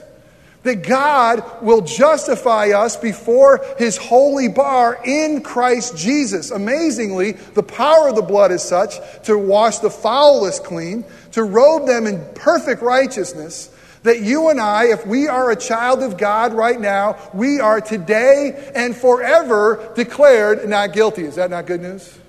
that 0.63 0.87
God 0.87 1.61
will 1.61 1.81
justify 1.81 2.69
us 2.69 2.95
before 2.95 3.63
his 3.77 3.97
holy 3.97 4.47
bar 4.47 4.99
in 5.05 5.41
Christ 5.41 5.97
Jesus. 5.97 6.51
Amazingly, 6.51 7.33
the 7.33 7.63
power 7.63 8.09
of 8.09 8.15
the 8.15 8.21
blood 8.21 8.51
is 8.51 8.63
such 8.63 8.95
to 9.23 9.37
wash 9.37 9.79
the 9.79 9.89
foulest 9.89 10.63
clean, 10.63 11.03
to 11.33 11.43
robe 11.43 11.85
them 11.85 12.07
in 12.07 12.25
perfect 12.33 12.81
righteousness, 12.81 13.69
that 14.03 14.21
you 14.21 14.49
and 14.49 14.59
I, 14.59 14.87
if 14.87 15.05
we 15.05 15.27
are 15.27 15.51
a 15.51 15.55
child 15.55 16.01
of 16.03 16.17
God 16.17 16.53
right 16.53 16.79
now, 16.79 17.17
we 17.33 17.59
are 17.59 17.79
today 17.79 18.71
and 18.75 18.95
forever 18.95 19.91
declared 19.95 20.67
not 20.67 20.93
guilty. 20.93 21.23
Is 21.23 21.35
that 21.35 21.49
not 21.49 21.65
good 21.65 21.81
news? 21.81 22.19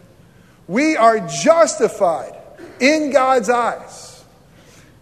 We 0.69 0.97
are 0.97 1.21
justified 1.29 2.35
in 2.81 3.13
God's 3.13 3.51
eyes. 3.51 4.25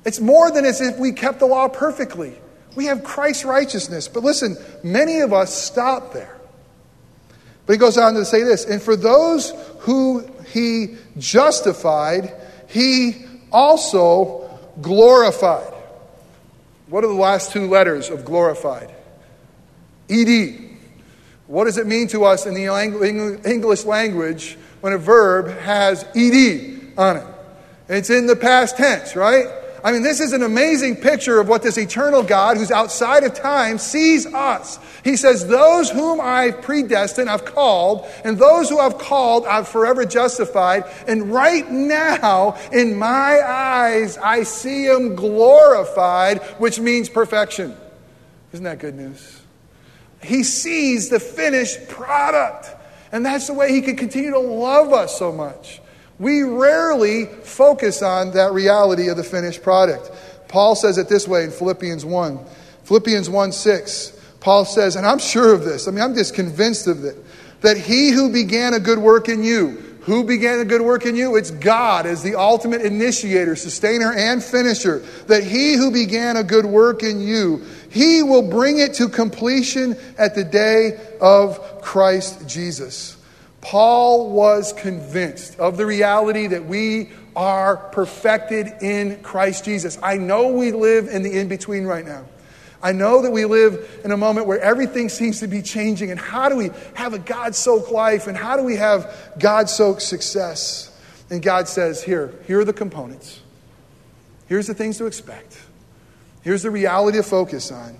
It's 0.05 0.19
more 0.19 0.51
than 0.51 0.65
as 0.65 0.81
if 0.81 0.99
we 0.99 1.13
kept 1.13 1.39
the 1.39 1.47
law 1.47 1.69
perfectly. 1.69 2.39
We 2.75 2.87
have 2.87 3.05
Christ's 3.05 3.45
righteousness. 3.45 4.09
But 4.09 4.23
listen, 4.23 4.57
many 4.83 5.21
of 5.21 5.33
us 5.33 5.55
stop 5.55 6.13
there. 6.13 6.37
But 7.67 7.75
he 7.75 7.79
goes 7.79 7.99
on 7.99 8.15
to 8.15 8.25
say 8.25 8.43
this 8.43 8.65
and 8.65 8.83
for 8.83 8.97
those 8.97 9.53
who 9.81 10.27
he 10.53 10.97
justified, 11.19 12.35
he 12.69 13.25
also 13.53 14.59
glorified. 14.81 15.73
What 16.89 17.05
are 17.05 17.09
the 17.09 17.15
last 17.15 17.53
two 17.53 17.69
letters 17.69 18.11
of 18.11 18.25
glorified? 18.25 18.95
ED. 20.11 20.71
What 21.47 21.65
does 21.65 21.79
it 21.79 21.87
mean 21.87 22.09
to 22.09 22.25
us 22.25 22.47
in 22.47 22.55
the 22.55 22.67
English 23.45 23.85
language 23.85 24.57
when 24.81 24.93
a 24.93 24.99
verb 24.99 25.49
has 25.59 26.05
ED 26.15 26.95
on 26.99 27.19
it? 27.19 27.27
It's 27.89 28.11
in 28.11 28.27
the 28.27 28.37
past 28.37 28.77
tense, 28.77 29.17
right? 29.17 29.47
I 29.85 29.91
mean, 29.91 30.03
this 30.03 30.21
is 30.21 30.33
an 30.33 30.43
amazing 30.43 30.97
picture 30.97 31.41
of 31.41 31.49
what 31.49 31.63
this 31.63 31.77
eternal 31.77 32.23
God, 32.23 32.57
who's 32.57 32.71
outside 32.71 33.25
of 33.25 33.35
time, 33.35 33.79
sees 33.79 34.27
us. 34.27 34.79
He 35.03 35.17
says, 35.17 35.47
Those 35.49 35.91
whom 35.91 36.21
I've 36.21 36.63
predestined, 36.63 37.29
I've 37.29 37.45
called, 37.45 38.07
and 38.25 38.39
those 38.39 38.69
who 38.69 38.79
I've 38.79 38.99
called, 38.99 39.45
I've 39.45 39.67
forever 39.67 40.05
justified. 40.05 40.85
And 41.09 41.33
right 41.33 41.69
now, 41.69 42.57
in 42.71 42.97
my 42.97 43.41
eyes, 43.45 44.19
I 44.19 44.45
see 44.45 44.87
him 44.87 45.17
glorified, 45.17 46.43
which 46.59 46.79
means 46.79 47.09
perfection. 47.09 47.77
Isn't 48.53 48.65
that 48.65 48.79
good 48.79 48.95
news? 48.95 49.41
He 50.23 50.45
sees 50.45 51.09
the 51.09 51.19
finished 51.19 51.89
product. 51.89 52.69
And 53.13 53.27
that's 53.27 53.47
the 53.47 53.53
way 53.53 53.71
he 53.73 53.83
can 53.83 53.97
continue 53.97 54.31
to 54.31 54.39
love 54.39 54.93
us 54.93 55.19
so 55.19 55.33
much. 55.33 55.82
We 56.23 56.45
rarely 56.45 57.25
focus 57.25 58.01
on 58.01 58.31
that 58.35 58.53
reality 58.53 59.09
of 59.09 59.17
the 59.17 59.25
finished 59.25 59.61
product. 59.61 60.09
Paul 60.47 60.77
says 60.77 60.97
it 60.97 61.09
this 61.09 61.27
way 61.27 61.43
in 61.43 61.51
Philippians 61.51 62.05
1. 62.05 62.39
Philippians 62.85 63.29
1 63.29 63.51
6. 63.51 64.21
Paul 64.39 64.65
says, 64.65 64.95
and 64.95 65.05
I'm 65.05 65.19
sure 65.19 65.53
of 65.53 65.65
this, 65.65 65.89
I 65.89 65.91
mean, 65.91 66.01
I'm 66.01 66.15
just 66.15 66.37
convinced 66.37 66.87
of 66.87 67.05
it, 67.05 67.17
that 67.63 67.77
he 67.77 68.11
who 68.11 68.31
began 68.31 68.73
a 68.73 68.79
good 68.79 69.01
work 69.01 69.29
in 69.29 69.43
you, 69.43 69.97
who 70.03 70.23
began 70.23 70.61
a 70.61 70.65
good 70.65 70.83
work 70.83 71.07
in 71.07 71.17
you? 71.17 71.35
It's 71.35 71.51
God 71.51 72.07
as 72.07 72.23
the 72.23 72.37
ultimate 72.37 72.83
initiator, 72.83 73.57
sustainer, 73.57 74.13
and 74.13 74.41
finisher. 74.41 75.01
That 75.27 75.43
he 75.43 75.75
who 75.75 75.91
began 75.91 76.37
a 76.37 76.45
good 76.45 76.67
work 76.67 77.03
in 77.03 77.21
you, 77.21 77.65
he 77.91 78.23
will 78.23 78.49
bring 78.49 78.79
it 78.79 78.95
to 78.95 79.09
completion 79.09 79.97
at 80.19 80.37
the 80.37 80.45
day 80.45 81.01
of 81.21 81.83
Christ 81.83 82.49
Jesus. 82.49 83.17
Paul 83.63 84.31
was 84.31 84.73
convinced 84.73 85.59
of 85.59 85.77
the 85.77 85.87
reality 85.87 86.49
that 86.49 86.67
we 86.67 87.11
are 87.35 87.77
perfected 87.77 88.67
in 88.83 89.23
Christ 89.23 89.65
Jesus. 89.65 89.99
I 90.03 90.19
know 90.19 90.49
we 90.49 90.73
live 90.73 91.09
in 91.09 91.23
the 91.23 91.39
in 91.39 91.49
between 91.49 91.85
right 91.85 92.05
now. 92.05 92.27
I 92.83 92.91
know 92.91 93.23
that 93.23 93.31
we 93.31 93.45
live 93.45 94.01
in 94.05 94.11
a 94.11 94.17
moment 94.17 94.49
where 94.49 94.61
everything 94.61 95.09
seems 95.09 95.39
to 95.41 95.47
be 95.47 95.63
changing. 95.63 96.11
And 96.11 96.19
how 96.19 96.49
do 96.49 96.57
we 96.57 96.71
have 96.95 97.15
a 97.15 97.19
God 97.19 97.55
soaked 97.55 97.93
life? 97.93 98.27
And 98.27 98.37
how 98.37 98.57
do 98.57 98.65
we 98.65 98.77
have 98.77 99.33
God 99.39 99.71
soaked 99.71 100.03
success? 100.03 100.91
And 101.31 101.41
God 101.41 101.69
says, 101.69 102.03
Here, 102.03 102.35
here 102.49 102.61
are 102.61 102.65
the 102.65 102.73
components. 102.73 103.41
Here's 104.49 104.67
the 104.67 104.75
things 104.75 104.99
to 104.99 105.07
expect. 105.07 105.57
Here's 106.43 106.65
the 106.65 106.73
reality 106.73 107.19
to 107.19 107.23
focus 107.23 107.71
on. 107.71 107.97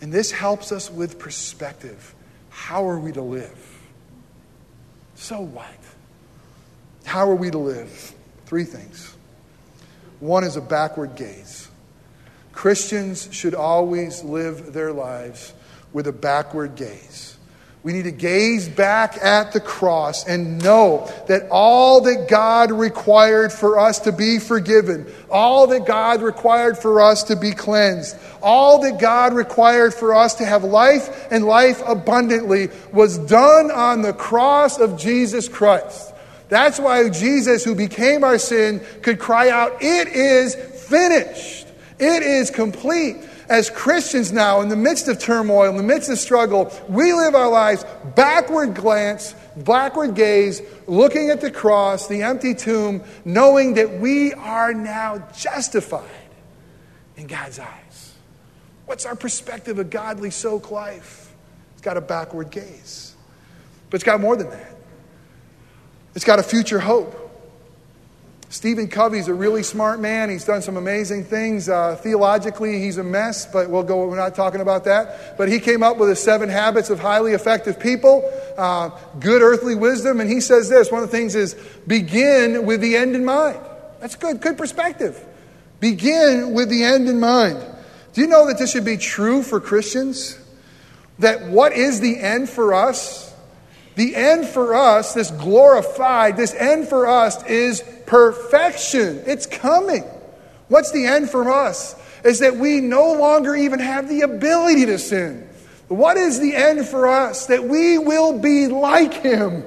And 0.00 0.12
this 0.12 0.32
helps 0.32 0.72
us 0.72 0.90
with 0.90 1.20
perspective. 1.20 2.12
How 2.50 2.88
are 2.88 2.98
we 2.98 3.12
to 3.12 3.22
live? 3.22 3.65
So 5.16 5.40
what? 5.40 5.66
How 7.04 7.28
are 7.30 7.34
we 7.34 7.50
to 7.50 7.58
live? 7.58 8.14
Three 8.44 8.64
things. 8.64 9.14
One 10.20 10.44
is 10.44 10.56
a 10.56 10.60
backward 10.60 11.16
gaze. 11.16 11.68
Christians 12.52 13.28
should 13.32 13.54
always 13.54 14.22
live 14.22 14.72
their 14.72 14.92
lives 14.92 15.52
with 15.92 16.06
a 16.06 16.12
backward 16.12 16.76
gaze. 16.76 17.35
We 17.86 17.92
need 17.92 18.02
to 18.02 18.10
gaze 18.10 18.68
back 18.68 19.16
at 19.22 19.52
the 19.52 19.60
cross 19.60 20.26
and 20.26 20.60
know 20.60 21.08
that 21.28 21.46
all 21.52 22.00
that 22.00 22.26
God 22.28 22.72
required 22.72 23.52
for 23.52 23.78
us 23.78 24.00
to 24.00 24.10
be 24.10 24.40
forgiven, 24.40 25.06
all 25.30 25.68
that 25.68 25.86
God 25.86 26.20
required 26.20 26.76
for 26.78 27.00
us 27.00 27.22
to 27.22 27.36
be 27.36 27.52
cleansed, 27.52 28.16
all 28.42 28.80
that 28.80 28.98
God 28.98 29.34
required 29.34 29.94
for 29.94 30.16
us 30.16 30.34
to 30.34 30.44
have 30.44 30.64
life 30.64 31.28
and 31.30 31.44
life 31.44 31.80
abundantly 31.86 32.70
was 32.92 33.18
done 33.18 33.70
on 33.70 34.02
the 34.02 34.12
cross 34.12 34.80
of 34.80 34.98
Jesus 34.98 35.48
Christ. 35.48 36.12
That's 36.48 36.80
why 36.80 37.08
Jesus, 37.10 37.62
who 37.62 37.76
became 37.76 38.24
our 38.24 38.38
sin, 38.38 38.84
could 39.02 39.20
cry 39.20 39.50
out, 39.50 39.76
It 39.80 40.08
is 40.08 40.56
finished. 40.56 41.55
It 41.98 42.22
is 42.22 42.50
complete 42.50 43.16
as 43.48 43.70
Christians 43.70 44.32
now, 44.32 44.60
in 44.60 44.68
the 44.68 44.76
midst 44.76 45.08
of 45.08 45.18
turmoil, 45.18 45.70
in 45.70 45.76
the 45.76 45.82
midst 45.82 46.10
of 46.10 46.18
struggle, 46.18 46.72
we 46.88 47.12
live 47.12 47.34
our 47.34 47.48
lives 47.48 47.84
backward 48.14 48.74
glance, 48.74 49.34
backward 49.56 50.14
gaze, 50.14 50.60
looking 50.86 51.30
at 51.30 51.40
the 51.40 51.50
cross, 51.50 52.08
the 52.08 52.22
empty 52.22 52.54
tomb, 52.54 53.02
knowing 53.24 53.74
that 53.74 54.00
we 54.00 54.34
are 54.34 54.74
now 54.74 55.18
justified 55.36 56.04
in 57.16 57.26
God's 57.26 57.58
eyes. 57.58 58.14
What's 58.86 59.06
our 59.06 59.16
perspective 59.16 59.78
of 59.78 59.90
godly 59.90 60.30
soak 60.30 60.70
life? 60.70 61.32
It's 61.72 61.82
got 61.82 61.96
a 61.96 62.00
backward 62.00 62.50
gaze, 62.50 63.14
but 63.90 63.96
it's 63.96 64.04
got 64.04 64.20
more 64.20 64.36
than 64.36 64.50
that. 64.50 64.76
It's 66.14 66.24
got 66.24 66.38
a 66.38 66.42
future 66.42 66.80
hope. 66.80 67.25
Stephen 68.48 68.86
Covey's 68.86 69.26
a 69.26 69.34
really 69.34 69.64
smart 69.64 69.98
man. 69.98 70.30
He's 70.30 70.44
done 70.44 70.62
some 70.62 70.76
amazing 70.76 71.24
things. 71.24 71.68
Uh, 71.68 71.96
theologically, 71.96 72.78
he's 72.78 72.96
a 72.96 73.02
mess, 73.02 73.44
but 73.44 73.68
we'll 73.68 73.82
go, 73.82 74.06
we're 74.06 74.16
not 74.16 74.36
talking 74.36 74.60
about 74.60 74.84
that. 74.84 75.36
But 75.36 75.48
he 75.48 75.58
came 75.58 75.82
up 75.82 75.96
with 75.96 76.10
the 76.10 76.16
seven 76.16 76.48
habits 76.48 76.88
of 76.88 77.00
highly 77.00 77.32
effective 77.32 77.80
people, 77.80 78.30
uh, 78.56 78.90
good 79.18 79.42
earthly 79.42 79.74
wisdom. 79.74 80.20
And 80.20 80.30
he 80.30 80.40
says 80.40 80.68
this 80.68 80.92
one 80.92 81.02
of 81.02 81.10
the 81.10 81.16
things 81.16 81.34
is 81.34 81.54
begin 81.86 82.66
with 82.66 82.80
the 82.80 82.96
end 82.96 83.16
in 83.16 83.24
mind. 83.24 83.58
That's 84.00 84.14
good, 84.14 84.40
good 84.40 84.56
perspective. 84.56 85.24
Begin 85.80 86.54
with 86.54 86.68
the 86.68 86.84
end 86.84 87.08
in 87.08 87.18
mind. 87.18 87.58
Do 88.12 88.20
you 88.20 88.28
know 88.28 88.46
that 88.46 88.58
this 88.58 88.72
should 88.72 88.84
be 88.84 88.96
true 88.96 89.42
for 89.42 89.60
Christians? 89.60 90.38
That 91.18 91.48
what 91.48 91.72
is 91.72 92.00
the 92.00 92.18
end 92.18 92.48
for 92.48 92.74
us? 92.74 93.34
The 93.96 94.14
end 94.14 94.46
for 94.46 94.74
us, 94.74 95.14
this 95.14 95.30
glorified, 95.30 96.36
this 96.36 96.54
end 96.54 96.88
for 96.88 97.06
us 97.06 97.42
is 97.46 97.82
perfection. 98.04 99.22
It's 99.26 99.46
coming. 99.46 100.04
What's 100.68 100.92
the 100.92 101.06
end 101.06 101.30
for 101.30 101.50
us? 101.50 101.96
Is 102.22 102.40
that 102.40 102.56
we 102.56 102.80
no 102.80 103.14
longer 103.14 103.56
even 103.56 103.80
have 103.80 104.08
the 104.08 104.20
ability 104.20 104.86
to 104.86 104.98
sin. 104.98 105.48
What 105.88 106.16
is 106.16 106.40
the 106.40 106.54
end 106.54 106.86
for 106.86 107.08
us? 107.08 107.46
That 107.46 107.64
we 107.64 107.96
will 107.96 108.38
be 108.38 108.66
like 108.66 109.14
Him. 109.14 109.64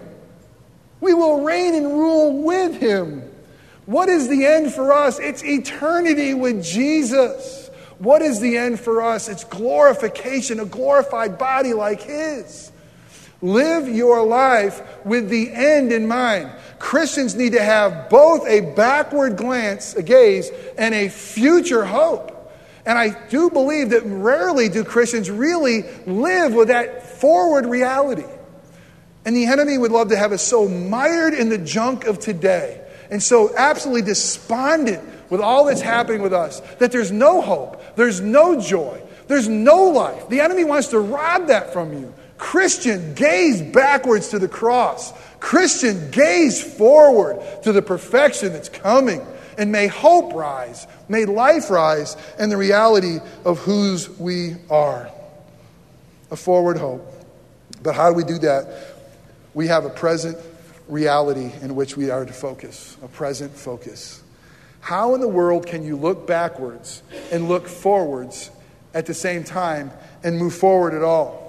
We 1.02 1.14
will 1.14 1.42
reign 1.44 1.74
and 1.74 1.88
rule 1.88 2.44
with 2.44 2.80
Him. 2.80 3.24
What 3.86 4.10
is 4.10 4.28
the 4.28 4.46
end 4.46 4.74
for 4.74 4.94
us? 4.94 5.18
It's 5.18 5.44
eternity 5.44 6.36
with 6.36 6.64
Jesus. 6.64 7.72
What 7.98 8.22
is 8.22 8.40
the 8.40 8.58
end 8.58 8.80
for 8.80 9.02
us? 9.02 9.28
It's 9.28 9.44
glorification, 9.46 10.60
a 10.60 10.66
glorified 10.66 11.40
body 11.40 11.74
like 11.74 12.04
His. 12.04 12.72
Live 13.42 13.88
your 13.88 14.26
life 14.26 14.82
with 15.06 15.30
the 15.30 15.52
end 15.54 15.92
in 15.94 16.08
mind. 16.08 16.52
Christians 16.78 17.36
need 17.36 17.54
to 17.54 17.64
have 17.64 18.10
both 18.10 18.48
a 18.48 18.62
backward 18.62 19.38
glance, 19.38 19.96
a 19.96 20.04
gaze, 20.04 20.52
and 20.78 20.94
a 20.94 21.10
future 21.10 21.86
hope. 21.86 22.36
And 22.86 22.98
I 22.98 23.28
do 23.30 23.50
believe 23.50 23.92
that 23.92 24.04
rarely 24.04 24.68
do 24.68 24.84
Christians 24.84 25.30
really 25.30 25.84
live 26.06 26.54
with 26.54 26.70
that 26.70 27.06
forward 27.20 27.66
reality. 27.66 28.26
And 29.26 29.36
the 29.36 29.46
enemy 29.46 29.78
would 29.78 29.92
love 29.92 30.10
to 30.10 30.18
have 30.18 30.32
us 30.32 30.42
so 30.42 30.68
mired 30.68 31.34
in 31.34 31.50
the 31.50 31.58
junk 31.58 32.06
of 32.06 32.20
today 32.20 32.82
and 33.12 33.22
so 33.22 33.56
absolutely 33.56 34.02
despondent 34.04 35.08
with 35.30 35.42
all 35.42 35.66
that's 35.66 35.82
happening 35.82 36.22
with 36.22 36.34
us 36.34 36.62
that 36.80 36.92
there's 36.92 37.12
no 37.12 37.42
hope, 37.42 37.82
there's 37.96 38.22
no 38.22 38.60
joy, 38.60 39.02
there's 39.28 39.48
no 39.48 39.84
life. 39.86 40.30
The 40.30 40.42
enemy 40.42 40.64
wants 40.64 40.88
to 40.90 41.00
rob 41.00 41.48
that 41.48 41.72
from 41.72 41.94
you. 41.94 42.14
Christian, 42.40 43.14
gaze 43.14 43.62
backwards 43.62 44.30
to 44.30 44.40
the 44.40 44.48
cross. 44.48 45.14
Christian, 45.40 46.10
gaze 46.10 46.64
forward 46.64 47.40
to 47.64 47.72
the 47.72 47.82
perfection 47.82 48.54
that's 48.54 48.70
coming. 48.70 49.22
And 49.58 49.74
may 49.74 49.88
hope 49.88 50.34
rise, 50.34 50.88
may 51.10 51.26
life 51.26 51.70
rise, 51.70 52.16
and 52.40 52.50
the 52.50 52.56
reality 52.56 53.18
of 53.44 53.60
whose 53.60 54.10
we 54.18 54.56
are. 54.70 55.12
A 56.32 56.38
forward 56.38 56.78
hope. 56.78 57.06
But 57.84 57.94
how 57.94 58.10
do 58.10 58.16
we 58.16 58.24
do 58.24 58.40
that? 58.40 58.96
We 59.54 59.68
have 59.68 59.84
a 59.84 59.90
present 59.90 60.38
reality 60.88 61.52
in 61.62 61.76
which 61.76 61.98
we 61.98 62.10
are 62.10 62.26
to 62.26 62.34
focus, 62.34 62.96
a 63.04 63.10
present 63.10 63.52
focus. 63.52 64.24
How 64.80 65.14
in 65.14 65.20
the 65.20 65.28
world 65.28 65.68
can 65.68 65.84
you 65.84 65.98
look 65.98 66.26
backwards 66.26 67.04
and 67.32 67.50
look 67.50 67.68
forwards 67.68 68.50
at 68.94 69.08
the 69.08 69.14
same 69.14 69.44
time 69.44 69.92
and 70.24 70.38
move 70.38 70.54
forward 70.54 70.94
at 70.94 71.04
all? 71.04 71.49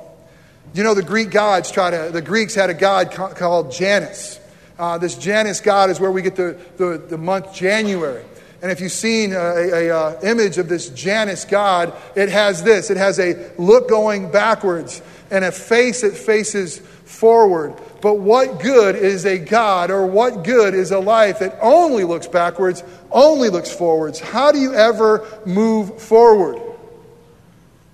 You 0.72 0.84
know, 0.84 0.94
the 0.94 1.02
Greek 1.02 1.30
gods 1.30 1.70
try 1.70 1.90
to, 1.90 2.10
the 2.12 2.22
Greeks 2.22 2.54
had 2.54 2.70
a 2.70 2.74
god 2.74 3.10
called 3.10 3.72
Janus. 3.72 4.38
Uh, 4.78 4.98
this 4.98 5.16
Janus 5.16 5.60
god 5.60 5.90
is 5.90 5.98
where 5.98 6.12
we 6.12 6.22
get 6.22 6.36
the, 6.36 6.56
the, 6.76 6.98
the 7.08 7.18
month 7.18 7.52
January. 7.52 8.24
And 8.62 8.70
if 8.70 8.80
you've 8.80 8.92
seen 8.92 9.32
a, 9.32 9.38
a, 9.38 9.88
a, 9.88 9.96
uh, 9.96 10.20
image 10.22 10.58
of 10.58 10.68
this 10.68 10.90
Janus 10.90 11.44
god, 11.44 11.92
it 12.14 12.28
has 12.28 12.62
this 12.62 12.90
it 12.90 12.98
has 12.98 13.18
a 13.18 13.50
look 13.58 13.88
going 13.88 14.30
backwards 14.30 15.02
and 15.30 15.44
a 15.44 15.52
face 15.52 16.02
that 16.02 16.16
faces 16.16 16.78
forward. 16.78 17.74
But 18.00 18.14
what 18.18 18.60
good 18.60 18.96
is 18.96 19.26
a 19.26 19.38
God 19.38 19.90
or 19.90 20.06
what 20.06 20.44
good 20.44 20.74
is 20.74 20.90
a 20.90 20.98
life 20.98 21.40
that 21.40 21.58
only 21.60 22.04
looks 22.04 22.26
backwards, 22.26 22.84
only 23.10 23.48
looks 23.48 23.74
forwards? 23.74 24.20
How 24.20 24.52
do 24.52 24.58
you 24.58 24.74
ever 24.74 25.26
move 25.44 26.00
forward? 26.00 26.60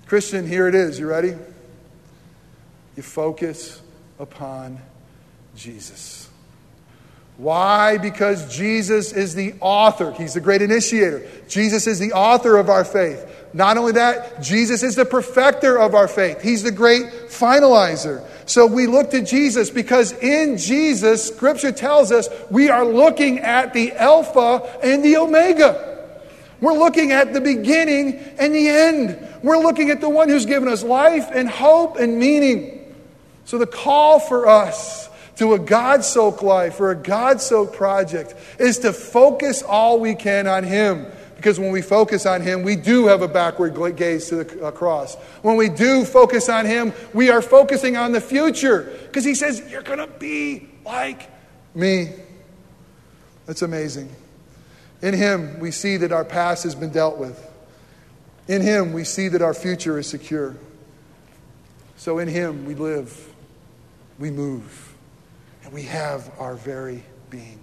Christian, 0.05 0.47
here 0.47 0.67
it 0.67 0.75
is. 0.75 0.99
You 0.99 1.07
ready? 1.07 1.33
You 2.97 3.03
focus 3.03 3.79
upon 4.19 4.79
Jesus. 5.55 6.27
Why? 7.37 7.99
Because 7.99 8.53
Jesus 8.53 9.13
is 9.13 9.35
the 9.35 9.53
author. 9.61 10.11
He's 10.11 10.33
the 10.33 10.41
great 10.41 10.63
initiator. 10.63 11.25
Jesus 11.47 11.85
is 11.85 11.99
the 11.99 12.13
author 12.13 12.57
of 12.57 12.69
our 12.69 12.83
faith. 12.83 13.23
Not 13.53 13.77
only 13.77 13.91
that, 13.93 14.41
Jesus 14.41 14.81
is 14.81 14.95
the 14.95 15.05
perfecter 15.05 15.77
of 15.79 15.93
our 15.93 16.07
faith. 16.07 16.41
He's 16.41 16.63
the 16.63 16.71
great 16.71 17.05
finalizer. 17.27 18.27
So 18.47 18.65
we 18.65 18.87
look 18.87 19.11
to 19.11 19.21
Jesus 19.21 19.69
because 19.69 20.13
in 20.13 20.57
Jesus, 20.57 21.27
Scripture 21.27 21.71
tells 21.71 22.11
us 22.11 22.27
we 22.49 22.69
are 22.69 22.83
looking 22.83 23.39
at 23.39 23.75
the 23.75 23.91
Alpha 23.93 24.79
and 24.81 25.05
the 25.05 25.17
Omega. 25.17 25.97
We're 26.59 26.73
looking 26.73 27.11
at 27.11 27.33
the 27.33 27.41
beginning 27.41 28.15
and 28.39 28.55
the 28.55 28.67
end. 28.67 29.39
We're 29.43 29.59
looking 29.59 29.91
at 29.91 30.01
the 30.01 30.09
one 30.09 30.29
who's 30.29 30.47
given 30.47 30.67
us 30.67 30.81
life 30.81 31.29
and 31.31 31.47
hope 31.47 31.97
and 31.97 32.17
meaning. 32.17 32.76
So, 33.47 33.57
the 33.57 33.65
call 33.65 34.19
for 34.19 34.45
us 34.45 35.07
to 35.37 35.53
a 35.53 35.59
God 35.59 36.03
soaked 36.03 36.43
life 36.43 36.81
or 36.81 36.91
a 36.91 36.95
God 36.95 37.39
soaked 37.39 37.75
project 37.75 38.35
is 38.59 38.79
to 38.79 38.91
focus 38.91 39.63
all 39.63 40.01
we 40.01 40.15
can 40.15 40.47
on 40.47 40.65
Him. 40.65 41.05
Because 41.37 41.57
when 41.57 41.71
we 41.71 41.81
focus 41.81 42.25
on 42.25 42.41
Him, 42.41 42.63
we 42.63 42.75
do 42.75 43.07
have 43.07 43.21
a 43.21 43.27
backward 43.29 43.95
gaze 43.95 44.27
to 44.27 44.43
the 44.43 44.65
uh, 44.65 44.71
cross. 44.71 45.15
When 45.43 45.55
we 45.55 45.69
do 45.69 46.03
focus 46.03 46.49
on 46.49 46.65
Him, 46.65 46.91
we 47.13 47.29
are 47.29 47.41
focusing 47.41 47.95
on 47.95 48.11
the 48.11 48.19
future. 48.19 48.93
Because 49.05 49.23
He 49.23 49.33
says, 49.33 49.63
You're 49.71 49.81
going 49.81 49.99
to 49.99 50.07
be 50.07 50.67
like 50.83 51.29
me. 51.73 52.09
That's 53.45 53.61
amazing. 53.61 54.13
In 55.01 55.13
Him, 55.13 55.61
we 55.61 55.71
see 55.71 55.95
that 55.95 56.11
our 56.11 56.25
past 56.25 56.65
has 56.65 56.75
been 56.75 56.91
dealt 56.91 57.17
with. 57.17 57.49
In 58.49 58.61
Him, 58.61 58.91
we 58.91 59.05
see 59.05 59.29
that 59.29 59.41
our 59.41 59.53
future 59.53 59.97
is 59.97 60.07
secure. 60.07 60.57
So 61.95 62.19
in 62.19 62.27
Him, 62.27 62.65
we 62.65 62.75
live 62.75 63.35
we 64.19 64.31
move, 64.31 64.95
and 65.63 65.73
we 65.73 65.83
have 65.83 66.31
our 66.39 66.55
very 66.55 67.03
being. 67.29 67.59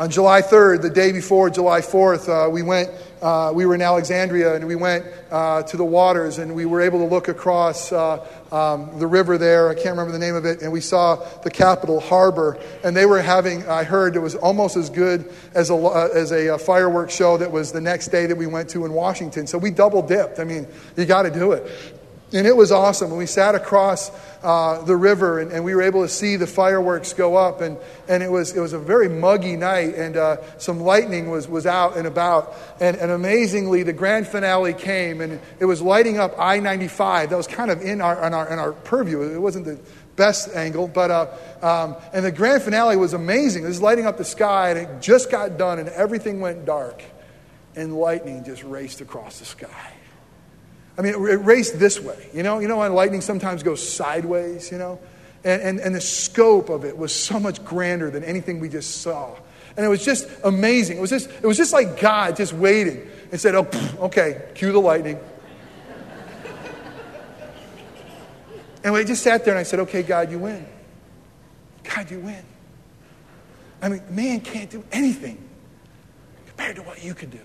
On 0.00 0.08
July 0.08 0.42
3rd, 0.42 0.82
the 0.82 0.90
day 0.90 1.10
before 1.10 1.50
July 1.50 1.80
4th, 1.80 2.28
uh, 2.28 2.48
we 2.48 2.62
went, 2.62 2.88
uh, 3.20 3.50
we 3.52 3.66
were 3.66 3.74
in 3.74 3.82
Alexandria 3.82 4.54
and 4.54 4.64
we 4.64 4.76
went 4.76 5.04
uh, 5.32 5.64
to 5.64 5.76
the 5.76 5.84
waters 5.84 6.38
and 6.38 6.54
we 6.54 6.66
were 6.66 6.80
able 6.80 7.00
to 7.00 7.04
look 7.04 7.26
across 7.26 7.90
uh, 7.90 8.24
um, 8.52 8.96
the 9.00 9.06
river 9.08 9.36
there. 9.38 9.68
I 9.68 9.74
can't 9.74 9.88
remember 9.88 10.12
the 10.12 10.20
name 10.20 10.36
of 10.36 10.44
it. 10.44 10.62
And 10.62 10.70
we 10.70 10.80
saw 10.80 11.16
the 11.40 11.50
Capitol 11.50 11.98
Harbor. 11.98 12.60
And 12.84 12.96
they 12.96 13.06
were 13.06 13.20
having, 13.20 13.66
I 13.68 13.82
heard 13.82 14.14
it 14.14 14.20
was 14.20 14.36
almost 14.36 14.76
as 14.76 14.88
good 14.88 15.32
as 15.54 15.70
a, 15.70 15.74
uh, 15.74 16.10
as 16.14 16.30
a, 16.30 16.46
a 16.46 16.54
uh, 16.54 16.58
fireworks 16.58 17.12
show 17.12 17.36
that 17.36 17.50
was 17.50 17.72
the 17.72 17.80
next 17.80 18.08
day 18.08 18.26
that 18.26 18.36
we 18.36 18.46
went 18.46 18.70
to 18.70 18.84
in 18.84 18.92
Washington. 18.92 19.48
So 19.48 19.58
we 19.58 19.72
double 19.72 20.06
dipped. 20.06 20.38
I 20.38 20.44
mean, 20.44 20.68
you 20.96 21.06
got 21.06 21.22
to 21.22 21.30
do 21.32 21.50
it. 21.50 21.97
And 22.30 22.46
it 22.46 22.54
was 22.54 22.70
awesome. 22.70 23.08
And 23.08 23.18
we 23.18 23.24
sat 23.24 23.54
across 23.54 24.10
uh, 24.42 24.82
the 24.82 24.94
river 24.94 25.40
and, 25.40 25.50
and, 25.50 25.64
we 25.64 25.74
were 25.74 25.80
able 25.80 26.02
to 26.02 26.08
see 26.08 26.36
the 26.36 26.46
fireworks 26.46 27.14
go 27.14 27.36
up. 27.36 27.62
And, 27.62 27.78
and 28.06 28.22
it, 28.22 28.30
was, 28.30 28.54
it 28.54 28.60
was 28.60 28.74
a 28.74 28.78
very 28.78 29.08
muggy 29.08 29.56
night, 29.56 29.94
and 29.94 30.16
uh, 30.16 30.36
some 30.58 30.80
lightning 30.80 31.30
was, 31.30 31.48
was 31.48 31.66
out 31.66 31.96
and 31.96 32.06
about. 32.06 32.54
And, 32.80 32.96
and 32.98 33.10
amazingly, 33.10 33.82
the 33.82 33.94
grand 33.94 34.26
finale 34.26 34.74
came, 34.74 35.22
and 35.22 35.40
it 35.58 35.64
was 35.64 35.80
lighting 35.80 36.18
up 36.18 36.34
I 36.38 36.60
95. 36.60 37.30
That 37.30 37.36
was 37.36 37.46
kind 37.46 37.70
of 37.70 37.80
in 37.80 38.02
our, 38.02 38.26
in 38.26 38.34
our, 38.34 38.52
in 38.52 38.58
our 38.58 38.72
purview. 38.72 39.22
It 39.22 39.38
wasn't 39.38 39.64
the 39.64 39.80
best 40.16 40.54
angle, 40.54 40.86
but 40.86 41.10
uh, 41.10 41.26
um, 41.62 41.96
and 42.12 42.24
the 42.24 42.32
grand 42.32 42.62
finale 42.62 42.96
was 42.96 43.14
amazing. 43.14 43.64
It 43.64 43.68
was 43.68 43.80
lighting 43.80 44.06
up 44.06 44.18
the 44.18 44.24
sky, 44.24 44.70
and 44.70 44.78
it 44.78 45.00
just 45.00 45.30
got 45.30 45.56
done, 45.56 45.78
and 45.78 45.88
everything 45.90 46.40
went 46.40 46.66
dark, 46.66 47.02
and 47.74 47.96
lightning 47.96 48.44
just 48.44 48.64
raced 48.64 49.00
across 49.00 49.38
the 49.38 49.46
sky. 49.46 49.92
I 50.98 51.02
mean, 51.02 51.14
it 51.14 51.36
raced 51.44 51.78
this 51.78 52.00
way. 52.00 52.28
You 52.34 52.42
know, 52.42 52.58
you 52.58 52.66
know, 52.66 52.78
when 52.78 52.92
lightning 52.92 53.20
sometimes 53.20 53.62
goes 53.62 53.86
sideways, 53.88 54.72
you 54.72 54.78
know? 54.78 54.98
And, 55.44 55.62
and, 55.62 55.80
and 55.80 55.94
the 55.94 56.00
scope 56.00 56.68
of 56.70 56.84
it 56.84 56.98
was 56.98 57.14
so 57.14 57.38
much 57.38 57.64
grander 57.64 58.10
than 58.10 58.24
anything 58.24 58.58
we 58.58 58.68
just 58.68 59.00
saw. 59.00 59.36
And 59.76 59.86
it 59.86 59.88
was 59.88 60.04
just 60.04 60.28
amazing. 60.42 60.98
It 60.98 61.00
was 61.00 61.10
just, 61.10 61.30
it 61.30 61.46
was 61.46 61.56
just 61.56 61.72
like 61.72 62.00
God 62.00 62.34
just 62.34 62.52
waited 62.52 63.08
and 63.30 63.40
said, 63.40 63.54
oh, 63.54 63.68
okay, 64.00 64.50
cue 64.56 64.72
the 64.72 64.80
lightning. 64.80 65.20
and 68.82 68.92
we 68.92 69.04
just 69.04 69.22
sat 69.22 69.44
there 69.44 69.54
and 69.54 69.60
I 69.60 69.62
said, 69.62 69.78
okay, 69.80 70.02
God, 70.02 70.32
you 70.32 70.40
win. 70.40 70.66
God, 71.84 72.10
you 72.10 72.18
win. 72.18 72.42
I 73.80 73.88
mean, 73.88 74.02
man 74.10 74.40
can't 74.40 74.68
do 74.68 74.82
anything 74.90 75.48
compared 76.48 76.74
to 76.74 76.82
what 76.82 77.04
you 77.04 77.14
can 77.14 77.30
do 77.30 77.38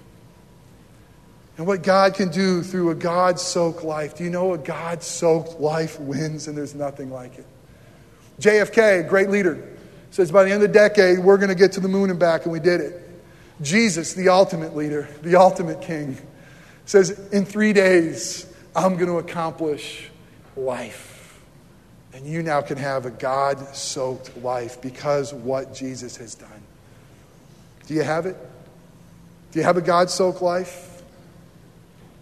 and 1.58 1.68
what 1.68 1.84
God 1.84 2.16
can 2.16 2.30
do 2.30 2.64
through 2.64 2.90
a 2.90 2.96
God 2.96 3.40
soaked 3.40 3.84
life. 3.84 4.18
Do 4.18 4.24
you 4.24 4.30
know 4.30 4.54
a 4.54 4.58
God 4.58 5.04
soaked 5.04 5.60
life 5.60 6.00
wins 6.00 6.48
and 6.48 6.58
there's 6.58 6.74
nothing 6.74 7.12
like 7.12 7.38
it? 7.38 7.46
JFK, 8.40 9.08
great 9.08 9.30
leader, 9.30 9.78
says 10.10 10.32
by 10.32 10.44
the 10.44 10.52
end 10.52 10.64
of 10.64 10.72
the 10.72 10.74
decade, 10.74 11.20
we're 11.20 11.38
going 11.38 11.50
to 11.50 11.56
get 11.56 11.74
to 11.74 11.80
the 11.80 11.88
moon 11.88 12.10
and 12.10 12.20
back, 12.20 12.44
and 12.44 12.52
we 12.52 12.60
did 12.60 12.82
it. 12.82 13.00
Jesus, 13.62 14.14
the 14.14 14.30
ultimate 14.30 14.76
leader, 14.76 15.08
the 15.22 15.36
ultimate 15.36 15.82
king, 15.82 16.18
says, 16.86 17.12
In 17.32 17.46
three 17.46 17.74
days, 17.74 18.52
I'm 18.76 18.96
going 18.96 19.08
to 19.08 19.20
accomplish 19.20 20.10
life. 20.58 21.40
And 22.14 22.26
you 22.26 22.44
now 22.44 22.62
can 22.62 22.78
have 22.78 23.06
a 23.06 23.12
God 23.12 23.76
soaked 23.76 24.36
life 24.38 24.82
because 24.82 25.34
what 25.34 25.74
Jesus 25.74 26.18
has 26.18 26.36
done. 26.36 26.50
Do 27.88 27.94
you 27.94 28.04
have 28.04 28.26
it? 28.26 28.38
Do 29.52 29.60
you 29.60 29.66
have 29.66 29.78
a 29.78 29.82
God 29.82 30.10
soaked 30.10 30.42
life? 30.42 30.93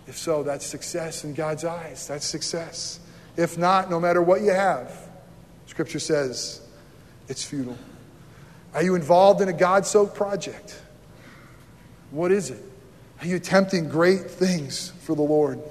If 0.07 0.17
so, 0.17 0.43
that's 0.43 0.65
success 0.65 1.23
in 1.23 1.33
God's 1.33 1.63
eyes. 1.63 2.07
That's 2.07 2.25
success. 2.25 2.99
If 3.37 3.57
not, 3.57 3.89
no 3.89 3.99
matter 3.99 4.21
what 4.21 4.41
you 4.41 4.51
have, 4.51 4.91
Scripture 5.67 5.99
says 5.99 6.61
it's 7.27 7.43
futile. 7.43 7.77
Are 8.73 8.83
you 8.83 8.95
involved 8.95 9.41
in 9.41 9.49
a 9.49 9.53
God 9.53 9.85
soaked 9.85 10.15
project? 10.15 10.81
What 12.09 12.31
is 12.31 12.49
it? 12.49 12.63
Are 13.21 13.27
you 13.27 13.35
attempting 13.35 13.87
great 13.87 14.21
things 14.29 14.91
for 15.01 15.15
the 15.15 15.21
Lord? 15.21 15.61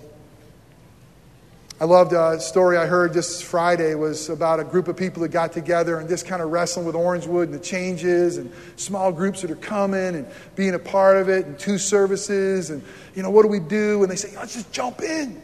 I 1.81 1.87
loved 1.87 2.13
uh, 2.13 2.33
a 2.33 2.41
story 2.41 2.77
I 2.77 2.85
heard 2.85 3.15
this 3.15 3.41
Friday 3.41 3.95
was 3.95 4.29
about 4.29 4.61
a 4.61 4.65
group 4.65 4.87
of 4.87 4.99
people 4.99 5.23
that 5.23 5.31
got 5.31 5.55
together 5.55 5.99
and 5.99 6.07
just 6.11 6.27
kind 6.27 6.43
of 6.43 6.51
wrestling 6.51 6.85
with 6.85 6.95
Orangewood 6.95 7.45
and 7.45 7.55
the 7.55 7.59
changes 7.59 8.37
and 8.37 8.53
small 8.77 9.11
groups 9.11 9.41
that 9.41 9.51
are 9.51 9.57
coming 9.57 10.15
and 10.15 10.27
being 10.57 10.75
a 10.75 10.79
part 10.79 11.17
of 11.17 11.31
it 11.31 11.47
and 11.47 11.59
two 11.59 11.79
services 11.79 12.69
and 12.69 12.83
you 13.15 13.23
know 13.23 13.31
what 13.31 13.45
do 13.45 13.49
we 13.49 13.61
do? 13.61 14.03
And 14.03 14.13
they 14.13 14.17
say, 14.17 14.37
let's 14.37 14.53
just 14.53 14.71
jump 14.73 15.01
in. 15.01 15.41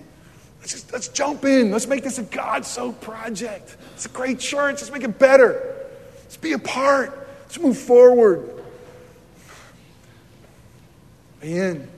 Let's 0.60 0.72
just 0.72 0.92
let's 0.92 1.08
jump 1.08 1.46
in. 1.46 1.70
Let's 1.70 1.86
make 1.86 2.04
this 2.04 2.18
a 2.18 2.24
God 2.24 2.66
so 2.66 2.92
project. 2.92 3.74
It's 3.94 4.04
a 4.04 4.10
great 4.10 4.38
church. 4.38 4.82
Let's 4.82 4.92
make 4.92 5.04
it 5.04 5.18
better. 5.18 5.88
Let's 6.24 6.36
be 6.36 6.52
a 6.52 6.58
part. 6.58 7.30
Let's 7.44 7.58
move 7.58 7.78
forward. 7.78 8.62
In. 11.40 11.88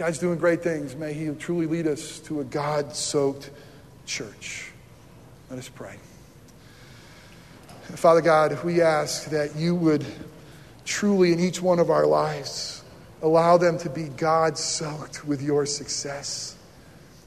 God's 0.00 0.18
doing 0.18 0.38
great 0.38 0.62
things. 0.62 0.96
May 0.96 1.12
He 1.12 1.28
truly 1.34 1.66
lead 1.66 1.86
us 1.86 2.20
to 2.20 2.40
a 2.40 2.44
God 2.44 2.96
soaked 2.96 3.50
church. 4.06 4.72
Let 5.50 5.58
us 5.58 5.68
pray. 5.68 5.96
Father 7.96 8.22
God, 8.22 8.64
we 8.64 8.80
ask 8.80 9.28
that 9.28 9.56
you 9.56 9.74
would 9.74 10.06
truly, 10.86 11.34
in 11.34 11.38
each 11.38 11.60
one 11.60 11.78
of 11.78 11.90
our 11.90 12.06
lives, 12.06 12.82
allow 13.20 13.58
them 13.58 13.76
to 13.76 13.90
be 13.90 14.04
God 14.04 14.56
soaked 14.56 15.26
with 15.26 15.42
your 15.42 15.66
success. 15.66 16.56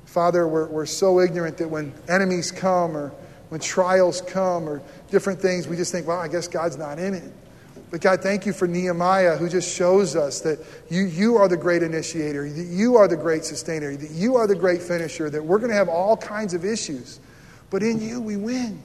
Father, 0.06 0.48
we're, 0.48 0.66
we're 0.66 0.88
so 0.88 1.20
ignorant 1.20 1.60
that 1.60 1.70
when 1.70 1.94
enemies 2.10 2.52
come 2.52 2.98
or 2.98 3.10
when 3.50 3.62
trials 3.62 4.20
come 4.22 4.68
or 4.68 4.82
different 5.12 5.40
things, 5.40 5.68
we 5.68 5.76
just 5.76 5.92
think, 5.92 6.08
well, 6.08 6.18
I 6.18 6.28
guess 6.28 6.48
God's 6.48 6.78
not 6.78 6.98
in 6.98 7.14
it. 7.14 7.32
But 7.94 8.02
God, 8.02 8.24
thank 8.24 8.48
you 8.48 8.54
for 8.54 8.68
Nehemiah, 8.68 9.38
who 9.38 9.48
just 9.48 9.72
shows 9.72 10.16
us 10.16 10.40
that 10.40 10.58
you, 10.90 11.04
you 11.04 11.38
are 11.38 11.48
the 11.48 11.56
great 11.56 11.84
initiator, 11.84 12.50
that 12.50 12.66
you 12.66 12.96
are 12.96 13.08
the 13.08 13.16
great 13.16 13.46
sustainer, 13.46 13.96
that 13.96 14.10
you 14.10 14.36
are 14.36 14.48
the 14.48 14.56
great 14.56 14.82
finisher, 14.82 15.30
that 15.30 15.46
we're 15.46 15.60
going 15.60 15.70
to 15.70 15.76
have 15.76 15.90
all 15.90 16.18
kinds 16.18 16.56
of 16.56 16.66
issues. 16.66 17.20
But 17.70 17.84
in 17.84 18.02
you, 18.02 18.20
we 18.20 18.36
win. 18.36 18.82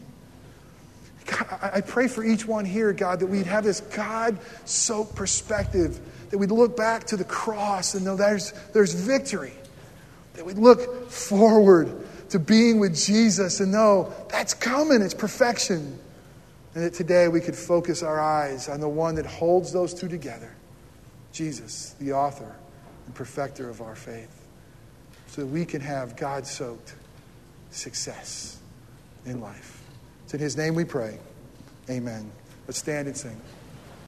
God, 1.24 1.70
I 1.72 1.80
pray 1.80 2.06
for 2.06 2.22
each 2.22 2.46
one 2.46 2.66
here, 2.66 2.92
God, 2.92 3.20
that 3.20 3.28
we'd 3.28 3.46
have 3.46 3.64
this 3.64 3.80
God 3.80 4.36
soaked 4.66 5.16
perspective, 5.16 5.98
that 6.28 6.36
we'd 6.36 6.50
look 6.50 6.76
back 6.76 7.04
to 7.04 7.16
the 7.16 7.24
cross 7.24 7.94
and 7.94 8.04
know 8.04 8.14
there's, 8.14 8.52
there's 8.74 8.92
victory, 8.92 9.54
that 10.34 10.44
we'd 10.44 10.58
look 10.58 11.10
forward 11.10 12.06
to 12.28 12.38
being 12.38 12.78
with 12.78 12.94
Jesus 12.94 13.60
and 13.60 13.72
know 13.72 14.12
that's 14.28 14.52
coming, 14.52 15.00
it's 15.00 15.14
perfection. 15.14 15.98
And 16.74 16.84
that 16.84 16.94
today 16.94 17.28
we 17.28 17.40
could 17.40 17.56
focus 17.56 18.02
our 18.02 18.20
eyes 18.20 18.68
on 18.68 18.80
the 18.80 18.88
one 18.88 19.14
that 19.16 19.26
holds 19.26 19.72
those 19.72 19.94
two 19.94 20.08
together 20.08 20.54
Jesus, 21.32 21.94
the 22.00 22.12
author 22.12 22.56
and 23.06 23.14
perfecter 23.14 23.68
of 23.68 23.80
our 23.80 23.94
faith, 23.94 24.44
so 25.28 25.42
that 25.42 25.46
we 25.46 25.64
can 25.64 25.80
have 25.80 26.16
God 26.16 26.46
soaked 26.46 26.94
success 27.70 28.58
in 29.26 29.40
life. 29.40 29.82
It's 30.24 30.34
in 30.34 30.40
His 30.40 30.56
name 30.56 30.74
we 30.74 30.84
pray. 30.84 31.18
Amen. 31.88 32.30
Let's 32.66 32.78
stand 32.78 33.08
and 33.08 33.16
sing. 33.16 33.40